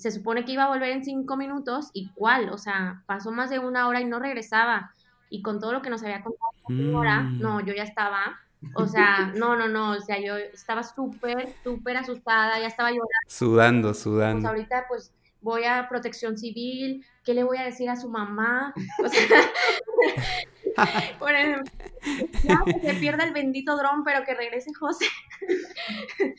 se 0.02 0.10
supone 0.10 0.44
que 0.44 0.52
iba 0.52 0.64
a 0.64 0.68
volver 0.68 0.90
en 0.90 1.04
cinco 1.04 1.36
minutos 1.36 1.90
y 1.94 2.10
cuál, 2.14 2.50
o 2.50 2.58
sea, 2.58 3.02
pasó 3.06 3.30
más 3.30 3.50
de 3.50 3.58
una 3.58 3.86
hora 3.88 4.00
y 4.00 4.04
no 4.04 4.18
regresaba. 4.18 4.92
Y 5.30 5.40
con 5.42 5.60
todo 5.60 5.72
lo 5.72 5.80
que 5.82 5.90
nos 5.90 6.02
había 6.02 6.22
contado 6.22 6.50
Mm. 6.68 7.40
no, 7.40 7.60
yo 7.60 7.74
ya 7.74 7.82
estaba, 7.82 8.38
o 8.74 8.86
sea, 8.86 9.32
no, 9.36 9.56
no, 9.56 9.68
no, 9.68 9.92
o 9.92 10.00
sea, 10.00 10.20
yo 10.20 10.36
estaba 10.36 10.82
súper, 10.82 11.54
súper 11.64 11.96
asustada, 11.96 12.58
ya 12.60 12.66
estaba 12.68 12.90
llorando. 12.90 13.08
Sudando, 13.26 13.88
Pues 13.88 13.98
sudando. 13.98 14.48
ahorita 14.48 14.84
pues 14.88 15.12
voy 15.40 15.64
a 15.64 15.88
protección 15.88 16.38
civil, 16.38 17.04
¿qué 17.24 17.34
le 17.34 17.42
voy 17.44 17.58
a 17.58 17.64
decir 17.64 17.90
a 17.90 17.96
su 17.96 18.08
mamá? 18.08 18.72
O 19.04 19.08
sea, 19.08 19.20
por 21.18 21.34
ejemplo, 21.34 21.72
ya 22.42 22.58
que 22.64 22.80
se 22.80 22.94
pierda 22.94 23.24
el 23.24 23.32
bendito 23.32 23.76
dron, 23.76 24.04
pero 24.04 24.24
que 24.24 24.34
regrese 24.34 24.72
José. 24.74 25.06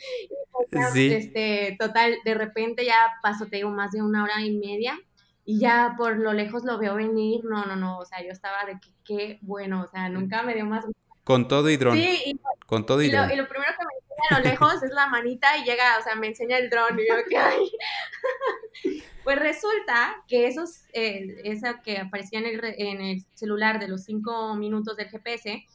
Pues, 0.51 0.67
ya, 0.71 0.91
Sí. 0.91 1.11
Este, 1.11 1.75
total, 1.79 2.15
de 2.23 2.35
repente 2.35 2.85
ya 2.85 2.95
pasó, 3.21 3.47
te 3.47 3.57
digo, 3.57 3.69
más 3.71 3.91
de 3.91 4.01
una 4.01 4.23
hora 4.23 4.41
y 4.41 4.55
media 4.55 4.97
y 5.45 5.59
ya 5.59 5.95
por 5.97 6.17
lo 6.17 6.31
lejos 6.33 6.63
lo 6.63 6.77
veo 6.77 6.95
venir. 6.95 7.43
No, 7.43 7.65
no, 7.65 7.75
no, 7.75 7.97
o 7.97 8.05
sea, 8.05 8.23
yo 8.23 8.29
estaba 8.31 8.65
de 8.65 8.79
que 8.79 8.89
qué 9.03 9.39
bueno, 9.41 9.81
o 9.83 9.87
sea, 9.87 10.09
nunca 10.09 10.43
me 10.43 10.53
dio 10.53 10.65
más. 10.65 10.85
Con 11.23 11.47
todo 11.47 11.69
y 11.69 11.77
dron. 11.77 11.97
Sí, 11.97 12.21
y 12.25 12.39
Con 12.65 12.85
todo 12.85 13.01
y 13.01 13.07
y 13.07 13.11
lo, 13.11 13.17
dron. 13.19 13.31
y 13.31 13.35
lo 13.35 13.47
primero 13.47 13.71
que 13.77 13.85
me 13.85 13.91
a 14.29 14.37
lo 14.37 14.43
lejos 14.43 14.83
es 14.83 14.91
la 14.91 15.07
manita 15.07 15.57
y 15.57 15.63
llega, 15.63 15.97
o 15.99 16.03
sea, 16.03 16.15
me 16.15 16.27
enseña 16.27 16.57
el 16.57 16.69
dron 16.69 16.99
y 16.99 17.07
yo 17.07 17.15
que 17.27 17.37
ay. 17.37 17.71
Pues 19.23 19.39
resulta 19.39 20.21
que 20.27 20.47
esos, 20.47 20.83
eh, 20.91 21.41
esa 21.45 21.81
que 21.81 21.97
aparecía 21.97 22.39
en 22.39 22.45
el, 22.45 22.61
en 22.77 23.01
el 23.01 23.25
celular 23.35 23.79
de 23.79 23.87
los 23.87 24.03
cinco 24.03 24.53
minutos 24.55 24.97
del 24.97 25.07
GPS, 25.07 25.65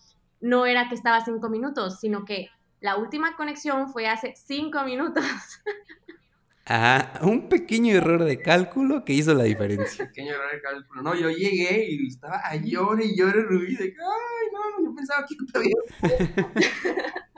no 0.41 0.67
era 0.67 0.89
que 0.89 0.95
estaba 0.95 1.25
cinco 1.25 1.49
minutos, 1.49 1.99
sino 1.99 2.27
que 2.27 2.51
la 2.81 2.97
última 2.97 3.37
conexión 3.37 3.89
fue 3.91 4.07
hace 4.07 4.35
cinco 4.37 4.85
minutos. 4.85 5.25
Ajá, 6.67 7.21
un 7.23 7.49
pequeño 7.49 7.95
error 7.95 8.23
de 8.25 8.43
cálculo 8.43 9.03
que 9.03 9.15
hizo 9.15 9.33
la 9.33 9.45
diferencia. 9.45 10.05
Pequeño 10.05 10.35
error 10.35 10.53
de 10.53 10.61
cálculo. 10.61 11.01
No, 11.03 11.15
yo 11.15 11.31
llegué 11.31 11.87
y 11.89 12.07
estaba 12.07 12.43
a 12.45 12.57
llore 12.57 13.07
y 13.07 13.17
llore 13.17 13.43
Rubí 13.43 13.75
de 13.75 13.95
que, 13.95 13.97
ay, 13.99 14.49
no, 14.53 14.71
no, 14.79 14.91
yo 14.91 14.95
pensaba 14.95 15.25
que 15.27 15.35
todavía. 15.51 15.75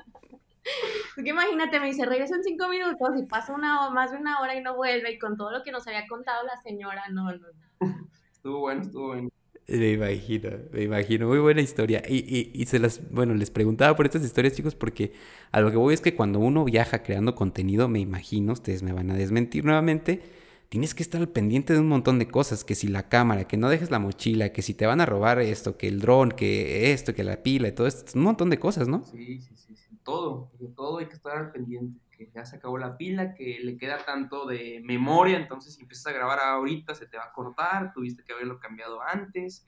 Porque 1.14 1.30
imagínate, 1.30 1.80
me 1.80 1.86
dice, 1.86 2.06
regreso 2.06 2.34
en 2.34 2.42
cinco 2.44 2.68
minutos 2.68 3.10
y 3.18 3.24
pasa 3.26 3.52
una, 3.54 3.86
ho- 3.86 3.90
más 3.92 4.10
de 4.12 4.18
una 4.18 4.40
hora 4.40 4.54
y 4.54 4.62
no 4.62 4.76
vuelve, 4.76 5.12
y 5.12 5.18
con 5.18 5.36
todo 5.36 5.50
lo 5.50 5.62
que 5.62 5.72
nos 5.72 5.86
había 5.86 6.06
contado 6.06 6.44
la 6.44 6.60
señora, 6.62 7.04
no, 7.10 7.24
no, 7.32 7.38
no. 7.38 7.96
Estuvo 8.32 8.60
bueno, 8.60 8.82
estuvo 8.82 9.08
bueno. 9.08 9.28
Me 9.68 9.92
imagino, 9.92 10.50
me 10.72 10.82
imagino. 10.82 11.28
Muy 11.28 11.38
buena 11.38 11.60
historia. 11.60 12.02
Y, 12.08 12.16
y, 12.18 12.50
y 12.54 12.66
se 12.66 12.78
las, 12.80 13.08
bueno, 13.12 13.34
les 13.34 13.50
preguntaba 13.50 13.94
por 13.96 14.06
estas 14.06 14.24
historias, 14.24 14.54
chicos, 14.54 14.74
porque 14.74 15.12
a 15.52 15.60
lo 15.60 15.70
que 15.70 15.76
voy 15.76 15.94
es 15.94 16.00
que 16.00 16.14
cuando 16.16 16.40
uno 16.40 16.64
viaja 16.64 17.02
creando 17.04 17.34
contenido, 17.36 17.88
me 17.88 18.00
imagino, 18.00 18.52
ustedes 18.52 18.82
me 18.82 18.92
van 18.92 19.10
a 19.12 19.14
desmentir 19.16 19.64
nuevamente, 19.64 20.22
tienes 20.68 20.92
que 20.94 21.04
estar 21.04 21.20
al 21.20 21.28
pendiente 21.28 21.72
de 21.72 21.78
un 21.80 21.88
montón 21.88 22.18
de 22.18 22.26
cosas, 22.28 22.64
que 22.64 22.74
si 22.74 22.88
la 22.88 23.08
cámara, 23.08 23.44
que 23.46 23.56
no 23.56 23.68
dejes 23.68 23.90
la 23.92 24.00
mochila, 24.00 24.52
que 24.52 24.62
si 24.62 24.74
te 24.74 24.86
van 24.86 25.00
a 25.00 25.06
robar 25.06 25.38
esto, 25.40 25.76
que 25.76 25.86
el 25.86 26.00
dron, 26.00 26.32
que 26.32 26.92
esto, 26.92 27.14
que 27.14 27.22
la 27.22 27.42
pila 27.42 27.68
y 27.68 27.72
todo 27.72 27.86
esto, 27.86 28.10
un 28.18 28.24
montón 28.24 28.50
de 28.50 28.58
cosas, 28.58 28.88
¿no? 28.88 29.04
Sí, 29.04 29.38
sí, 29.40 29.54
sí, 29.56 29.76
sí. 29.76 29.89
Todo, 30.04 30.50
de 30.58 30.68
todo 30.68 30.98
hay 30.98 31.06
que 31.06 31.14
estar 31.14 31.36
al 31.36 31.52
pendiente. 31.52 32.00
Que 32.10 32.30
ya 32.34 32.44
se 32.44 32.56
acabó 32.56 32.78
la 32.78 32.96
pila, 32.96 33.34
que 33.34 33.60
le 33.62 33.76
queda 33.78 34.04
tanto 34.04 34.46
de 34.46 34.80
memoria, 34.84 35.38
entonces 35.38 35.74
si 35.74 35.80
empiezas 35.80 36.08
a 36.08 36.12
grabar 36.12 36.38
ahorita 36.38 36.94
se 36.94 37.06
te 37.06 37.16
va 37.16 37.24
a 37.24 37.32
cortar, 37.32 37.92
tuviste 37.94 38.22
que 38.24 38.32
haberlo 38.32 38.58
cambiado 38.58 39.00
antes. 39.00 39.66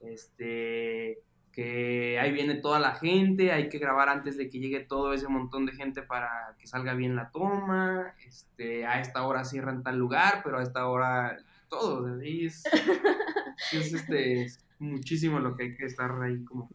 Este, 0.00 1.18
que 1.58 2.20
ahí 2.20 2.30
viene 2.30 2.54
toda 2.54 2.78
la 2.78 2.94
gente, 2.94 3.50
hay 3.50 3.68
que 3.68 3.78
grabar 3.78 4.08
antes 4.08 4.36
de 4.36 4.48
que 4.48 4.60
llegue 4.60 4.78
todo 4.80 5.12
ese 5.12 5.26
montón 5.26 5.66
de 5.66 5.72
gente 5.72 6.02
para 6.02 6.54
que 6.56 6.68
salga 6.68 6.94
bien 6.94 7.16
la 7.16 7.30
toma. 7.32 8.14
Este, 8.24 8.86
a 8.86 9.00
esta 9.00 9.26
hora 9.26 9.44
cierran 9.44 9.82
tal 9.82 9.98
lugar, 9.98 10.42
pero 10.44 10.58
a 10.58 10.62
esta 10.62 10.86
hora 10.86 11.36
todo, 11.68 12.20
es, 12.20 12.62
es, 13.72 13.92
este, 13.92 14.42
es 14.44 14.64
muchísimo 14.78 15.40
lo 15.40 15.56
que 15.56 15.64
hay 15.64 15.76
que 15.76 15.86
estar 15.86 16.10
ahí 16.22 16.44
como 16.44 16.70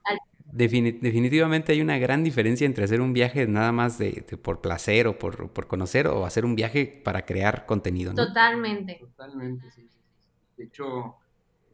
Defini- 0.55 0.99
definitivamente 0.99 1.71
hay 1.71 1.81
una 1.81 1.97
gran 1.97 2.23
diferencia 2.23 2.65
entre 2.65 2.83
hacer 2.83 3.01
un 3.01 3.13
viaje 3.13 3.47
nada 3.47 3.71
más 3.71 3.97
de, 3.97 4.23
de 4.29 4.37
por 4.37 4.61
placer 4.61 5.07
o 5.07 5.17
por, 5.17 5.49
por 5.51 5.67
conocer 5.67 6.07
o 6.07 6.25
hacer 6.25 6.45
un 6.45 6.55
viaje 6.55 7.01
para 7.03 7.25
crear 7.25 7.65
contenido, 7.65 8.13
¿no? 8.13 8.27
Totalmente. 8.27 8.95
Totalmente, 8.99 9.71
sí, 9.71 9.87
sí, 9.89 9.99
sí. 10.03 10.19
De 10.57 10.65
hecho, 10.65 11.15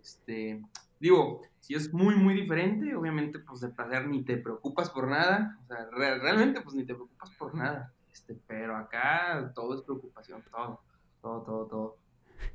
este, 0.02 0.62
digo, 1.00 1.42
si 1.60 1.76
es 1.76 1.94
muy, 1.94 2.16
muy 2.16 2.34
diferente, 2.36 2.96
obviamente, 2.96 3.40
pues 3.40 3.60
de 3.62 3.70
placer 3.70 4.08
ni 4.08 4.24
te 4.24 4.38
preocupas 4.38 4.90
por 4.90 5.10
nada, 5.10 5.58
o 5.64 5.68
sea, 5.68 5.90
re- 5.92 6.20
realmente, 6.20 6.62
pues 6.62 6.76
ni 6.76 6.86
te 6.86 6.94
preocupas 6.96 7.32
por 7.38 7.56
nada, 7.56 7.94
este, 8.14 8.36
pero 8.48 8.78
acá 8.78 9.52
todo 9.54 9.76
es 9.76 9.82
preocupación, 9.84 10.42
todo, 10.52 10.82
todo, 11.22 11.44
todo, 11.44 11.68
todo. 11.68 11.98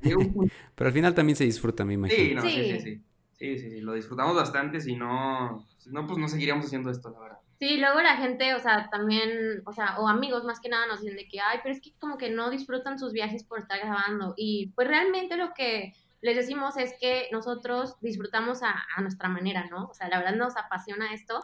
Un 0.03 0.49
Pero 0.75 0.87
al 0.87 0.93
final 0.93 1.13
también 1.13 1.35
se 1.35 1.43
disfruta, 1.45 1.85
me 1.85 1.93
imagino. 1.93 2.27
Sí, 2.29 2.35
no, 2.35 2.41
sí, 2.41 2.49
sí, 2.65 2.79
Sí. 2.79 2.79
sí, 2.81 3.05
sí, 3.37 3.57
sí, 3.57 3.69
sí, 3.69 3.81
lo 3.81 3.93
disfrutamos 3.93 4.35
bastante, 4.35 4.79
si 4.81 4.95
no, 4.95 5.65
si 5.77 5.91
no, 5.91 6.05
pues 6.05 6.17
no 6.17 6.27
seguiríamos 6.27 6.65
haciendo 6.65 6.89
esto, 6.89 7.09
la 7.09 7.19
verdad. 7.19 7.37
Sí, 7.59 7.77
luego 7.77 8.01
la 8.01 8.17
gente, 8.17 8.53
o 8.53 8.59
sea, 8.59 8.89
también, 8.89 9.61
o 9.65 9.71
sea, 9.71 9.97
o 9.99 10.09
amigos 10.09 10.43
más 10.43 10.59
que 10.59 10.67
nada 10.67 10.87
nos 10.87 11.01
dicen 11.01 11.15
de 11.15 11.27
que, 11.27 11.39
ay, 11.39 11.59
pero 11.63 11.73
es 11.73 11.81
que 11.81 11.93
como 11.99 12.17
que 12.17 12.29
no 12.29 12.49
disfrutan 12.49 12.99
sus 12.99 13.13
viajes 13.13 13.45
por 13.45 13.59
estar 13.59 13.79
grabando. 13.79 14.33
Y 14.35 14.73
pues 14.75 14.87
realmente 14.87 15.37
lo 15.37 15.53
que 15.53 15.93
les 16.21 16.35
decimos 16.35 16.75
es 16.75 16.93
que 16.99 17.29
nosotros 17.31 17.95
disfrutamos 18.01 18.61
a, 18.61 18.75
a 18.95 19.01
nuestra 19.01 19.29
manera, 19.29 19.67
¿no? 19.69 19.85
O 19.85 19.93
sea, 19.93 20.09
la 20.09 20.17
verdad 20.17 20.35
nos 20.35 20.57
apasiona 20.57 21.13
esto. 21.13 21.39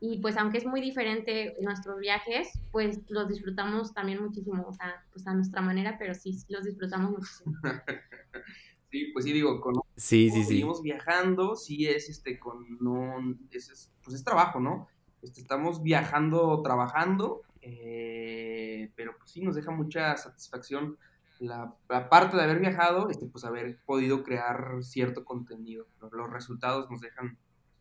Y 0.00 0.18
pues 0.18 0.36
aunque 0.36 0.58
es 0.58 0.66
muy 0.66 0.82
diferente 0.82 1.56
nuestros 1.62 1.98
viajes, 1.98 2.48
pues 2.70 3.00
los 3.08 3.26
disfrutamos 3.26 3.94
también 3.94 4.22
muchísimo, 4.22 4.66
o 4.68 4.72
sea, 4.74 5.02
pues 5.12 5.26
a 5.26 5.32
nuestra 5.32 5.62
manera, 5.62 5.96
pero 5.98 6.12
sí, 6.14 6.34
sí 6.34 6.44
los 6.52 6.64
disfrutamos 6.64 7.12
muchísimo. 7.12 7.56
Sí, 8.94 9.06
pues 9.12 9.24
sí, 9.24 9.32
digo, 9.32 9.60
con 9.60 9.74
Sí, 9.96 10.30
sí, 10.30 10.30
como 10.30 10.42
sí. 10.42 10.48
seguimos 10.50 10.82
viajando, 10.82 11.56
sí 11.56 11.86
es 11.88 12.08
este 12.08 12.38
con 12.38 12.64
no 12.80 13.18
es, 13.50 13.68
es- 13.68 13.92
pues 14.04 14.14
es 14.14 14.22
trabajo, 14.24 14.60
¿no? 14.60 14.86
Este, 15.20 15.40
estamos 15.40 15.82
viajando, 15.82 16.62
trabajando, 16.62 17.42
eh, 17.60 18.92
pero 18.94 19.16
pues 19.18 19.32
sí 19.32 19.40
nos 19.42 19.56
deja 19.56 19.72
mucha 19.72 20.16
satisfacción 20.16 20.96
la, 21.40 21.74
la 21.88 22.08
parte 22.08 22.36
de 22.36 22.44
haber 22.44 22.60
viajado, 22.60 23.08
este, 23.10 23.26
pues 23.26 23.44
haber 23.44 23.80
podido 23.84 24.22
crear 24.22 24.76
cierto 24.82 25.24
contenido. 25.24 25.88
Los, 26.00 26.12
los 26.12 26.30
resultados 26.30 26.88
nos 26.88 27.00
dejan, 27.00 27.36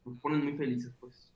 nos 0.05 0.19
ponen 0.19 0.43
muy 0.43 0.57
felices, 0.57 0.95
pues. 0.99 1.31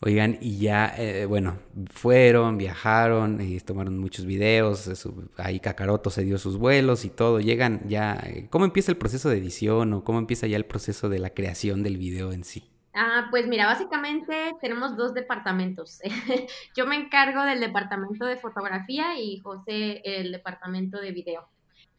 Oigan, 0.00 0.38
y 0.40 0.58
ya, 0.60 0.94
eh, 0.96 1.26
bueno, 1.26 1.58
fueron, 1.90 2.56
viajaron, 2.56 3.40
eh, 3.40 3.60
tomaron 3.66 3.98
muchos 3.98 4.26
videos, 4.26 4.86
eh, 4.86 4.94
su- 4.94 5.28
ahí 5.36 5.58
Kakaroto 5.58 6.08
se 6.10 6.22
dio 6.24 6.38
sus 6.38 6.56
vuelos 6.56 7.04
y 7.04 7.10
todo, 7.10 7.40
llegan 7.40 7.82
ya, 7.88 8.14
eh, 8.24 8.46
¿cómo 8.48 8.64
empieza 8.64 8.92
el 8.92 8.98
proceso 8.98 9.28
de 9.28 9.38
edición 9.38 9.92
o 9.92 10.04
cómo 10.04 10.20
empieza 10.20 10.46
ya 10.46 10.56
el 10.56 10.66
proceso 10.66 11.08
de 11.08 11.18
la 11.18 11.30
creación 11.30 11.82
del 11.82 11.96
video 11.98 12.32
en 12.32 12.44
sí? 12.44 12.70
Ah, 12.94 13.28
pues 13.30 13.46
mira, 13.46 13.66
básicamente 13.66 14.56
tenemos 14.60 14.96
dos 14.96 15.14
departamentos. 15.14 16.00
Yo 16.76 16.86
me 16.86 16.96
encargo 16.96 17.44
del 17.44 17.60
departamento 17.60 18.26
de 18.26 18.36
fotografía 18.38 19.18
y 19.20 19.38
José 19.40 20.00
el 20.04 20.32
departamento 20.32 21.00
de 21.00 21.12
video. 21.12 21.48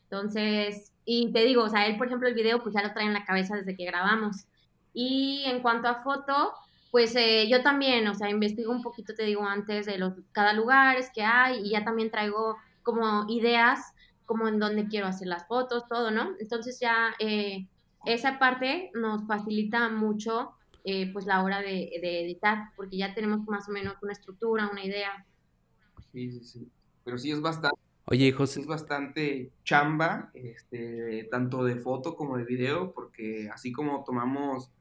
Entonces, 0.10 0.93
y 1.06 1.32
te 1.34 1.45
digo, 1.45 1.64
o 1.64 1.70
sea, 1.70 1.88
él, 1.88 1.97
por 1.97 2.08
ejemplo, 2.08 2.28
el 2.28 2.36
video, 2.36 2.62
pues 2.64 2.76
ya 2.76 2.84
lo 2.84 2.93
trae 2.93 3.06
en 3.06 3.14
la 3.14 3.26
cabeza 3.26 3.56
desde 3.58 3.76
que 3.78 3.86
grabamos. 3.86 4.47
Y 4.93 5.43
en 5.47 5.62
cuanto 5.62 5.88
a 5.88 6.04
foto, 6.04 6.54
pues 6.91 7.15
eh, 7.15 7.47
yo 7.49 7.61
también, 7.61 8.07
o 8.07 8.15
sea, 8.15 8.29
investigo 8.29 8.71
un 8.71 8.81
poquito, 8.81 9.13
te 9.13 9.23
digo, 9.23 9.45
antes 9.45 9.85
de 9.85 9.97
los, 9.97 10.13
cada 10.31 10.53
lugares 10.53 11.11
que 11.13 11.21
hay 11.21 11.65
y 11.65 11.71
ya 11.71 11.83
también 11.83 12.11
traigo 12.11 12.57
como 12.83 13.25
ideas, 13.29 13.93
como 14.25 14.47
en 14.47 14.59
dónde 14.59 14.87
quiero 14.87 15.07
hacer 15.07 15.27
las 15.27 15.47
fotos, 15.47 15.87
todo, 15.87 16.11
¿no? 16.11 16.35
Entonces 16.39 16.79
ya 16.79 17.15
eh, 17.19 17.67
esa 18.05 18.39
parte 18.39 18.91
nos 18.93 19.25
facilita 19.27 19.89
mucho 19.89 20.51
eh, 20.83 21.11
pues 21.11 21.25
la 21.25 21.43
hora 21.43 21.59
de, 21.61 21.91
de 22.01 22.25
editar, 22.25 22.69
porque 22.75 22.97
ya 22.97 23.13
tenemos 23.13 23.45
más 23.47 23.67
o 23.69 23.71
menos 23.71 23.95
una 24.01 24.13
estructura, 24.13 24.69
una 24.71 24.83
idea. 24.83 25.25
Sí, 26.11 26.31
sí, 26.31 26.43
sí. 26.43 26.71
Pero 27.03 27.17
sí 27.17 27.31
es 27.31 27.41
bastante, 27.41 27.79
Oye, 28.11 28.31
José, 28.31 28.61
es 28.61 28.65
bastante 28.65 29.51
chamba, 29.63 30.31
este, 30.33 31.27
tanto 31.29 31.63
de 31.63 31.75
foto 31.75 32.15
como 32.15 32.37
de 32.37 32.43
video, 32.43 32.91
porque 32.91 33.51
así 33.53 33.71
como 33.71 34.03
tomamos, 34.03 34.71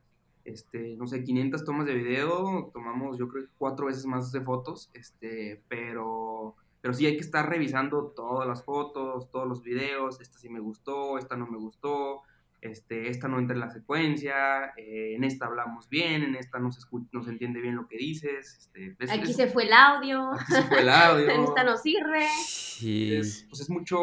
este, 0.53 0.97
no 0.97 1.07
sé, 1.07 1.23
500 1.25 1.65
tomas 1.65 1.87
de 1.87 1.95
video, 1.95 2.71
tomamos 2.73 3.19
yo 3.19 3.29
creo 3.29 3.45
que 3.45 3.51
cuatro 3.59 3.87
veces 3.87 4.05
más 4.07 4.33
de 4.33 4.41
fotos, 4.41 4.91
este, 4.95 5.63
pero, 5.69 6.55
pero 6.81 6.95
sí 6.95 7.07
hay 7.07 7.15
que 7.17 7.23
estar 7.23 7.49
revisando 7.49 8.13
todas 8.17 8.47
las 8.49 8.65
fotos, 8.65 9.31
todos 9.31 9.47
los 9.47 9.63
videos, 9.63 10.21
esta 10.21 10.39
sí 10.39 10.49
me 10.49 10.61
gustó, 10.61 11.19
esta 11.19 11.37
no 11.37 11.47
me 11.47 11.59
gustó, 11.59 12.23
este, 12.61 13.09
esta 13.09 13.29
no 13.29 13.39
entra 13.39 13.55
en 13.55 13.61
la 13.61 13.71
secuencia, 13.71 14.73
eh, 14.77 15.15
en 15.15 15.23
esta 15.23 15.47
hablamos 15.47 15.89
bien, 15.89 16.23
en 16.25 16.35
esta 16.35 16.59
no 16.59 16.73
se, 16.73 16.81
no 17.13 17.23
se 17.23 17.31
entiende 17.31 17.61
bien 17.61 17.77
lo 17.77 17.87
que 17.87 17.97
dices, 17.99 18.57
este, 18.59 18.97
es- 18.99 19.11
Aquí 19.13 19.31
es- 19.31 19.37
se 19.37 19.47
fue 19.49 19.65
el 19.65 19.73
audio, 19.73 20.33
aquí 20.33 20.53
se 20.53 20.63
fue 20.63 20.81
el 20.81 20.89
audio. 20.89 21.29
en 21.31 21.43
esta 21.45 21.63
no 21.63 21.77
sirve. 21.77 22.27
sí, 22.47 23.15
Es, 23.15 23.47
pues 23.49 23.61
es 23.61 23.71
mucho 23.71 23.99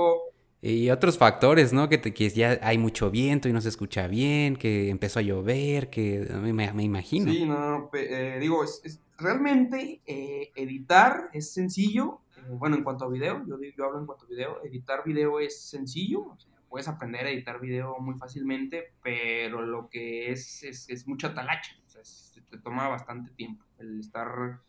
y 0.67 0.89
otros 0.89 1.19
factores, 1.19 1.73
¿no? 1.73 1.87
Que, 1.89 2.01
que 2.01 2.29
ya 2.29 2.57
hay 2.63 2.79
mucho 2.79 3.11
viento 3.11 3.47
y 3.47 3.53
no 3.53 3.61
se 3.61 3.69
escucha 3.69 4.07
bien, 4.07 4.55
que 4.55 4.89
empezó 4.89 5.19
a 5.19 5.21
llover, 5.21 5.91
que 5.91 6.27
me, 6.41 6.73
me 6.73 6.83
imagino. 6.83 7.31
Sí, 7.31 7.45
no, 7.45 7.91
eh, 7.93 8.39
digo, 8.41 8.63
es, 8.63 8.99
realmente 9.19 10.01
eh, 10.07 10.51
editar 10.55 11.29
es 11.33 11.53
sencillo. 11.53 12.21
Eh, 12.37 12.49
bueno, 12.49 12.75
en 12.75 12.83
cuanto 12.83 13.05
a 13.05 13.09
video, 13.09 13.45
yo, 13.47 13.57
yo 13.77 13.85
hablo 13.85 13.99
en 13.99 14.07
cuanto 14.07 14.25
a 14.25 14.27
video, 14.27 14.63
editar 14.63 15.03
video 15.05 15.39
es 15.39 15.61
sencillo. 15.61 16.35
puedes 16.67 16.87
aprender 16.87 17.27
a 17.27 17.29
editar 17.29 17.61
video 17.61 17.99
muy 17.99 18.15
fácilmente, 18.15 18.91
pero 19.03 19.61
lo 19.61 19.87
que 19.87 20.31
es 20.31 20.63
es, 20.63 20.89
es 20.89 21.07
mucha 21.07 21.35
talacha. 21.35 21.75
O 21.85 21.89
sea, 21.89 22.01
te 22.49 22.57
toma 22.57 22.87
bastante 22.87 23.29
tiempo 23.33 23.63
el 23.77 23.99
estar 23.99 24.61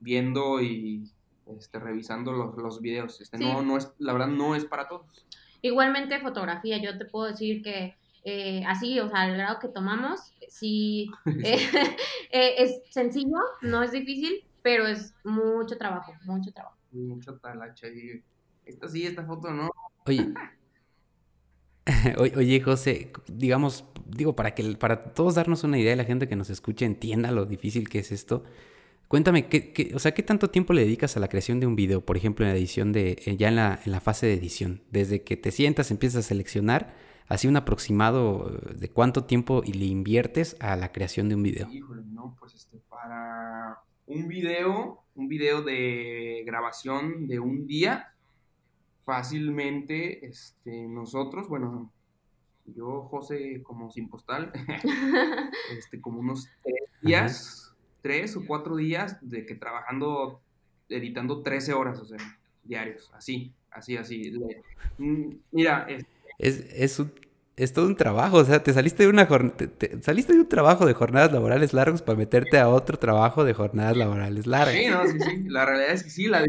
viendo 0.00 0.62
y 0.62 1.10
este, 1.58 1.78
revisando 1.78 2.32
los, 2.32 2.56
los 2.56 2.80
videos. 2.80 3.20
Este, 3.20 3.36
no, 3.36 3.60
no 3.60 3.76
es, 3.76 3.92
la 3.98 4.14
verdad 4.14 4.28
no 4.28 4.54
es 4.54 4.64
para 4.64 4.88
todos. 4.88 5.26
Igualmente 5.62 6.20
fotografía, 6.20 6.78
yo 6.78 6.98
te 6.98 7.04
puedo 7.04 7.26
decir 7.26 7.62
que 7.62 7.94
eh, 8.24 8.64
así, 8.66 9.00
o 9.00 9.08
sea, 9.08 9.28
el 9.28 9.36
grado 9.36 9.58
que 9.58 9.68
tomamos, 9.68 10.32
sí, 10.48 11.10
eh, 11.44 11.58
eh, 12.32 12.54
es 12.58 12.82
sencillo, 12.90 13.38
no 13.62 13.82
es 13.82 13.92
difícil, 13.92 14.44
pero 14.62 14.86
es 14.86 15.14
mucho 15.24 15.78
trabajo, 15.78 16.12
mucho 16.24 16.52
trabajo. 16.52 16.76
Mucho 16.92 17.36
talacha 17.36 17.88
y 17.88 18.22
esta 18.66 18.88
sí, 18.88 19.06
esta 19.06 19.24
foto 19.24 19.50
no. 19.50 19.70
Oye, 20.04 20.32
Oye, 22.18 22.60
José, 22.60 23.12
digamos, 23.26 23.84
digo, 24.06 24.36
para 24.36 24.54
que 24.54 24.62
para 24.76 25.00
todos 25.00 25.34
darnos 25.34 25.64
una 25.64 25.78
idea, 25.78 25.96
la 25.96 26.04
gente 26.04 26.28
que 26.28 26.36
nos 26.36 26.50
escuche 26.50 26.84
entienda 26.84 27.30
lo 27.32 27.44
difícil 27.46 27.88
que 27.88 27.98
es 28.00 28.12
esto. 28.12 28.44
Cuéntame, 29.12 29.46
¿qué, 29.46 29.92
o 29.94 29.98
sea, 29.98 30.14
¿qué 30.14 30.22
tanto 30.22 30.48
tiempo 30.48 30.72
le 30.72 30.84
dedicas 30.84 31.18
a 31.18 31.20
la 31.20 31.28
creación 31.28 31.60
de 31.60 31.66
un 31.66 31.76
video? 31.76 32.00
Por 32.00 32.16
ejemplo, 32.16 32.46
en 32.46 32.52
la 32.52 32.56
edición 32.56 32.92
de, 32.92 33.18
eh, 33.26 33.36
ya 33.36 33.48
en 33.48 33.56
la, 33.56 33.78
en 33.84 33.92
la 33.92 34.00
fase 34.00 34.24
de 34.24 34.32
edición. 34.32 34.80
Desde 34.90 35.22
que 35.22 35.36
te 35.36 35.50
sientas, 35.50 35.90
empiezas 35.90 36.24
a 36.24 36.28
seleccionar, 36.28 36.94
así 37.28 37.46
un 37.46 37.58
aproximado 37.58 38.50
eh, 38.50 38.74
de 38.74 38.88
cuánto 38.88 39.26
tiempo 39.26 39.60
le 39.66 39.84
inviertes 39.84 40.56
a 40.60 40.76
la 40.76 40.92
creación 40.92 41.28
de 41.28 41.34
un 41.34 41.42
video. 41.42 41.68
Híjole, 41.70 42.04
no, 42.06 42.34
pues 42.40 42.54
este, 42.54 42.78
para 42.88 43.80
un 44.06 44.28
video, 44.28 45.04
un 45.14 45.28
video 45.28 45.60
de 45.60 46.42
grabación 46.46 47.28
de 47.28 47.38
un 47.38 47.66
día, 47.66 48.14
fácilmente, 49.04 50.24
este, 50.24 50.88
nosotros, 50.88 51.48
bueno, 51.50 51.92
yo, 52.64 53.02
José, 53.10 53.62
como 53.62 53.90
sin 53.90 54.08
postal, 54.08 54.52
este, 55.76 56.00
como 56.00 56.20
unos 56.20 56.48
tres 56.62 56.88
días 57.02 57.61
tres 58.02 58.36
o 58.36 58.44
cuatro 58.46 58.76
días 58.76 59.16
de 59.22 59.46
que 59.46 59.54
trabajando, 59.54 60.40
editando 60.88 61.42
13 61.42 61.72
horas, 61.72 61.98
o 62.00 62.04
sea, 62.04 62.18
diarios, 62.64 63.10
así, 63.14 63.52
así, 63.70 63.96
así. 63.96 64.32
Mm, 64.98 65.36
mira, 65.52 65.86
es, 66.38 66.66
es, 66.74 67.02
es, 67.56 67.72
todo 67.72 67.86
un 67.86 67.96
trabajo, 67.96 68.38
o 68.38 68.44
sea, 68.44 68.62
te 68.62 68.72
saliste 68.72 69.04
de 69.04 69.08
una 69.08 69.28
saliste 70.02 70.34
de 70.34 70.40
un 70.40 70.48
trabajo 70.48 70.84
de 70.84 70.94
jornadas 70.94 71.32
laborales 71.32 71.72
largos 71.72 72.02
para 72.02 72.18
meterte 72.18 72.58
a 72.58 72.68
otro 72.68 72.98
trabajo 72.98 73.44
de 73.44 73.54
jornadas 73.54 73.96
laborales 73.96 74.46
largas. 74.46 74.74
Sí, 74.74 74.88
no, 74.88 75.06
sí, 75.06 75.18
sí, 75.20 75.48
la 75.48 75.64
realidad 75.64 75.92
es 75.92 76.02
que 76.02 76.10
sí, 76.10 76.26
la 76.26 76.44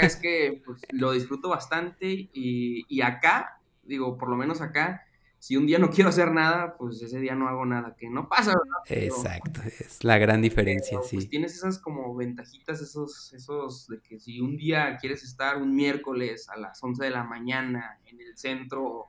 es 0.00 0.16
que 0.16 0.62
pues, 0.64 0.80
lo 0.92 1.12
disfruto 1.12 1.48
bastante 1.48 2.06
y, 2.32 2.86
y 2.88 3.00
acá, 3.02 3.58
digo, 3.82 4.16
por 4.16 4.28
lo 4.28 4.36
menos 4.36 4.60
acá, 4.60 5.02
si 5.42 5.56
un 5.56 5.66
día 5.66 5.80
no 5.80 5.90
quiero 5.90 6.10
hacer 6.10 6.30
nada, 6.30 6.76
pues 6.76 7.02
ese 7.02 7.18
día 7.18 7.34
no 7.34 7.48
hago 7.48 7.66
nada, 7.66 7.96
que 7.98 8.08
no 8.08 8.28
pasa, 8.28 8.52
¿verdad? 8.52 9.04
Exacto, 9.04 9.60
es 9.64 10.04
la 10.04 10.16
gran 10.16 10.40
diferencia, 10.40 11.00
sí. 11.02 11.16
Pues 11.16 11.28
tienes 11.28 11.56
esas 11.56 11.80
como 11.80 12.14
ventajitas, 12.14 12.80
esos, 12.80 13.32
esos 13.32 13.88
de 13.88 14.00
que 14.00 14.20
si 14.20 14.40
un 14.40 14.56
día 14.56 14.96
quieres 14.98 15.24
estar 15.24 15.56
un 15.56 15.74
miércoles 15.74 16.48
a 16.48 16.56
las 16.56 16.80
11 16.80 17.02
de 17.02 17.10
la 17.10 17.24
mañana 17.24 17.98
en 18.04 18.20
el 18.20 18.38
centro, 18.38 19.08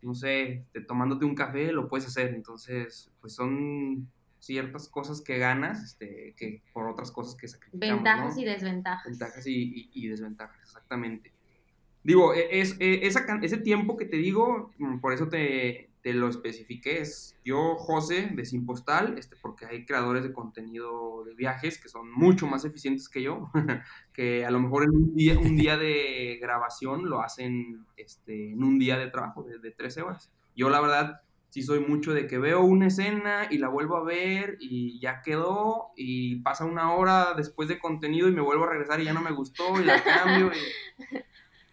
no 0.00 0.14
sé, 0.14 0.64
tomándote 0.86 1.24
un 1.24 1.34
café, 1.34 1.72
lo 1.72 1.88
puedes 1.88 2.06
hacer. 2.06 2.32
Entonces, 2.34 3.10
pues 3.20 3.34
son 3.34 4.08
ciertas 4.38 4.88
cosas 4.88 5.22
que 5.22 5.38
ganas, 5.38 5.82
este, 5.82 6.36
que 6.36 6.62
por 6.72 6.88
otras 6.88 7.10
cosas 7.10 7.34
que 7.34 7.48
sacrificamos. 7.48 8.04
Ventajas 8.04 8.38
y 8.38 8.44
desventajas. 8.44 9.06
Ventajas 9.06 9.46
y, 9.48 9.90
y 9.92 10.06
desventajas, 10.06 10.60
exactamente. 10.62 11.32
Digo, 12.04 12.34
e, 12.34 12.60
es, 12.60 12.76
e, 12.80 13.00
ese 13.06 13.58
tiempo 13.58 13.96
que 13.96 14.04
te 14.04 14.18
digo, 14.18 14.72
mm, 14.78 15.00
por 15.00 15.12
eso 15.14 15.28
te, 15.28 15.90
lo 16.04 16.28
especifiqué, 16.28 17.00
es 17.00 17.34
yo, 17.46 17.76
José, 17.76 18.28
de 18.34 18.44
Simpostal, 18.44 19.16
este, 19.18 19.36
porque 19.40 19.64
hay 19.64 19.86
creadores 19.86 20.22
de 20.22 20.34
contenido 20.34 21.24
de 21.24 21.34
viajes 21.34 21.80
que 21.80 21.88
son 21.88 22.12
mucho 22.12 22.46
más 22.46 22.66
eficientes 22.66 23.08
que 23.08 23.22
yo, 23.22 23.50
que 24.12 24.44
a 24.44 24.50
lo 24.50 24.60
mejor 24.60 24.84
en 24.84 24.90
un 24.90 25.14
día, 25.14 25.38
un 25.38 25.56
día 25.56 25.78
de 25.78 26.38
grabación 26.42 27.08
lo 27.08 27.22
hacen 27.22 27.86
este, 27.96 28.52
en 28.52 28.62
un 28.62 28.78
día 28.78 28.98
de 28.98 29.06
trabajo 29.06 29.42
de, 29.42 29.58
de 29.58 29.70
13 29.70 30.02
horas. 30.02 30.30
Yo 30.54 30.68
la 30.68 30.82
verdad 30.82 31.22
sí 31.48 31.62
soy 31.62 31.80
mucho 31.80 32.12
de 32.12 32.26
que 32.26 32.36
veo 32.36 32.62
una 32.62 32.88
escena 32.88 33.46
y 33.48 33.58
la 33.58 33.68
vuelvo 33.68 33.96
a 33.96 34.04
ver 34.04 34.56
y 34.58 34.98
ya 35.00 35.22
quedó 35.22 35.92
y 35.96 36.40
pasa 36.40 36.64
una 36.64 36.92
hora 36.92 37.32
después 37.34 37.68
de 37.68 37.78
contenido 37.78 38.28
y 38.28 38.32
me 38.32 38.42
vuelvo 38.42 38.64
a 38.64 38.70
regresar 38.70 39.00
y 39.00 39.04
ya 39.04 39.12
no 39.12 39.22
me 39.22 39.30
gustó 39.30 39.80
y 39.80 39.84
la 39.84 40.02
cambio. 40.04 40.50
Y... 40.52 41.16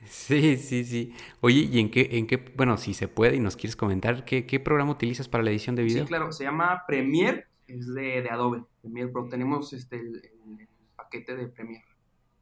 Sí, 0.06 0.58
sí, 0.58 0.84
sí. 0.84 1.14
Oye, 1.42 1.70
¿y 1.72 1.80
en 1.80 1.92
qué, 1.92 2.10
en 2.14 2.28
qué, 2.28 2.38
bueno, 2.56 2.78
si 2.78 2.94
se 2.94 3.08
puede 3.08 3.36
y 3.36 3.40
nos 3.40 3.56
quieres 3.56 3.76
comentar, 3.76 4.26
¿qué, 4.26 4.46
qué 4.46 4.60
programa 4.60 4.92
utilizas 4.92 5.28
para 5.28 5.44
la 5.44 5.52
edición 5.52 5.76
de 5.76 5.84
video? 5.84 6.04
Sí, 6.04 6.08
claro, 6.08 6.32
se 6.32 6.44
llama 6.44 6.84
Premiere, 6.88 7.48
es 7.68 7.94
de, 7.94 8.22
de 8.22 8.30
Adobe, 8.30 8.64
Premiere 8.82 9.12
Pro. 9.12 9.28
Tenemos 9.30 9.74
este, 9.74 9.98
el, 9.98 10.68
paquete 10.96 11.36
de 11.36 11.48
Premiere. 11.48 11.86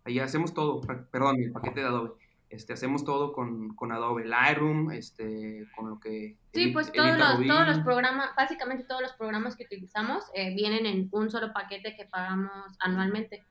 Ahí 0.05 0.19
hacemos 0.19 0.53
todo, 0.53 0.81
perdón, 0.81 1.41
el 1.41 1.51
paquete 1.51 1.81
de 1.81 1.87
Adobe. 1.87 2.11
Este, 2.49 2.73
hacemos 2.73 3.03
todo 3.03 3.31
con, 3.31 3.75
con 3.75 3.91
Adobe 3.91 4.25
Lightroom, 4.25 4.91
este, 4.91 5.67
con 5.75 5.89
lo 5.89 5.99
que... 5.99 6.35
Sí, 6.51 6.67
pues 6.67 6.91
todos 6.91 7.15
los, 7.15 7.45
todos 7.45 7.67
los 7.67 7.79
programas, 7.81 8.31
básicamente 8.35 8.85
todos 8.85 9.01
los 9.03 9.13
programas 9.13 9.55
que 9.55 9.65
utilizamos 9.65 10.23
eh, 10.33 10.55
vienen 10.55 10.87
en 10.87 11.09
un 11.11 11.29
solo 11.29 11.53
paquete 11.53 11.95
que 11.95 12.05
pagamos 12.05 12.51
anualmente. 12.79 13.43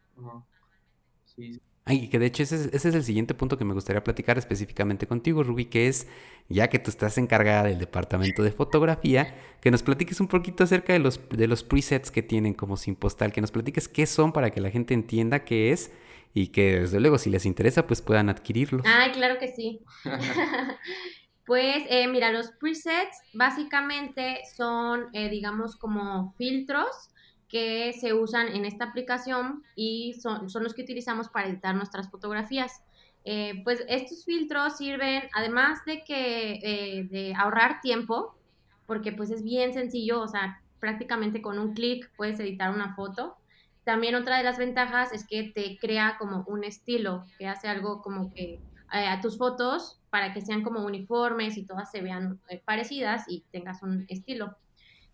Sí, 1.27 1.55
sí. 1.55 1.61
Ay, 1.89 2.09
que 2.09 2.19
de 2.19 2.27
hecho 2.27 2.43
ese 2.43 2.69
es, 2.71 2.85
el 2.85 3.03
siguiente 3.03 3.33
punto 3.33 3.57
que 3.57 3.65
me 3.65 3.73
gustaría 3.73 4.05
platicar 4.05 4.37
específicamente 4.37 5.07
contigo, 5.07 5.43
Ruby, 5.43 5.65
que 5.65 5.89
es, 5.89 6.07
ya 6.51 6.69
que 6.69 6.79
tú 6.79 6.91
estás 6.91 7.17
encargada 7.17 7.65
del 7.65 7.79
departamento 7.79 8.43
de 8.43 8.53
fotografía, 8.53 9.35
que 9.63 9.71
nos 9.71 9.83
platiques 9.83 10.21
un 10.21 10.29
poquito 10.29 10.65
acerca 10.65 10.93
de 10.93 10.99
los, 10.99 11.19
de 11.31 11.47
los 11.47 11.65
presets 11.65 12.11
que 12.11 12.23
tienen 12.23 12.53
como 12.53 12.77
sin 12.77 12.95
postal, 12.95 13.33
que 13.33 13.41
nos 13.41 13.53
platiques 13.53 13.89
qué 13.89 14.05
son 14.05 14.33
para 14.33 14.51
que 14.51 14.61
la 14.61 14.71
gente 14.71 14.93
entienda 14.93 15.47
qué 15.47 15.73
es 15.73 15.91
y 16.35 16.49
que 16.49 16.81
desde 16.81 17.01
luego 17.01 17.17
si 17.17 17.31
les 17.31 17.47
interesa 17.47 17.87
pues 17.87 18.03
puedan 18.03 18.29
adquirirlos. 18.29 18.85
Ay, 18.85 19.13
claro 19.13 19.39
que 19.39 19.49
sí. 19.49 19.81
pues 21.47 21.85
eh, 21.89 22.07
mira, 22.07 22.31
los 22.33 22.51
presets 22.51 23.17
básicamente 23.33 24.43
son, 24.55 25.07
eh, 25.15 25.31
digamos, 25.31 25.75
como 25.77 26.35
filtros 26.37 27.09
que 27.49 27.93
se 27.95 28.13
usan 28.13 28.49
en 28.49 28.65
esta 28.65 28.85
aplicación 28.85 29.63
y 29.75 30.15
son, 30.15 30.51
son 30.51 30.65
los 30.65 30.75
que 30.75 30.83
utilizamos 30.83 31.29
para 31.29 31.49
editar 31.49 31.75
nuestras 31.75 32.11
fotografías. 32.11 32.83
Eh, 33.25 33.63
pues 33.65 33.85
estos 33.89 34.25
filtros 34.25 34.77
sirven, 34.77 35.25
además 35.35 35.85
de 35.85 36.05
que 36.05 36.61
eh, 36.63 37.09
de 37.11 37.35
ahorrar 37.35 37.81
tiempo, 37.81 38.35
porque 38.87 39.13
pues 39.13 39.31
es 39.31 39.43
bien 39.43 39.73
sencillo, 39.73 40.21
o 40.21 40.29
sea, 40.29 40.63
prácticamente 40.81 41.43
con 41.43 41.59
un 41.59 41.75
clic 41.75 42.11
puedes 42.17 42.39
editar 42.41 42.71
una 42.73 42.95
foto. 42.95 43.37
También 43.85 44.15
otra 44.15 44.39
de 44.39 44.45
las 44.45 44.59
ventajas 44.59 45.13
es 45.13 45.27
que 45.27 45.45
te 45.45 45.79
crea 45.79 46.17
como 46.19 46.45
un 46.47 46.65
estilo, 46.65 47.25
que 47.39 47.49
hace 47.49 47.69
algo 47.69 48.03
como 48.03 48.33
que 48.33 48.61
eh, 48.93 49.07
a 49.07 49.21
tus 49.21 49.37
fotos 49.39 49.99
para 50.11 50.33
que 50.33 50.41
sean 50.41 50.63
como 50.63 50.85
uniformes 50.85 51.57
y 51.57 51.65
todas 51.67 51.91
se 51.91 52.01
vean 52.01 52.41
parecidas 52.65 53.25
y 53.29 53.45
tengas 53.51 53.83
un 53.83 54.05
estilo. 54.09 54.57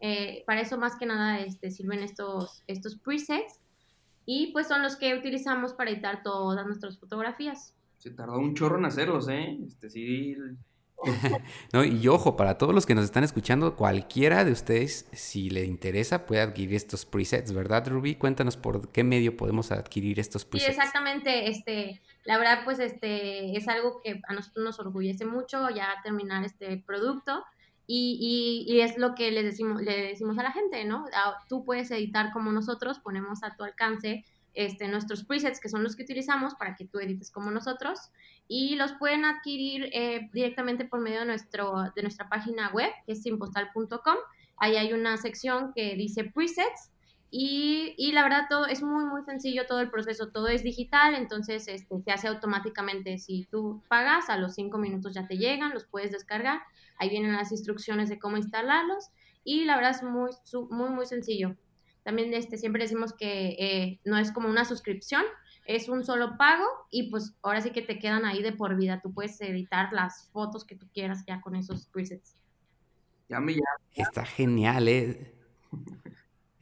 Eh, 0.07 0.45
para 0.45 0.61
eso 0.61 0.77
más 0.77 0.97
que 0.97 1.07
nada 1.07 1.41
este, 1.41 1.71
sirven 1.71 2.01
estos, 2.01 2.63
estos 2.67 2.95
presets 2.95 3.59
y 4.27 4.53
pues 4.53 4.69
son 4.69 4.83
los 4.83 4.97
que 4.97 5.15
utilizamos 5.15 5.73
para 5.73 5.91
editar 5.91 6.23
todas 6.23 6.67
nuestras 6.67 6.99
fotografías. 6.99 7.73
Se 7.97 8.11
tardó 8.11 8.39
un 8.39 8.55
chorro 8.55 8.77
en 8.77 8.85
hacerlos, 8.85 9.29
¿eh? 9.31 9.59
Este, 9.67 9.89
sí. 9.89 10.37
no, 11.73 11.85
y 11.85 12.07
ojo, 12.07 12.37
para 12.37 12.59
todos 12.59 12.75
los 12.75 12.85
que 12.85 12.95
nos 12.95 13.07
están 13.07 13.25
escuchando, 13.25 13.77
cualquiera 13.77 14.45
de 14.45 14.53
ustedes, 14.53 15.09
si 15.13 15.49
le 15.49 15.65
interesa, 15.65 16.27
puede 16.27 16.43
adquirir 16.43 16.75
estos 16.75 17.07
presets, 17.07 17.55
¿verdad, 17.55 17.89
Ruby? 17.89 18.17
Cuéntanos 18.17 18.59
por 18.59 18.93
qué 18.93 19.05
medio 19.05 19.39
podemos 19.39 19.73
adquirir 19.73 20.21
estos 20.21 20.45
presets. 20.45 20.75
Sí, 20.75 20.79
exactamente. 20.79 21.49
Este, 21.49 22.03
la 22.25 22.37
verdad, 22.37 22.61
pues 22.67 22.79
este 22.79 23.57
es 23.57 23.69
algo 23.69 24.03
que 24.03 24.21
a 24.29 24.35
nosotros 24.35 24.67
nos 24.67 24.79
orgullece 24.81 25.25
mucho 25.25 25.71
ya 25.71 25.89
terminar 26.03 26.45
este 26.45 26.77
producto. 26.77 27.43
Y, 27.87 28.64
y, 28.66 28.80
es 28.80 28.97
lo 28.97 29.14
que 29.14 29.30
les 29.30 29.45
decimos, 29.45 29.82
le 29.82 30.09
decimos 30.09 30.39
a 30.39 30.43
la 30.43 30.53
gente, 30.53 30.85
¿no? 30.85 31.05
Ah, 31.14 31.37
tú 31.49 31.64
puedes 31.64 31.91
editar 31.91 32.32
como 32.32 32.51
nosotros, 32.51 32.99
ponemos 32.99 33.43
a 33.43 33.57
tu 33.57 33.64
alcance 33.64 34.24
este, 34.55 34.89
nuestros 34.89 35.24
presets, 35.24 35.61
que 35.61 35.68
son 35.68 35.82
los 35.82 35.97
que 35.97 36.05
utilizamos 36.05 36.55
para 36.55 36.76
que 36.76 36.87
tú 36.87 36.99
edites 36.99 37.30
como 37.30 37.51
nosotros, 37.51 37.99
y 38.49 38.76
los 38.76 38.93
pueden 38.95 39.24
adquirir 39.24 39.91
eh, 39.93 40.30
directamente 40.32 40.85
por 40.85 41.01
medio 41.01 41.20
de, 41.20 41.26
nuestro, 41.26 41.93
de 41.95 42.03
nuestra 42.03 42.28
página 42.28 42.70
web, 42.72 42.91
que 43.05 43.12
es 43.12 43.22
simpostal.com. 43.22 44.16
Ahí 44.57 44.76
hay 44.76 44.93
una 44.93 45.16
sección 45.16 45.72
que 45.74 45.97
dice 45.97 46.24
presets, 46.24 46.91
Y, 47.37 47.97
y, 47.99 48.12
la 48.12 48.22
verdad 48.22 48.47
todo 48.49 48.66
es 48.66 48.80
muy, 48.80 49.05
muy 49.07 49.24
sencillo 49.24 49.66
todo 49.66 49.80
el 49.80 49.91
proceso, 49.91 50.28
todo 50.28 50.47
es 50.47 50.62
digital, 50.62 51.16
entonces 51.16 51.66
este, 51.66 52.01
se 52.01 52.12
hace 52.12 52.28
automáticamente. 52.28 53.18
Si 53.18 53.45
tú 53.51 53.82
pagas, 53.89 54.30
a 54.30 54.37
los 54.37 54.55
cinco 54.55 54.78
minutos 54.78 55.14
ya 55.14 55.26
te 55.26 55.37
llegan, 55.37 55.74
los 55.74 55.85
puedes 55.85 56.12
descargar, 56.12 56.62
ahí 56.97 57.09
vienen 57.09 57.32
las 57.32 57.51
instrucciones 57.51 58.09
de 58.09 58.20
cómo 58.20 58.37
instalarlos 58.37 59.11
y 59.43 59.64
la 59.64 59.74
verdad 59.74 59.91
es 59.91 60.05
muy, 60.05 60.30
muy, 60.70 60.91
muy 60.91 61.07
sencillo. 61.07 61.57
También 62.05 62.32
este, 62.35 62.57
siempre 62.57 62.85
decimos 62.85 63.12
que 63.12 63.57
eh, 63.59 64.01
no 64.05 64.16
es 64.16 64.30
como 64.30 64.49
una 64.49 64.64
suscripción, 64.64 65.24
es 65.66 65.89
un 65.89 66.05
solo 66.05 66.37
pago 66.39 66.66
y 66.93 67.11
pues 67.11 67.35
ahora 67.43 67.61
sí 67.62 67.70
que 67.70 67.82
te 67.82 67.99
quedan 67.99 68.26
ahí 68.26 68.45
de 68.45 68.53
por 68.53 68.76
vida. 68.76 69.01
Tú 69.03 69.12
puedes 69.12 69.41
editar 69.41 69.93
las 69.93 70.28
fotos 70.30 70.64
que 70.64 70.76
tú 70.76 70.87
quieras 70.95 71.24
ya 71.26 71.41
con 71.41 71.57
esos 71.57 71.89
presets. 71.89 72.37
Ya 73.28 73.41
me 73.41 73.55
ya. 73.55 73.62
Está 73.97 74.24
genial, 74.24 74.87
¿eh? 74.87 75.35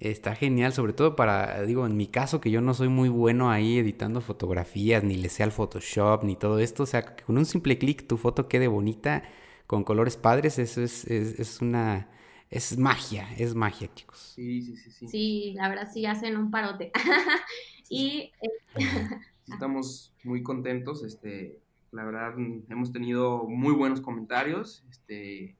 Está 0.03 0.35
genial, 0.35 0.73
sobre 0.73 0.95
todo 0.95 1.15
para, 1.15 1.63
digo, 1.63 1.87
en 1.87 1.97
mi 1.97 2.09
caso 2.09 2.41
que 2.41 2.51
yo 2.51 2.61
no 2.61 2.75
soy 2.75 2.89
muy 2.89 3.09
bueno 3.09 3.53
ahí 3.53 3.79
editando 3.79 4.21
fotografías, 4.21 5.05
ni 5.05 5.17
le 5.17 5.29
sé 5.29 5.45
al 5.45 5.53
Photoshop, 5.53 6.25
ni 6.25 6.35
todo 6.35 6.59
esto. 6.59 6.83
O 6.83 6.87
sea, 6.87 7.15
que 7.15 7.23
con 7.23 7.39
un 7.39 7.47
simple 7.47 7.79
clic 7.79 8.09
tu 8.09 8.17
foto 8.17 8.49
quede 8.49 8.67
bonita, 8.67 9.23
con 9.69 9.85
colores 9.85 10.17
padres, 10.17 10.59
eso 10.59 10.83
es, 10.83 11.05
es, 11.05 11.39
es 11.39 11.61
una... 11.61 12.09
Es 12.51 12.77
magia, 12.77 13.33
es 13.39 13.55
magia, 13.55 13.95
chicos. 13.95 14.33
Sí, 14.35 14.61
sí, 14.63 14.77
sí, 14.77 14.91
sí. 14.91 15.07
Sí, 15.07 15.53
la 15.55 15.69
verdad 15.69 15.89
sí 15.91 16.05
hacen 16.05 16.37
un 16.37 16.51
parote. 16.51 16.91
y 17.89 18.33
estamos 19.53 20.13
muy 20.25 20.43
contentos, 20.43 21.05
este, 21.05 21.61
la 21.93 22.05
verdad 22.05 22.35
hemos 22.69 22.93
tenido 22.93 23.45
muy 23.45 23.73
buenos 23.73 24.01
comentarios, 24.01 24.85
este, 24.91 25.57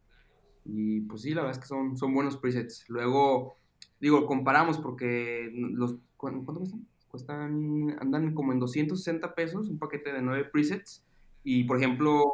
y 0.65 1.01
pues 1.03 1.23
sí, 1.23 1.31
la 1.31 1.43
verdad 1.43 1.59
es 1.59 1.63
que 1.63 1.69
son, 1.69 1.97
son 1.97 2.13
buenos 2.13 2.37
presets. 2.37 2.89
Luego, 2.89 3.62
digo, 4.03 4.27
comparamos 4.27 4.79
porque 4.79 5.49
los, 5.55 5.95
¿cuánto 6.17 6.53
cuestan? 6.53 6.87
Cuestan, 7.09 7.97
andan 8.01 8.35
como 8.35 8.53
en 8.53 8.59
260 8.59 9.35
pesos 9.35 9.69
un 9.69 9.79
paquete 9.79 10.13
de 10.13 10.21
9 10.21 10.51
presets. 10.53 11.05
Y 11.45 11.65
por 11.65 11.79
ejemplo, 11.79 12.25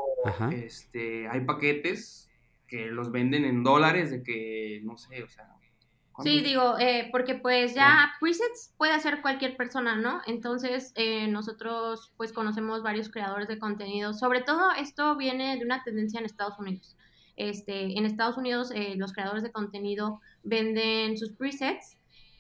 este, 0.50 1.28
hay 1.28 1.44
paquetes 1.44 2.30
que 2.66 2.86
los 2.86 3.12
venden 3.12 3.44
en 3.44 3.62
dólares 3.62 4.10
de 4.10 4.22
que, 4.22 4.80
no 4.84 4.96
sé, 4.96 5.22
o 5.22 5.28
sea, 5.28 5.54
Sí, 6.22 6.40
digo, 6.40 6.76
eh, 6.80 7.08
porque 7.12 7.36
pues 7.36 7.74
ya 7.74 8.12
presets 8.20 8.74
puede 8.76 8.92
hacer 8.92 9.22
cualquier 9.22 9.56
persona, 9.56 9.94
¿no? 9.94 10.20
Entonces 10.26 10.92
eh, 10.96 11.28
nosotros 11.28 12.12
pues 12.16 12.32
conocemos 12.32 12.82
varios 12.82 13.08
creadores 13.08 13.46
de 13.46 13.60
contenido. 13.60 14.12
Sobre 14.12 14.40
todo 14.40 14.72
esto 14.72 15.16
viene 15.16 15.56
de 15.56 15.64
una 15.64 15.84
tendencia 15.84 16.18
en 16.18 16.26
Estados 16.26 16.58
Unidos. 16.58 16.96
Este, 17.38 17.96
en 17.96 18.04
Estados 18.04 18.36
Unidos 18.36 18.70
eh, 18.74 18.94
los 18.96 19.12
creadores 19.12 19.42
de 19.42 19.52
contenido 19.52 20.20
venden 20.42 21.16
sus 21.16 21.32
presets 21.32 21.96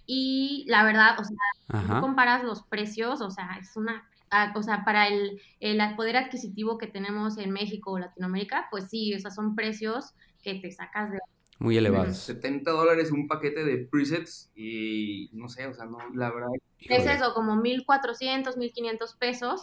y 0.06 0.64
la 0.68 0.84
verdad, 0.84 1.18
o 1.18 1.24
sea, 1.24 1.80
si 1.80 1.86
tú 1.86 2.00
comparas 2.00 2.42
los 2.44 2.62
precios, 2.64 3.20
o 3.20 3.30
sea, 3.30 3.58
es 3.60 3.76
una 3.76 4.08
ah, 4.30 4.52
o 4.56 4.62
sea, 4.62 4.84
para 4.84 5.08
el, 5.08 5.40
el, 5.60 5.80
poder 5.96 6.16
adquisitivo 6.16 6.78
que 6.78 6.86
tenemos 6.86 7.38
en 7.38 7.50
México 7.50 7.92
o 7.92 7.98
Latinoamérica, 7.98 8.68
pues 8.70 8.88
sí, 8.88 9.14
o 9.14 9.18
sea, 9.18 9.30
son 9.30 9.54
precios 9.54 10.14
que 10.42 10.54
te 10.54 10.70
sacas 10.70 11.12
de 11.12 11.18
muy 11.58 11.76
elevados. 11.76 12.18
70 12.18 12.70
dólares 12.70 13.10
un 13.10 13.26
paquete 13.26 13.64
de 13.64 13.78
presets 13.78 14.50
y 14.54 15.28
no 15.32 15.48
sé, 15.48 15.66
o 15.66 15.74
sea, 15.74 15.86
no, 15.86 15.98
la 16.14 16.30
verdad. 16.30 16.50
Es 16.78 17.04
eso, 17.04 17.34
como 17.34 17.56
1400, 17.56 18.56
1500 18.56 19.14
pesos. 19.16 19.62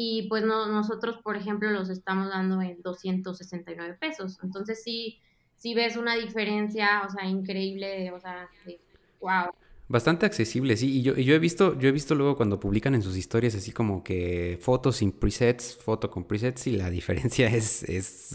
Y 0.00 0.28
pues 0.28 0.44
no, 0.44 0.68
nosotros, 0.68 1.16
por 1.24 1.36
ejemplo, 1.36 1.68
los 1.70 1.90
estamos 1.90 2.28
dando 2.28 2.62
en 2.62 2.80
269 2.82 3.96
pesos. 3.98 4.38
Entonces 4.44 4.80
sí, 4.84 5.18
sí 5.56 5.74
ves 5.74 5.96
una 5.96 6.14
diferencia, 6.14 7.02
o 7.04 7.10
sea, 7.10 7.28
increíble, 7.28 8.12
o 8.12 8.20
sea, 8.20 8.48
wow. 9.20 9.50
Bastante 9.88 10.24
accesible, 10.24 10.76
sí. 10.76 10.98
Y 10.98 11.02
yo, 11.02 11.16
yo 11.16 11.34
he 11.34 11.40
visto, 11.40 11.76
yo 11.80 11.88
he 11.88 11.92
visto 11.92 12.14
luego 12.14 12.36
cuando 12.36 12.60
publican 12.60 12.94
en 12.94 13.02
sus 13.02 13.16
historias 13.16 13.56
así 13.56 13.72
como 13.72 14.04
que 14.04 14.56
fotos 14.62 14.98
sin 14.98 15.10
presets, 15.10 15.76
foto 15.76 16.08
con 16.12 16.28
presets, 16.28 16.68
y 16.68 16.76
la 16.76 16.90
diferencia 16.98 17.48
es 17.48 17.84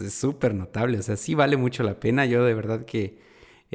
súper 0.10 0.52
es, 0.52 0.58
notable. 0.58 0.98
O 0.98 1.02
sea, 1.02 1.16
sí 1.16 1.34
vale 1.34 1.56
mucho 1.56 1.84
la 1.84 1.98
pena. 1.98 2.26
Yo 2.26 2.44
de 2.44 2.56
verdad 2.56 2.84
que 2.84 3.20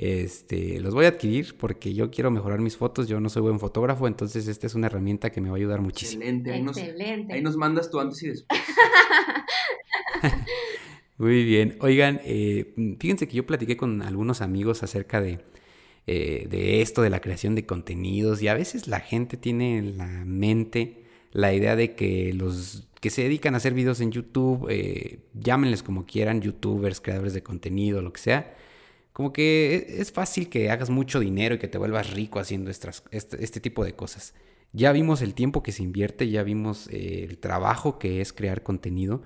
este, 0.01 0.80
los 0.80 0.94
voy 0.94 1.07
a 1.07 1.09
adquirir 1.09 1.57
porque 1.57 1.92
yo 1.92 2.11
quiero 2.11 2.30
mejorar 2.30 2.61
mis 2.61 2.76
fotos. 2.76 3.09
Yo 3.09 3.20
no 3.20 3.28
soy 3.28 3.42
buen 3.42 3.59
fotógrafo, 3.59 4.07
entonces 4.07 4.49
esta 4.49 4.66
es 4.66 4.74
una 4.74 4.86
herramienta 4.86 5.30
que 5.30 5.40
me 5.40 5.49
va 5.49 5.57
a 5.57 5.59
ayudar 5.59 5.80
muchísimo. 5.80 6.22
Excelente. 6.22 6.53
Ahí, 6.53 6.61
Excelente. 6.62 7.24
Nos, 7.24 7.34
ahí 7.34 7.42
nos 7.42 7.57
mandas 7.57 7.90
tú 7.90 8.01
antes 8.01 8.22
y 8.22 8.28
después. 8.28 8.61
Muy 11.18 11.44
bien. 11.44 11.76
Oigan, 11.80 12.20
eh, 12.24 12.74
fíjense 13.01 13.26
que 13.26 13.36
yo 13.36 13.46
platiqué 13.46 13.76
con 13.76 14.03
algunos 14.03 14.40
amigos 14.40 14.82
acerca 14.82 15.20
de 15.20 15.40
eh, 16.11 16.46
de 16.49 16.80
esto, 16.80 17.03
de 17.03 17.11
la 17.11 17.20
creación 17.20 17.55
de 17.55 17.66
contenidos, 17.66 18.40
y 18.40 18.49
a 18.49 18.55
veces 18.55 18.88
la 18.88 19.01
gente 19.01 19.36
tiene 19.36 19.76
en 19.76 19.99
la 19.99 20.07
mente 20.24 21.05
la 21.32 21.53
idea 21.53 21.76
de 21.76 21.94
que 21.94 22.32
los 22.32 22.88
que 23.03 23.11
se 23.11 23.24
dedican 23.24 23.53
a 23.53 23.59
hacer 23.59 23.74
videos 23.74 24.01
en 24.01 24.11
YouTube, 24.11 24.68
eh, 24.70 25.18
llámenles 25.34 25.82
como 25.82 26.07
quieran, 26.07 26.40
youtubers, 26.40 27.03
creadores 27.03 27.34
de 27.34 27.42
contenido, 27.42 28.01
lo 28.01 28.14
que 28.14 28.22
sea, 28.22 28.57
como 29.18 29.32
que 29.32 29.74
e, 29.74 30.00
es 30.00 30.12
fácil 30.12 30.48
que 30.48 30.70
hagas 30.70 30.90
mucho 30.90 31.18
dinero 31.18 31.56
y 31.56 31.58
que 31.58 31.66
te 31.66 31.76
vuelvas 31.76 32.12
rico 32.12 32.38
haciendo 32.38 32.70
este, 32.70 32.88
este, 33.10 33.58
tipo 33.58 33.84
de 33.84 33.94
cosas. 33.94 34.32
Ya 34.72 34.92
vimos 34.92 35.22
el 35.22 35.34
tiempo 35.34 35.64
que 35.64 35.72
se 35.72 35.82
invierte, 35.82 36.28
ya 36.30 36.44
vimos 36.44 36.88
eh, 36.92 37.26
el 37.28 37.38
trabajo 37.38 37.98
que 37.98 38.20
es 38.20 38.32
crear 38.32 38.62
contenido. 38.62 39.24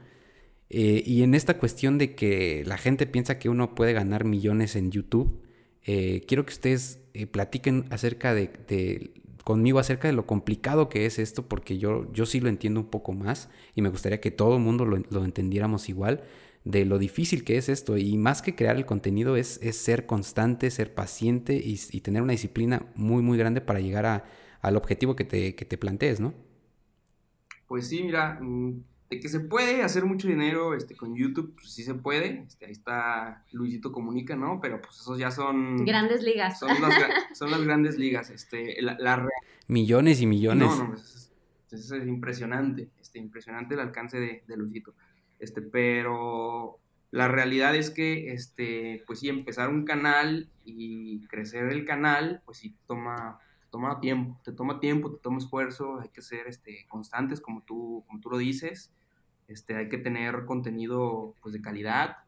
y 0.70 1.22
en 1.22 1.34
esta 1.34 1.58
cuestión 1.58 1.98
de 1.98 2.14
que 2.14 2.64
la 2.64 2.78
gente 2.78 3.06
piensa 3.06 3.38
que 3.38 3.50
uno 3.50 3.74
puede 3.74 3.92
ganar 3.92 4.24
millones 4.24 4.76
en 4.76 4.90
YouTube, 4.90 5.42
eh, 5.84 6.24
quiero 6.26 6.46
que 6.46 6.54
ustedes 6.54 6.98
eh, 7.12 7.26
platiquen 7.26 7.84
acerca 7.90 8.32
de, 8.32 9.12
conmigo 9.44 9.78
acerca 9.78 10.08
de 10.08 10.14
lo 10.14 10.24
complicado 10.24 10.88
que 10.88 11.04
es 11.04 11.18
esto, 11.18 11.46
porque 11.48 11.76
yo, 11.76 12.10
yo 12.14 12.24
sí 12.24 12.40
lo 12.40 12.48
entiendo 12.48 12.80
un 12.80 12.86
poco 12.86 13.12
más 13.12 13.50
y 13.74 13.82
me 13.82 13.90
gustaría 13.90 14.22
que 14.22 14.30
todo 14.30 14.56
el 14.56 14.62
mundo 14.62 14.86
lo, 14.86 15.24
entendiéramos 15.24 15.90
igual 15.90 16.22
de 16.64 16.84
lo 16.84 16.98
difícil 16.98 17.44
que 17.44 17.56
es 17.56 17.68
esto. 17.68 17.96
Y 17.96 18.16
más 18.16 18.42
que 18.42 18.54
crear 18.54 18.76
el 18.76 18.86
contenido 18.86 19.36
es, 19.36 19.60
ser 19.72 20.06
constante, 20.06 20.70
ser 20.70 20.94
paciente 20.94 21.54
y, 21.54 21.76
tener 22.00 22.22
una 22.22 22.32
disciplina 22.32 22.86
muy, 22.94 23.22
muy 23.22 23.38
grande 23.38 23.60
para 23.60 23.80
llegar 23.80 24.24
al 24.60 24.76
objetivo 24.76 25.16
que 25.16 25.24
te, 25.24 25.54
que 25.54 25.64
te 25.64 25.78
plantees, 25.78 26.20
¿no? 26.20 26.34
Pues 27.66 27.88
sí, 27.88 28.02
mira, 28.02 28.38
mm, 28.40 28.82
de 29.12 29.20
que 29.20 29.28
se 29.28 29.40
puede 29.40 29.82
hacer 29.82 30.04
mucho 30.04 30.26
dinero 30.26 30.74
este, 30.74 30.96
con 30.96 31.14
YouTube, 31.14 31.54
pues 31.54 31.70
sí 31.72 31.82
se 31.82 31.94
puede. 31.94 32.44
Este, 32.46 32.66
ahí 32.66 32.72
está 32.72 33.44
Luisito 33.52 33.92
Comunica, 33.92 34.36
¿no? 34.36 34.58
Pero 34.60 34.80
pues 34.80 35.00
esos 35.00 35.18
ya 35.18 35.30
son... 35.30 35.84
Grandes 35.84 36.22
ligas. 36.22 36.58
Son, 36.58 36.68
las 37.50 37.64
grandes 37.64 37.98
ligas. 37.98 38.30
Este, 38.30 38.80
la, 38.80 39.28
millones 39.68 40.20
y 40.20 40.26
millones. 40.26 40.68
No, 40.68 40.88
no, 40.88 40.94
es, 40.94 41.30
es, 41.70 41.92
impresionante. 42.06 42.88
Este, 43.00 43.18
impresionante 43.18 43.74
el 43.74 43.80
alcance 43.80 44.18
de, 44.18 44.44
de, 44.46 44.56
Luisito. 44.56 44.94
Este, 45.42 45.60
pero 45.60 46.78
la 47.10 47.28
realidad 47.28 47.74
es 47.74 47.90
que, 47.90 48.32
este, 48.32 49.02
pues 49.06 49.18
sí, 49.18 49.28
empezar 49.28 49.68
un 49.68 49.84
canal 49.84 50.48
y 50.64 51.26
crecer 51.26 51.64
el 51.70 51.84
canal, 51.84 52.40
pues 52.46 52.58
sí 52.58 52.76
toma 52.86 53.38
toma 53.72 54.00
tiempo, 54.00 54.38
te 54.44 54.52
toma 54.52 54.78
tiempo, 54.80 55.10
te 55.10 55.20
toma 55.22 55.38
esfuerzo, 55.38 55.98
hay 55.98 56.10
que 56.10 56.20
ser 56.20 56.46
este, 56.46 56.86
constantes 56.88 57.40
como 57.40 57.62
tú, 57.62 58.04
como 58.06 58.20
tú 58.20 58.28
lo 58.28 58.36
dices, 58.36 58.92
este, 59.48 59.74
hay 59.74 59.88
que 59.88 59.96
tener 59.98 60.44
contenido 60.44 61.34
pues, 61.40 61.54
de 61.54 61.62
calidad. 61.62 62.18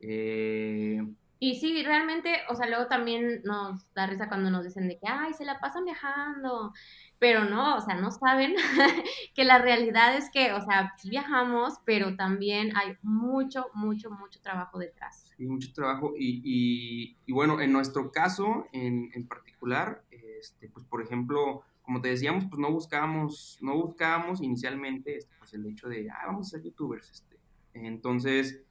Eh, 0.00 1.02
y 1.38 1.56
sí, 1.56 1.82
realmente, 1.82 2.40
o 2.48 2.54
sea, 2.54 2.66
luego 2.66 2.86
también 2.86 3.42
nos 3.44 3.92
da 3.94 4.06
risa 4.06 4.28
cuando 4.28 4.50
nos 4.50 4.64
dicen 4.64 4.88
de 4.88 4.98
que, 4.98 5.06
ay, 5.06 5.34
se 5.34 5.44
la 5.44 5.60
pasan 5.60 5.84
viajando, 5.84 6.72
pero 7.18 7.44
no, 7.44 7.76
o 7.76 7.80
sea, 7.80 7.94
no 7.94 8.10
saben 8.10 8.54
que 9.34 9.44
la 9.44 9.58
realidad 9.58 10.16
es 10.16 10.30
que, 10.30 10.52
o 10.52 10.60
sea, 10.62 10.94
sí 10.96 11.10
viajamos, 11.10 11.74
pero 11.84 12.16
también 12.16 12.76
hay 12.76 12.96
mucho, 13.02 13.66
mucho, 13.74 14.10
mucho 14.10 14.40
trabajo 14.40 14.78
detrás. 14.78 15.30
Sí, 15.36 15.46
mucho 15.46 15.72
trabajo 15.72 16.14
y, 16.18 17.16
y, 17.26 17.32
bueno, 17.32 17.60
en 17.60 17.72
nuestro 17.72 18.10
caso 18.10 18.66
en, 18.72 19.10
en 19.14 19.26
particular, 19.28 20.02
este, 20.10 20.68
pues 20.70 20.86
por 20.86 21.02
ejemplo, 21.02 21.62
como 21.82 22.00
te 22.00 22.08
decíamos, 22.08 22.46
pues 22.46 22.58
no 22.58 22.72
buscábamos, 22.72 23.58
no 23.60 23.76
buscábamos 23.76 24.40
inicialmente 24.42 25.18
este, 25.18 25.34
pues 25.38 25.54
el 25.54 25.66
hecho 25.66 25.88
de, 25.88 26.10
ah, 26.10 26.26
vamos 26.26 26.48
a 26.48 26.50
ser 26.50 26.62
youtubers. 26.62 27.10
Este. 27.10 27.36
Entonces, 27.74 28.62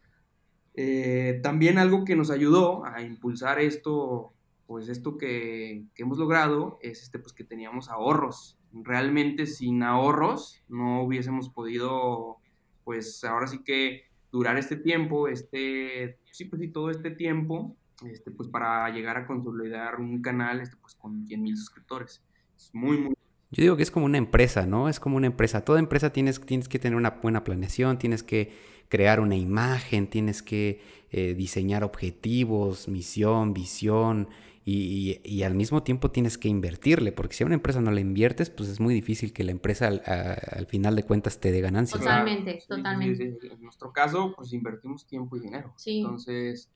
eh, 0.77 1.39
también 1.41 1.77
algo 1.77 2.03
que 2.03 2.15
nos 2.15 2.29
ayudó 2.29 2.85
a 2.85 3.01
impulsar 3.01 3.59
esto, 3.59 4.33
pues 4.67 4.89
esto 4.89 5.17
que, 5.17 5.85
hemos 5.95 6.17
logrado, 6.17 6.77
es 6.81 7.03
este, 7.03 7.19
pues 7.19 7.33
que 7.33 7.43
teníamos 7.43 7.89
ahorros. 7.89 8.57
Realmente 8.73 9.45
sin 9.45 9.83
ahorros 9.83 10.61
no 10.67 11.03
hubiésemos 11.03 11.49
podido, 11.49 12.37
pues 12.83 13.23
ahora 13.23 13.47
sí 13.47 13.63
que 13.63 14.03
durar 14.31 14.57
este 14.57 14.75
tiempo, 14.75 15.29
este, 15.29 16.19
sí, 16.31 16.45
pues 16.45 16.61
sí, 16.61 16.67
todo 16.67 16.89
este 16.89 17.11
tiempo, 17.11 17.77
este, 18.05 18.31
pues 18.31 18.49
para 18.49 18.89
llegar 18.89 19.15
a 19.15 19.27
consolidar 19.27 20.01
un 20.01 20.21
canal, 20.21 20.59
este, 20.59 20.75
pues 20.75 20.93
con 20.95 21.25
100 21.25 21.41
mil 21.41 21.55
suscriptores. 21.55 22.21
Es 22.57 22.71
muy, 22.73 22.97
muy... 22.97 23.13
Yo 23.51 23.61
digo 23.61 23.77
que 23.77 23.83
es 23.83 23.91
como 23.91 24.05
una 24.05 24.17
empresa, 24.17 24.65
¿no? 24.65 24.89
Es 24.89 24.99
como 24.99 25.15
una 25.15 25.27
empresa. 25.27 25.63
Toda 25.63 25.79
empresa 25.79 26.11
tienes, 26.11 26.41
tienes 26.41 26.67
que 26.67 26.79
tener 26.79 26.97
una 26.97 27.11
buena 27.11 27.45
planeación, 27.45 27.97
tienes 27.97 28.23
que 28.23 28.51
crear 28.89 29.19
una 29.19 29.35
imagen, 29.35 30.07
tienes 30.07 30.41
que 30.41 30.81
eh, 31.11 31.33
diseñar 31.33 31.83
objetivos, 31.83 32.87
misión, 32.87 33.53
visión, 33.53 34.27
y, 34.67 35.43
al 35.43 35.53
mismo 35.53 35.83
tiempo 35.83 36.09
tienes 36.09 36.39
que 36.39 36.47
invertirle, 36.47 37.11
porque 37.11 37.35
si 37.35 37.43
a 37.43 37.45
una 37.45 37.53
empresa 37.53 37.81
no 37.81 37.91
le 37.91 38.01
inviertes, 38.01 38.49
pues 38.49 38.67
es 38.67 38.79
muy 38.79 38.95
difícil 38.95 39.31
que 39.31 39.43
la 39.43 39.51
empresa 39.51 39.87
al, 39.87 40.65
final 40.65 40.95
de 40.95 41.03
cuentas 41.03 41.39
te 41.39 41.51
dé 41.51 41.61
ganancias. 41.61 42.01
Totalmente, 42.01 42.63
totalmente. 42.67 43.37
en 43.43 43.61
nuestro 43.61 43.93
caso, 43.93 44.33
pues 44.35 44.53
invertimos 44.53 45.05
tiempo 45.05 45.37
y 45.37 45.41
dinero. 45.41 45.71
Entonces, 45.85 46.71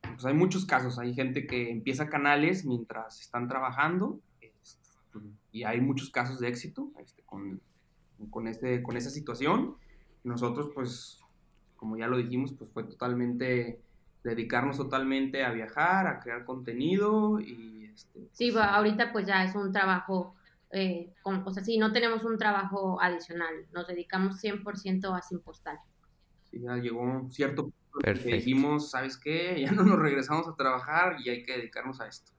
pues 0.00 0.24
hay 0.24 0.34
muchos 0.34 0.66
casos. 0.66 0.98
Hay 0.98 1.14
gente 1.14 1.46
que 1.46 1.70
empieza 1.70 2.08
canales 2.08 2.64
mientras 2.64 3.20
están 3.20 3.46
trabajando 3.46 4.20
este, 4.40 4.80
y 5.52 5.62
hay 5.62 5.80
muchos 5.80 6.10
casos 6.10 6.40
de 6.40 6.48
éxito 6.48 6.90
este, 6.98 7.22
con, 7.22 7.60
con, 8.28 8.48
este, 8.48 8.82
con 8.82 8.96
esa 8.96 9.10
situación. 9.10 9.76
Nosotros, 10.24 10.70
pues, 10.74 11.20
como 11.80 11.96
ya 11.96 12.06
lo 12.06 12.18
dijimos, 12.18 12.52
pues 12.52 12.70
fue 12.72 12.84
totalmente 12.84 13.80
dedicarnos 14.22 14.76
totalmente 14.76 15.42
a 15.42 15.50
viajar, 15.50 16.06
a 16.06 16.20
crear 16.20 16.44
contenido 16.44 17.40
y... 17.40 17.90
Este, 17.94 18.28
sí, 18.32 18.52
ahorita 18.54 19.12
pues 19.12 19.26
ya 19.26 19.42
es 19.44 19.54
un 19.54 19.72
trabajo, 19.72 20.36
eh, 20.72 21.10
o 21.24 21.50
sea, 21.50 21.64
sí, 21.64 21.78
no 21.78 21.90
tenemos 21.90 22.22
un 22.24 22.36
trabajo 22.36 23.00
adicional, 23.00 23.66
nos 23.72 23.86
dedicamos 23.86 24.42
100% 24.42 25.16
a 25.16 25.22
Sin 25.22 25.40
Postal. 25.40 25.78
Sí, 26.50 26.60
ya 26.60 26.76
llegó 26.76 27.00
un 27.00 27.30
cierto 27.30 27.64
punto 27.64 28.22
que 28.22 28.34
dijimos, 28.34 28.90
¿sabes 28.90 29.16
qué? 29.16 29.58
Ya 29.62 29.72
no 29.72 29.82
nos 29.82 29.98
regresamos 29.98 30.46
a 30.48 30.54
trabajar 30.54 31.16
y 31.24 31.30
hay 31.30 31.42
que 31.42 31.56
dedicarnos 31.56 32.00
a 32.02 32.08
esto. 32.08 32.30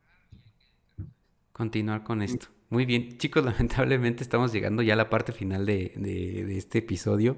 Continuar 1.51 2.03
con 2.03 2.21
esto. 2.21 2.47
Muy 2.69 2.85
bien, 2.85 3.17
chicos, 3.17 3.43
lamentablemente 3.45 4.21
estamos 4.21 4.53
llegando 4.53 4.83
ya 4.83 4.93
a 4.93 4.97
la 4.97 5.09
parte 5.09 5.31
final 5.31 5.65
de, 5.65 5.93
de, 5.95 6.45
de 6.45 6.57
este 6.57 6.77
episodio 6.77 7.37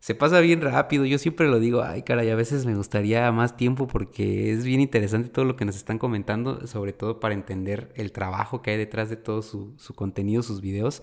se 0.00 0.14
pasa 0.14 0.40
bien 0.40 0.60
rápido. 0.60 1.04
Yo 1.04 1.18
siempre 1.18 1.48
lo 1.48 1.58
digo, 1.58 1.82
ay, 1.82 2.02
caray, 2.02 2.30
a 2.30 2.36
veces 2.36 2.66
me 2.66 2.74
gustaría 2.74 3.30
más 3.32 3.56
tiempo 3.56 3.86
porque 3.86 4.52
es 4.52 4.64
bien 4.64 4.80
interesante 4.80 5.28
todo 5.28 5.44
lo 5.44 5.56
que 5.56 5.64
nos 5.64 5.76
están 5.76 5.98
comentando, 5.98 6.66
sobre 6.66 6.92
todo 6.92 7.20
para 7.20 7.34
entender 7.34 7.92
el 7.96 8.12
trabajo 8.12 8.62
que 8.62 8.72
hay 8.72 8.76
detrás 8.76 9.10
de 9.10 9.16
todo 9.16 9.42
su, 9.42 9.76
contenido, 9.94 10.42
sus 10.42 10.60
videos. 10.60 11.02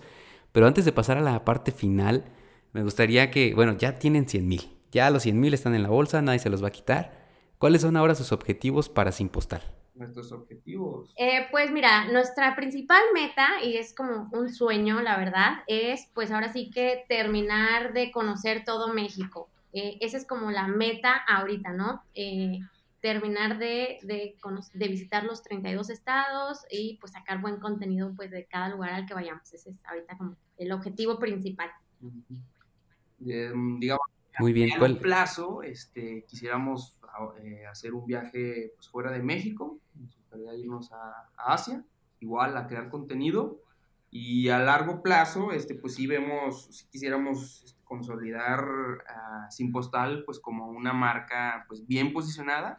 Pero 0.52 0.66
antes 0.66 0.84
de 0.84 0.92
pasar 0.92 1.18
a 1.18 1.22
la 1.22 1.44
parte 1.44 1.72
final, 1.72 2.24
me 2.72 2.82
gustaría 2.82 3.30
que, 3.30 3.54
bueno, 3.54 3.76
ya 3.76 3.98
tienen 3.98 4.28
100 4.28 4.48
mil. 4.48 4.70
Ya 4.92 5.10
los 5.10 5.24
100 5.24 5.40
mil 5.40 5.54
están 5.54 5.74
en 5.74 5.82
la 5.82 5.88
bolsa, 5.90 6.22
nadie 6.22 6.38
se 6.38 6.50
los 6.50 6.62
va 6.62 6.68
a 6.68 6.72
quitar. 6.72 7.24
¿Cuáles 7.58 7.82
son 7.82 7.96
ahora 7.96 8.14
sus 8.14 8.32
objetivos 8.32 8.88
para 8.88 9.12
Sin 9.12 9.28
Postal? 9.28 9.73
Nuestros 9.94 10.32
objetivos? 10.32 11.12
Eh, 11.16 11.46
pues 11.50 11.70
mira, 11.70 12.06
nuestra 12.10 12.56
principal 12.56 13.02
meta, 13.12 13.48
y 13.62 13.76
es 13.76 13.94
como 13.94 14.28
un 14.32 14.52
sueño, 14.52 15.00
la 15.00 15.16
verdad, 15.16 15.58
es 15.66 16.08
pues 16.14 16.30
ahora 16.30 16.52
sí 16.52 16.70
que 16.70 17.04
terminar 17.08 17.92
de 17.92 18.10
conocer 18.10 18.64
todo 18.64 18.92
México. 18.92 19.48
Eh, 19.72 19.98
esa 20.00 20.16
es 20.16 20.26
como 20.26 20.50
la 20.50 20.68
meta 20.68 21.16
ahorita, 21.28 21.72
¿no? 21.72 22.02
Eh, 22.14 22.60
terminar 23.00 23.58
de, 23.58 23.98
de, 24.02 24.36
de, 24.72 24.88
visitar 24.88 25.24
los 25.24 25.42
32 25.42 25.90
estados 25.90 26.64
y 26.70 26.96
pues 27.00 27.12
sacar 27.12 27.40
buen 27.40 27.58
contenido 27.58 28.14
pues 28.16 28.30
de 28.30 28.46
cada 28.46 28.70
lugar 28.70 28.94
al 28.94 29.06
que 29.06 29.14
vayamos. 29.14 29.52
Ese 29.52 29.70
es 29.70 29.80
ahorita 29.84 30.16
como 30.16 30.36
el 30.56 30.72
objetivo 30.72 31.18
principal. 31.18 31.70
digamos, 33.18 34.06
Muy 34.38 34.52
bien. 34.52 34.72
A 34.72 34.78
¿Cuál? 34.78 34.98
plazo, 34.98 35.62
este, 35.62 36.24
quisiéramos 36.26 36.98
eh, 37.42 37.66
hacer 37.66 37.94
un 37.94 38.06
viaje 38.06 38.72
pues, 38.76 38.88
fuera 38.88 39.10
de 39.10 39.22
México, 39.22 39.78
nos 39.94 40.16
gustaría 40.16 40.54
irnos 40.54 40.92
a, 40.92 41.30
Asia, 41.36 41.84
igual 42.20 42.56
a 42.56 42.66
crear 42.66 42.88
contenido. 42.90 43.60
Y 44.10 44.48
a 44.48 44.60
largo 44.60 45.02
plazo, 45.02 45.50
este, 45.50 45.74
pues 45.74 45.96
sí 45.96 46.06
vemos, 46.06 46.68
si 46.70 46.86
quisiéramos 46.86 47.64
este, 47.64 47.80
consolidar 47.84 48.64
a 49.08 49.50
Sin 49.50 49.72
Postal 49.72 50.22
pues 50.24 50.38
como 50.38 50.68
una 50.68 50.92
marca 50.92 51.64
pues 51.68 51.84
bien 51.86 52.12
posicionada 52.12 52.78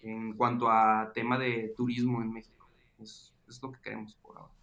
en 0.00 0.34
cuanto 0.34 0.68
a 0.70 1.10
tema 1.12 1.38
de 1.38 1.74
turismo 1.76 2.22
en 2.22 2.32
México. 2.32 2.68
Es, 3.00 3.34
es 3.48 3.60
lo 3.62 3.72
que 3.72 3.80
queremos 3.80 4.14
por 4.14 4.38
ahora. 4.38 4.55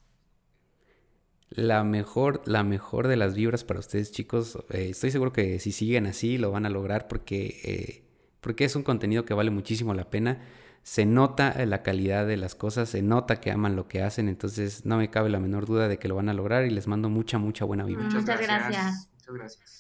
La 1.56 1.84
mejor, 1.84 2.42
la 2.46 2.64
mejor 2.64 3.08
de 3.08 3.16
las 3.16 3.36
vibras 3.36 3.64
para 3.64 3.80
ustedes, 3.80 4.12
chicos. 4.12 4.58
Eh, 4.70 4.90
estoy 4.90 5.12
seguro 5.12 5.32
que 5.32 5.60
si 5.60 5.72
siguen 5.72 6.08
así 6.08 6.38
lo 6.38 6.52
van 6.52 6.66
a 6.66 6.70
lograr 6.70 7.08
porque 7.08 7.60
eh, 7.64 8.04
porque 8.44 8.66
es 8.66 8.76
un 8.76 8.84
contenido 8.84 9.26
que 9.26 9.34
vale 9.34 9.50
muchísimo 9.50 9.94
la 9.94 10.10
pena. 10.10 10.42
Se 10.84 11.06
nota 11.06 11.66
la 11.66 11.82
calidad 11.82 12.28
de 12.28 12.36
las 12.36 12.56
cosas, 12.56 12.90
se 12.90 13.02
nota 13.02 13.40
que 13.40 13.52
aman 13.52 13.78
lo 13.78 13.88
que 13.88 14.02
hacen, 14.02 14.28
entonces 14.28 14.86
no 14.86 14.98
me 14.98 15.10
cabe 15.10 15.30
la 15.30 15.40
menor 15.40 15.66
duda 15.66 15.88
de 15.88 15.98
que 15.98 16.10
lo 16.10 16.16
van 16.16 16.28
a 16.28 16.34
lograr 16.34 16.66
y 16.66 16.70
les 16.70 16.88
mando 16.88 17.08
mucha, 17.08 17.38
mucha 17.38 17.64
buena 17.64 17.86
vibra. 17.86 18.04
Muchas, 18.04 18.26
gracias. 18.26 19.10
Muchas 19.14 19.34
gracias. 19.34 19.78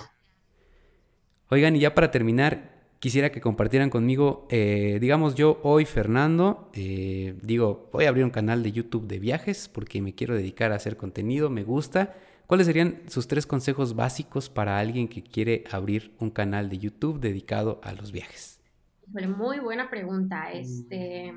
Oigan, 1.49 1.75
y 1.75 1.81
ya 1.81 1.93
para 1.93 2.09
terminar, 2.09 2.72
quisiera 3.03 3.33
que 3.33 3.41
compartieran 3.41 3.89
conmigo, 3.89 4.47
eh, 4.49 4.97
digamos 5.01 5.35
yo 5.35 5.59
hoy, 5.61 5.83
Fernando, 5.83 6.69
eh, 6.71 7.37
digo, 7.41 7.89
voy 7.91 8.05
a 8.05 8.07
abrir 8.07 8.23
un 8.23 8.29
canal 8.29 8.63
de 8.63 8.71
YouTube 8.71 9.07
de 9.07 9.19
viajes 9.19 9.67
porque 9.67 10.01
me 10.01 10.15
quiero 10.15 10.35
dedicar 10.35 10.71
a 10.71 10.75
hacer 10.75 10.95
contenido, 10.95 11.49
me 11.49 11.65
gusta. 11.65 12.15
¿Cuáles 12.47 12.65
serían 12.65 13.01
sus 13.07 13.27
tres 13.27 13.45
consejos 13.45 13.97
básicos 13.97 14.49
para 14.49 14.79
alguien 14.79 15.09
que 15.09 15.21
quiere 15.21 15.65
abrir 15.69 16.15
un 16.19 16.29
canal 16.29 16.69
de 16.69 16.79
YouTube 16.79 17.19
dedicado 17.19 17.81
a 17.83 17.91
los 17.91 18.13
viajes? 18.13 18.61
muy 19.37 19.59
buena 19.59 19.89
pregunta. 19.89 20.53
Este. 20.53 21.33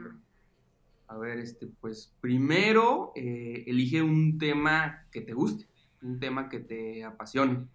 A 1.08 1.16
ver, 1.16 1.40
este, 1.40 1.66
pues 1.80 2.14
primero 2.20 3.10
eh, 3.16 3.64
elige 3.66 4.02
un 4.02 4.38
tema 4.38 5.04
que 5.10 5.20
te 5.20 5.32
guste, 5.32 5.66
un 6.00 6.20
tema 6.20 6.48
que 6.48 6.60
te 6.60 7.02
apasione. 7.02 7.66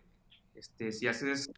Este, 0.56 0.94
si 0.94 1.10
haces, 1.10 1.52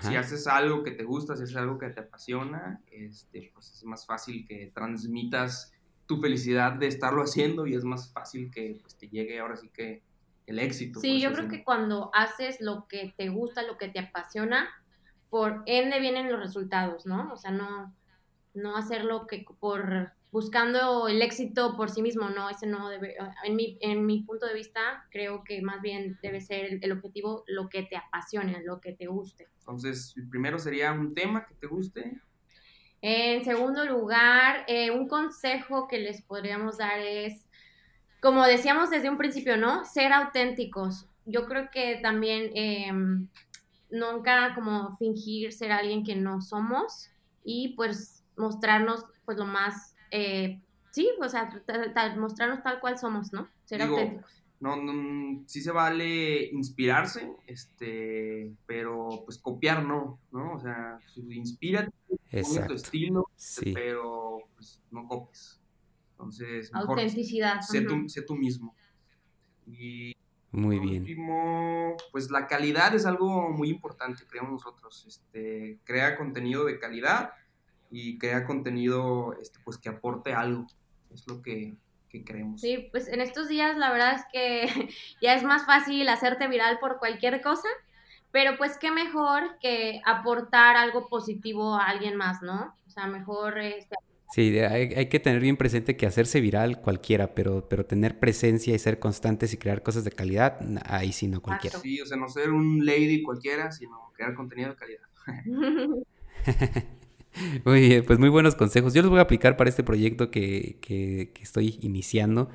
si 0.00 0.16
haces 0.16 0.46
algo 0.46 0.82
que 0.82 0.92
te 0.92 1.04
gusta, 1.04 1.36
si 1.36 1.42
haces 1.42 1.56
algo 1.56 1.78
que 1.78 1.90
te 1.90 2.00
apasiona, 2.00 2.80
este, 2.90 3.50
pues 3.52 3.72
es 3.72 3.84
más 3.84 4.06
fácil 4.06 4.46
que 4.46 4.70
transmitas 4.74 5.72
tu 6.06 6.20
felicidad 6.20 6.72
de 6.72 6.86
estarlo 6.86 7.22
haciendo 7.22 7.66
y 7.66 7.74
es 7.74 7.84
más 7.84 8.12
fácil 8.12 8.50
que 8.50 8.78
pues, 8.80 8.96
te 8.96 9.08
llegue 9.08 9.38
ahora 9.40 9.56
sí 9.56 9.68
que 9.68 10.02
el 10.46 10.58
éxito. 10.58 11.00
Sí, 11.00 11.20
yo 11.20 11.32
creo 11.32 11.48
que 11.48 11.64
cuando 11.64 12.10
haces 12.14 12.60
lo 12.60 12.86
que 12.86 13.14
te 13.16 13.28
gusta, 13.28 13.62
lo 13.62 13.78
que 13.78 13.88
te 13.88 13.98
apasiona, 13.98 14.68
por 15.30 15.62
ende 15.66 16.00
vienen 16.00 16.30
los 16.30 16.40
resultados, 16.40 17.06
¿no? 17.06 17.32
O 17.32 17.36
sea, 17.36 17.50
no, 17.50 17.94
no 18.54 18.76
hacerlo 18.76 19.26
que 19.26 19.44
por 19.60 20.12
buscando 20.34 21.06
el 21.06 21.22
éxito 21.22 21.76
por 21.76 21.90
sí 21.90 22.02
mismo, 22.02 22.28
no, 22.28 22.50
ese 22.50 22.66
no 22.66 22.88
debe, 22.88 23.14
en 23.44 23.54
mi, 23.54 23.78
en 23.80 24.04
mi 24.04 24.24
punto 24.24 24.46
de 24.46 24.54
vista, 24.54 25.06
creo 25.12 25.44
que 25.44 25.62
más 25.62 25.80
bien 25.80 26.18
debe 26.22 26.40
ser 26.40 26.80
el, 26.82 26.90
objetivo 26.90 27.44
lo 27.46 27.68
que 27.68 27.84
te 27.84 27.96
apasione, 27.96 28.60
lo 28.64 28.80
que 28.80 28.94
te 28.94 29.06
guste. 29.06 29.48
Entonces, 29.60 30.12
primero 30.32 30.58
sería 30.58 30.90
un 30.90 31.14
tema 31.14 31.46
que 31.46 31.54
te 31.54 31.68
guste. 31.68 32.20
En 33.00 33.44
segundo 33.44 33.84
lugar, 33.84 34.64
eh, 34.66 34.90
un 34.90 35.06
consejo 35.06 35.86
que 35.86 35.98
les 35.98 36.20
podríamos 36.22 36.78
dar 36.78 36.98
es, 36.98 37.46
como 38.20 38.44
decíamos 38.44 38.90
desde 38.90 39.10
un 39.10 39.18
principio, 39.18 39.56
¿no? 39.56 39.84
Ser 39.84 40.12
auténticos. 40.12 41.06
Yo 41.26 41.46
creo 41.46 41.70
que 41.70 42.00
también 42.02 42.50
em, 42.54 43.28
nunca 43.88 44.52
como 44.56 44.96
fingir 44.96 45.52
ser 45.52 45.70
alguien 45.70 46.02
que 46.02 46.16
no 46.16 46.40
somos 46.40 47.08
y 47.44 47.76
pues 47.76 48.23
mostrarnos 48.36 49.04
pues 49.24 49.38
lo 49.38 49.46
más, 49.46 49.94
eh, 50.10 50.60
sí, 50.90 51.10
o 51.20 51.28
sea, 51.28 51.50
mostrarnos 52.16 52.62
tal 52.62 52.80
cual 52.80 52.98
somos, 52.98 53.32
¿no? 53.32 53.48
Ser 53.64 53.82
auténticos. 53.82 54.42
No, 54.60 54.76
no, 54.76 55.42
sí 55.46 55.60
se 55.60 55.72
vale 55.72 56.46
inspirarse, 56.46 57.30
este, 57.46 58.50
pero 58.66 59.22
pues 59.24 59.38
copiar 59.38 59.84
no, 59.84 60.18
¿no? 60.32 60.54
O 60.54 60.60
sea, 60.60 60.98
inspírate, 61.16 61.92
tu 62.30 62.72
estilo, 62.72 63.30
pero 63.74 64.38
pues 64.54 64.80
no 64.90 65.06
copies. 65.06 65.60
Entonces, 66.12 66.72
mejor 66.72 66.90
autenticidad. 66.90 67.60
Sé, 67.60 67.82
tú, 67.82 68.08
sé 68.08 68.22
tú 68.22 68.36
mismo. 68.36 68.74
Y 69.66 70.14
muy 70.52 70.78
bien. 70.78 71.02
Último, 71.02 71.96
pues 72.12 72.30
la 72.30 72.46
calidad 72.46 72.94
es 72.94 73.04
algo 73.04 73.50
muy 73.50 73.68
importante, 73.68 74.24
creemos 74.26 74.52
nosotros. 74.52 75.04
Este, 75.06 75.78
crea 75.84 76.16
contenido 76.16 76.64
de 76.64 76.78
calidad 76.78 77.32
y 77.94 78.18
crea 78.18 78.44
contenido 78.44 79.36
este, 79.40 79.60
pues 79.64 79.78
que 79.78 79.88
aporte 79.88 80.32
algo. 80.32 80.66
Es 81.12 81.28
lo 81.28 81.40
que, 81.42 81.76
que 82.08 82.24
creemos. 82.24 82.60
Sí, 82.60 82.88
pues 82.90 83.06
en 83.06 83.20
estos 83.20 83.48
días 83.48 83.76
la 83.76 83.92
verdad 83.92 84.16
es 84.16 84.24
que 84.32 84.88
ya 85.22 85.34
es 85.34 85.44
más 85.44 85.64
fácil 85.64 86.08
hacerte 86.08 86.48
viral 86.48 86.80
por 86.80 86.98
cualquier 86.98 87.40
cosa, 87.40 87.68
pero 88.32 88.58
pues 88.58 88.78
qué 88.78 88.90
mejor 88.90 89.58
que 89.60 90.02
aportar 90.04 90.76
algo 90.76 91.08
positivo 91.08 91.76
a 91.76 91.86
alguien 91.86 92.16
más, 92.16 92.42
¿no? 92.42 92.74
O 92.84 92.90
sea, 92.90 93.06
mejor 93.06 93.58
este, 93.58 93.94
Sí, 94.32 94.58
hay, 94.58 95.08
que 95.08 95.20
tener 95.20 95.40
bien 95.40 95.56
presente 95.56 95.96
que 95.96 96.06
hacerse 96.06 96.40
viral 96.40 96.80
cualquiera, 96.80 97.36
pero, 97.36 97.68
pero 97.68 97.86
tener 97.86 98.18
presencia 98.18 98.74
y 98.74 98.78
ser 98.80 98.98
constantes 98.98 99.54
y 99.54 99.58
crear 99.58 99.84
cosas 99.84 100.02
de 100.02 100.10
calidad, 100.10 100.58
ahí 100.86 101.12
sí 101.12 101.28
no 101.28 101.40
cualquiera. 101.40 101.78
Sí, 101.78 102.00
o 102.00 102.06
sea, 102.06 102.16
no 102.16 102.28
ser 102.28 102.50
un 102.50 102.84
lady 102.84 103.22
cualquiera, 103.22 103.70
sino 103.70 104.10
crear 104.16 104.34
contenido 104.34 104.70
de 104.70 104.74
calidad. 104.74 105.06
muy 107.64 107.80
bien, 107.80 108.04
pues 108.04 108.18
muy 108.18 108.28
buenos 108.28 108.54
consejos. 108.54 108.94
Yo 108.94 109.02
los 109.02 109.10
voy 109.10 109.18
a 109.18 109.22
aplicar 109.22 109.56
para 109.56 109.70
este 109.70 109.82
proyecto 109.82 110.30
que, 110.30 110.78
que, 110.80 111.30
estoy 111.40 111.78
iniciando 111.82 112.48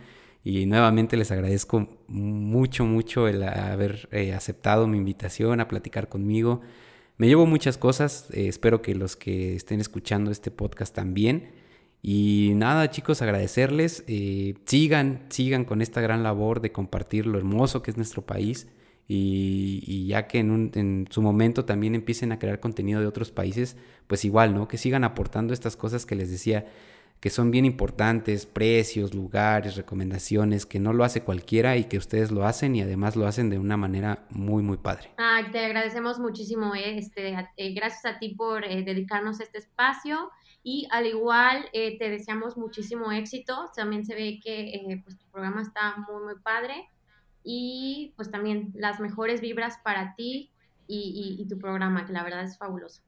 y 0.43 0.65
nuevamente 0.65 1.17
les 1.17 1.31
agradezco 1.31 1.87
mucho, 2.07 2.85
mucho 2.85 3.27
el 3.27 3.43
haber 3.43 4.07
eh, 4.11 4.33
aceptado 4.33 4.87
mi 4.87 4.97
invitación 4.97 5.59
a 5.59 5.67
platicar 5.67 6.07
conmigo 6.07 6.61
Me 7.17 7.27
llevo 7.27 7.45
muchas 7.45 7.77
cosas, 7.77 8.29
eh, 8.31 8.47
espero 8.47 8.81
que 8.81 8.95
los 8.95 9.15
que 9.15 9.55
estén 9.55 9.81
escuchando 9.81 10.31
este 10.31 10.51
podcast 10.51 10.95
también. 10.95 11.51
Y 12.01 12.53
nada, 12.55 12.89
chicos, 12.91 13.21
agradecerles. 13.21 14.05
Eh, 14.07 14.55
sigan, 14.65 15.25
sigan 15.29 15.65
con 15.65 15.81
esta 15.81 15.99
gran 15.99 16.23
labor 16.23 16.61
de 16.61 16.71
compartir 16.71 17.25
lo 17.25 17.37
hermoso 17.37 17.81
que 17.81 17.91
es 17.91 17.97
nuestro 17.97 18.25
país. 18.25 18.67
Y, 19.11 20.05
ya 20.07 20.27
que 20.27 20.37
en, 20.37 20.71
en, 20.75 21.07
su 21.09 21.23
momento 21.23 21.65
también 21.65 21.95
empiecen 21.95 22.31
a 22.31 22.37
crear 22.37 22.59
contenido 22.59 23.01
de 23.01 23.07
otros 23.07 23.31
países, 23.31 23.75
pues 24.05 24.23
igual, 24.23 24.53
¿no? 24.53 24.67
Que 24.67 24.77
sigan 24.77 25.03
aportando 25.03 25.51
estas 25.51 25.75
cosas 25.75 26.05
que 26.05 26.15
les 26.15 26.29
decía 26.29 26.67
que 27.19 27.29
son 27.29 27.51
bien 27.51 27.65
importantes, 27.65 28.45
precios, 28.45 29.13
lugares, 29.13 29.75
recomendaciones, 29.75 30.65
que 30.65 30.79
no 30.79 30.93
lo 30.93 31.03
hace 31.03 31.21
cualquiera 31.21 31.75
y 31.75 31.85
que 31.85 31.97
ustedes 31.97 32.31
lo 32.31 32.45
hacen 32.45 32.75
y 32.75 32.81
además 32.81 33.15
lo 33.15 33.27
hacen 33.27 33.49
de 33.49 33.59
una 33.59 33.75
manera 33.75 34.25
muy, 34.29 34.63
muy 34.63 34.77
padre. 34.77 35.09
Te 35.51 35.65
agradecemos 35.65 36.19
muchísimo, 36.19 36.75
eh, 36.75 36.97
este, 36.97 37.35
eh, 37.57 37.73
gracias 37.73 38.05
a 38.05 38.19
ti 38.19 38.35
por 38.35 38.63
eh, 38.63 38.83
dedicarnos 38.83 39.41
este 39.41 39.57
espacio 39.57 40.31
y 40.63 40.87
al 40.91 41.07
igual 41.07 41.65
te 41.71 42.09
deseamos 42.09 42.57
muchísimo 42.57 43.11
éxito, 43.11 43.69
también 43.75 44.05
se 44.05 44.13
ve 44.13 44.39
que 44.43 45.01
pues, 45.03 45.17
tu 45.17 45.25
programa 45.31 45.61
está 45.61 45.95
muy, 45.97 46.23
muy 46.23 46.35
padre 46.41 46.89
y 47.43 48.13
pues 48.15 48.31
también 48.31 48.71
las 48.75 48.99
mejores 48.99 49.41
vibras 49.41 49.77
para 49.83 50.15
ti 50.15 50.51
y 50.87 51.45
tu 51.47 51.59
programa, 51.59 52.05
que 52.07 52.13
la 52.13 52.23
verdad 52.23 52.43
es 52.43 52.57
fabuloso. 52.57 53.01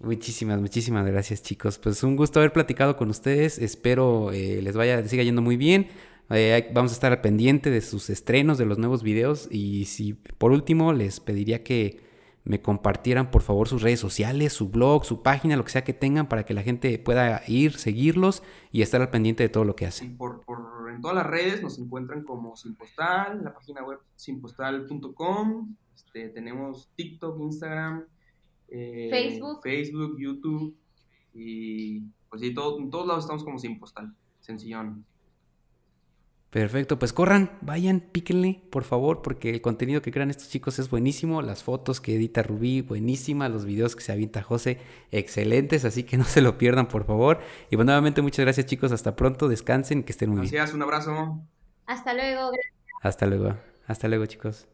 Muchísimas, 0.00 0.60
muchísimas 0.60 1.04
gracias 1.06 1.42
chicos. 1.42 1.78
Pues 1.78 2.04
un 2.04 2.14
gusto 2.14 2.38
haber 2.38 2.52
platicado 2.52 2.96
con 2.96 3.10
ustedes. 3.10 3.58
Espero 3.58 4.30
eh, 4.30 4.62
les 4.62 4.76
vaya, 4.76 5.02
siga 5.08 5.24
yendo 5.24 5.42
muy 5.42 5.56
bien. 5.56 5.88
Eh, 6.30 6.70
vamos 6.72 6.92
a 6.92 6.94
estar 6.94 7.10
al 7.10 7.20
pendiente 7.20 7.70
de 7.70 7.80
sus 7.80 8.08
estrenos, 8.08 8.58
de 8.58 8.66
los 8.66 8.78
nuevos 8.78 9.02
videos. 9.02 9.48
Y 9.50 9.86
si 9.86 10.14
por 10.14 10.52
último 10.52 10.92
les 10.92 11.18
pediría 11.18 11.64
que 11.64 12.00
me 12.48 12.60
compartieran 12.60 13.30
por 13.30 13.42
favor 13.42 13.68
sus 13.68 13.82
redes 13.82 14.00
sociales, 14.00 14.52
su 14.52 14.70
blog, 14.70 15.04
su 15.04 15.22
página, 15.22 15.56
lo 15.56 15.64
que 15.64 15.70
sea 15.70 15.84
que 15.84 15.92
tengan 15.92 16.28
para 16.28 16.44
que 16.44 16.54
la 16.54 16.62
gente 16.62 16.98
pueda 16.98 17.42
ir, 17.46 17.74
seguirlos 17.74 18.42
y 18.72 18.82
estar 18.82 19.00
al 19.00 19.10
pendiente 19.10 19.42
de 19.42 19.48
todo 19.48 19.64
lo 19.64 19.76
que 19.76 19.86
hacen. 19.86 20.16
Por, 20.16 20.40
por, 20.44 20.90
en 20.90 21.00
todas 21.00 21.16
las 21.16 21.26
redes 21.26 21.62
nos 21.62 21.78
encuentran 21.78 22.24
como 22.24 22.56
Sin 22.56 22.74
Postal, 22.74 23.44
la 23.44 23.54
página 23.54 23.84
web 23.84 23.98
sinpostal.com, 24.16 25.74
este, 25.94 26.30
tenemos 26.30 26.90
TikTok, 26.96 27.40
Instagram, 27.40 28.04
eh, 28.68 29.08
Facebook. 29.10 29.60
Facebook, 29.62 30.16
YouTube 30.18 30.76
y 31.34 32.00
pues 32.28 32.42
sí, 32.42 32.52
todo, 32.54 32.78
en 32.78 32.90
todos 32.90 33.06
lados 33.06 33.24
estamos 33.24 33.44
como 33.44 33.58
sin 33.58 33.78
postal, 33.78 34.14
sencillón. 34.40 35.04
Perfecto, 36.50 36.98
pues 36.98 37.12
corran, 37.12 37.58
vayan, 37.60 38.00
píquenle, 38.00 38.62
por 38.70 38.84
favor, 38.84 39.20
porque 39.20 39.50
el 39.50 39.60
contenido 39.60 40.00
que 40.00 40.10
crean 40.10 40.30
estos 40.30 40.48
chicos 40.48 40.78
es 40.78 40.88
buenísimo, 40.88 41.42
las 41.42 41.62
fotos 41.62 42.00
que 42.00 42.14
edita 42.14 42.42
Rubí, 42.42 42.80
buenísima, 42.80 43.50
los 43.50 43.66
videos 43.66 43.94
que 43.94 44.02
se 44.02 44.12
avienta 44.12 44.42
José, 44.42 44.78
excelentes, 45.10 45.84
así 45.84 46.04
que 46.04 46.16
no 46.16 46.24
se 46.24 46.40
lo 46.40 46.56
pierdan, 46.56 46.88
por 46.88 47.04
favor. 47.04 47.40
Y 47.70 47.76
bueno, 47.76 47.90
nuevamente 47.90 48.22
muchas 48.22 48.46
gracias 48.46 48.64
chicos, 48.64 48.92
hasta 48.92 49.14
pronto, 49.14 49.46
descansen, 49.46 50.02
que 50.02 50.12
estén 50.12 50.30
muy 50.30 50.40
bien. 50.40 50.52
Gracias, 50.54 50.74
un 50.74 50.82
abrazo. 50.82 51.38
Hasta 51.84 52.14
luego, 52.14 52.50
gracias. 52.50 52.74
Hasta 53.02 53.26
luego, 53.26 53.54
hasta 53.86 54.08
luego 54.08 54.24
chicos. 54.24 54.68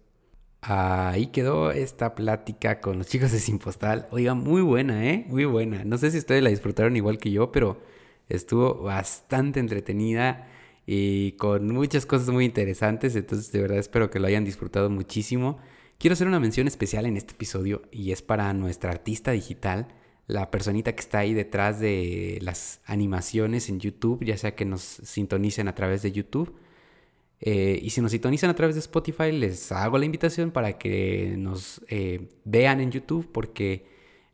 Ahí 0.60 1.26
quedó 1.26 1.72
esta 1.72 2.14
plática 2.14 2.80
con 2.80 2.98
los 2.98 3.08
chicos 3.08 3.32
de 3.32 3.40
Sin 3.40 3.58
Postal. 3.58 4.06
Oiga, 4.12 4.34
muy 4.34 4.62
buena, 4.62 5.10
¿eh? 5.10 5.26
Muy 5.28 5.44
buena. 5.44 5.84
No 5.84 5.98
sé 5.98 6.12
si 6.12 6.18
ustedes 6.18 6.42
la 6.42 6.50
disfrutaron 6.50 6.96
igual 6.96 7.18
que 7.18 7.32
yo, 7.32 7.50
pero 7.50 7.82
estuvo 8.28 8.80
bastante 8.80 9.58
entretenida 9.58 10.48
y 10.86 11.32
con 11.32 11.72
muchas 11.72 12.06
cosas 12.06 12.28
muy 12.28 12.44
interesantes. 12.44 13.16
Entonces, 13.16 13.52
de 13.52 13.60
verdad 13.60 13.78
espero 13.78 14.10
que 14.10 14.20
lo 14.20 14.26
hayan 14.26 14.44
disfrutado 14.44 14.90
muchísimo. 14.90 15.58
Quiero 15.98 16.14
hacer 16.14 16.26
una 16.26 16.40
mención 16.40 16.66
especial 16.66 17.06
en 17.06 17.16
este 17.16 17.32
episodio 17.32 17.82
y 17.90 18.12
es 18.12 18.22
para 18.22 18.52
nuestra 18.52 18.90
artista 18.90 19.32
digital, 19.32 19.88
la 20.26 20.50
personita 20.50 20.94
que 20.94 21.00
está 21.00 21.18
ahí 21.18 21.34
detrás 21.34 21.80
de 21.80 22.38
las 22.42 22.80
animaciones 22.86 23.68
en 23.68 23.80
YouTube, 23.80 24.24
ya 24.24 24.36
sea 24.36 24.54
que 24.54 24.64
nos 24.64 24.80
sintonicen 24.80 25.68
a 25.68 25.74
través 25.74 26.02
de 26.02 26.12
YouTube 26.12 26.54
eh, 27.46 27.78
y 27.82 27.90
si 27.90 28.00
nos 28.00 28.12
sintonizan 28.12 28.48
a 28.48 28.54
través 28.54 28.74
de 28.74 28.80
Spotify, 28.80 29.30
les 29.30 29.70
hago 29.70 29.98
la 29.98 30.06
invitación 30.06 30.50
para 30.50 30.78
que 30.78 31.34
nos 31.36 31.82
eh, 31.88 32.30
vean 32.44 32.80
en 32.80 32.90
YouTube 32.90 33.28
porque 33.30 33.84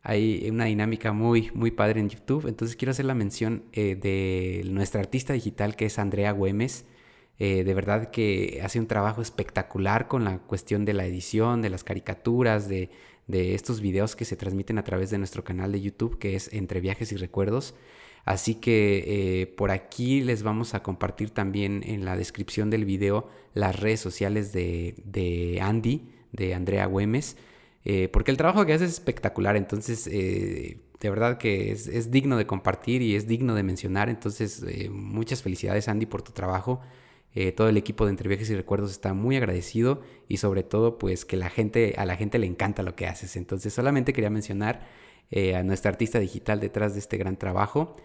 hay 0.02 0.48
una 0.50 0.66
dinámica 0.66 1.12
muy, 1.12 1.50
muy 1.54 1.70
padre 1.70 2.00
en 2.00 2.08
YouTube. 2.08 2.46
Entonces 2.46 2.76
quiero 2.76 2.90
hacer 2.92 3.04
la 3.04 3.14
mención 3.14 3.64
eh, 3.72 3.96
de 3.96 4.62
nuestra 4.70 5.00
artista 5.00 5.32
digital 5.32 5.76
que 5.76 5.86
es 5.86 5.98
Andrea 5.98 6.32
Güemes. 6.32 6.86
de 7.38 7.74
verdad 7.74 8.10
que 8.10 8.60
hace 8.62 8.78
un 8.78 8.86
trabajo 8.86 9.22
espectacular 9.22 10.08
con 10.08 10.24
la 10.24 10.38
cuestión 10.40 10.84
de 10.84 10.92
la 10.92 11.06
edición, 11.06 11.62
de 11.62 11.70
las 11.70 11.84
caricaturas, 11.84 12.68
de, 12.68 12.90
de 13.30 13.54
estos 13.54 13.80
videos 13.80 14.16
que 14.16 14.24
se 14.24 14.36
transmiten 14.36 14.78
a 14.78 14.84
través 14.84 15.10
de 15.10 15.18
nuestro 15.18 15.44
canal 15.44 15.72
de 15.72 15.80
YouTube 15.80 16.18
que 16.18 16.36
es 16.36 16.52
Entre 16.52 16.80
Viajes 16.80 17.12
y 17.12 17.16
Recuerdos. 17.16 17.74
Así 18.24 18.56
que 18.56 19.04
eh, 19.06 19.46
por 19.46 19.70
aquí 19.70 20.20
les 20.20 20.42
vamos 20.42 20.74
a 20.74 20.82
compartir 20.82 21.30
también 21.30 21.82
en 21.86 22.04
la 22.04 22.16
descripción 22.16 22.70
del 22.70 22.84
video 22.84 23.28
las 23.54 23.80
redes 23.80 24.00
sociales 24.00 24.52
de, 24.52 25.58
Andy, 25.62 26.08
de 26.32 26.54
Andrea 26.54 26.86
Güemes, 26.86 27.36
eh, 27.84 28.08
porque 28.08 28.30
el 28.30 28.36
trabajo 28.36 28.66
que 28.66 28.74
hace 28.74 28.84
es 28.84 28.92
espectacular, 28.92 29.56
entonces 29.56 30.06
eh, 30.06 30.78
de 31.00 31.10
verdad 31.10 31.38
que 31.38 31.72
es, 31.72 32.10
digno 32.10 32.36
de 32.36 32.46
compartir 32.46 33.02
y 33.02 33.16
es 33.16 33.26
digno 33.26 33.54
de 33.54 33.62
mencionar, 33.62 34.08
entonces 34.08 34.64
muchas 34.90 35.42
felicidades 35.42 35.88
Andy 35.88 36.06
por 36.06 36.22
tu 36.22 36.32
trabajo. 36.32 36.80
todo 37.56 37.68
el 37.68 37.76
equipo 37.76 38.04
de 38.04 38.10
Entre 38.10 38.28
Viajes 38.28 38.50
y 38.50 38.56
Recuerdos 38.56 38.90
está 38.90 39.14
muy 39.14 39.36
agradecido 39.36 40.02
y 40.28 40.38
sobre 40.38 40.62
todo 40.62 40.98
pues 40.98 41.24
que 41.24 41.36
la 41.36 41.48
gente, 41.48 41.94
a 41.96 42.04
la 42.04 42.16
gente 42.16 42.38
le 42.38 42.46
encanta 42.46 42.82
lo 42.82 42.96
que 42.96 43.06
haces. 43.06 43.36
Entonces 43.36 43.72
solamente 43.72 44.12
quería 44.12 44.30
mencionar 44.30 44.86
a 45.56 45.62
nuestra 45.62 45.90
artista 45.90 46.18
digital 46.18 46.60
detrás 46.60 46.92
de 46.92 47.00
este 47.00 47.16
gran 47.16 47.38
trabajo. 47.38 47.96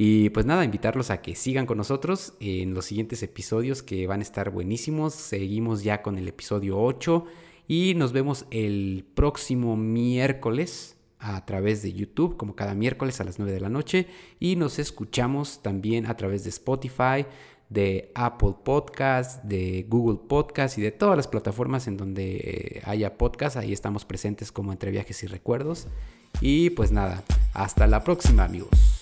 Y 0.00 0.30
pues 0.30 0.46
nada, 0.46 0.64
invitarlos 0.64 1.10
a 1.10 1.20
que 1.20 1.34
sigan 1.34 1.66
con 1.66 1.76
nosotros 1.76 2.34
en 2.38 2.72
los 2.72 2.84
siguientes 2.84 3.20
episodios 3.24 3.82
que 3.82 4.06
van 4.06 4.20
a 4.20 4.22
estar 4.22 4.50
buenísimos. 4.50 5.12
Seguimos 5.12 5.82
ya 5.82 6.02
con 6.02 6.16
el 6.18 6.28
episodio 6.28 6.78
8 6.80 7.26
y 7.68 7.94
nos 7.94 8.12
vemos 8.12 8.46
el 8.50 9.04
próximo 9.14 9.76
miércoles 9.76 10.96
a 11.18 11.44
través 11.44 11.82
de 11.82 11.92
YouTube, 11.92 12.36
como 12.36 12.56
cada 12.56 12.74
miércoles 12.74 13.20
a 13.20 13.24
las 13.24 13.38
9 13.38 13.52
de 13.52 13.60
la 13.60 13.68
noche. 13.68 14.06
Y 14.40 14.56
nos 14.56 14.78
escuchamos 14.78 15.62
también 15.62 16.06
a 16.06 16.16
través 16.16 16.44
de 16.44 16.50
Spotify, 16.50 17.26
de 17.68 18.10
Apple 18.14 18.54
Podcast, 18.64 19.44
de 19.44 19.84
Google 19.86 20.18
Podcast 20.26 20.78
y 20.78 20.80
de 20.80 20.92
todas 20.92 21.16
las 21.16 21.28
plataformas 21.28 21.86
en 21.86 21.98
donde 21.98 22.36
eh, 22.36 22.82
haya 22.86 23.18
podcast. 23.18 23.58
Ahí 23.58 23.74
estamos 23.74 24.06
presentes 24.06 24.50
como 24.50 24.72
entre 24.72 24.90
viajes 24.90 25.22
y 25.22 25.26
recuerdos. 25.26 25.88
Y 26.40 26.70
pues 26.70 26.90
nada, 26.90 27.22
hasta 27.52 27.86
la 27.86 28.02
próxima 28.02 28.44
amigos. 28.44 28.97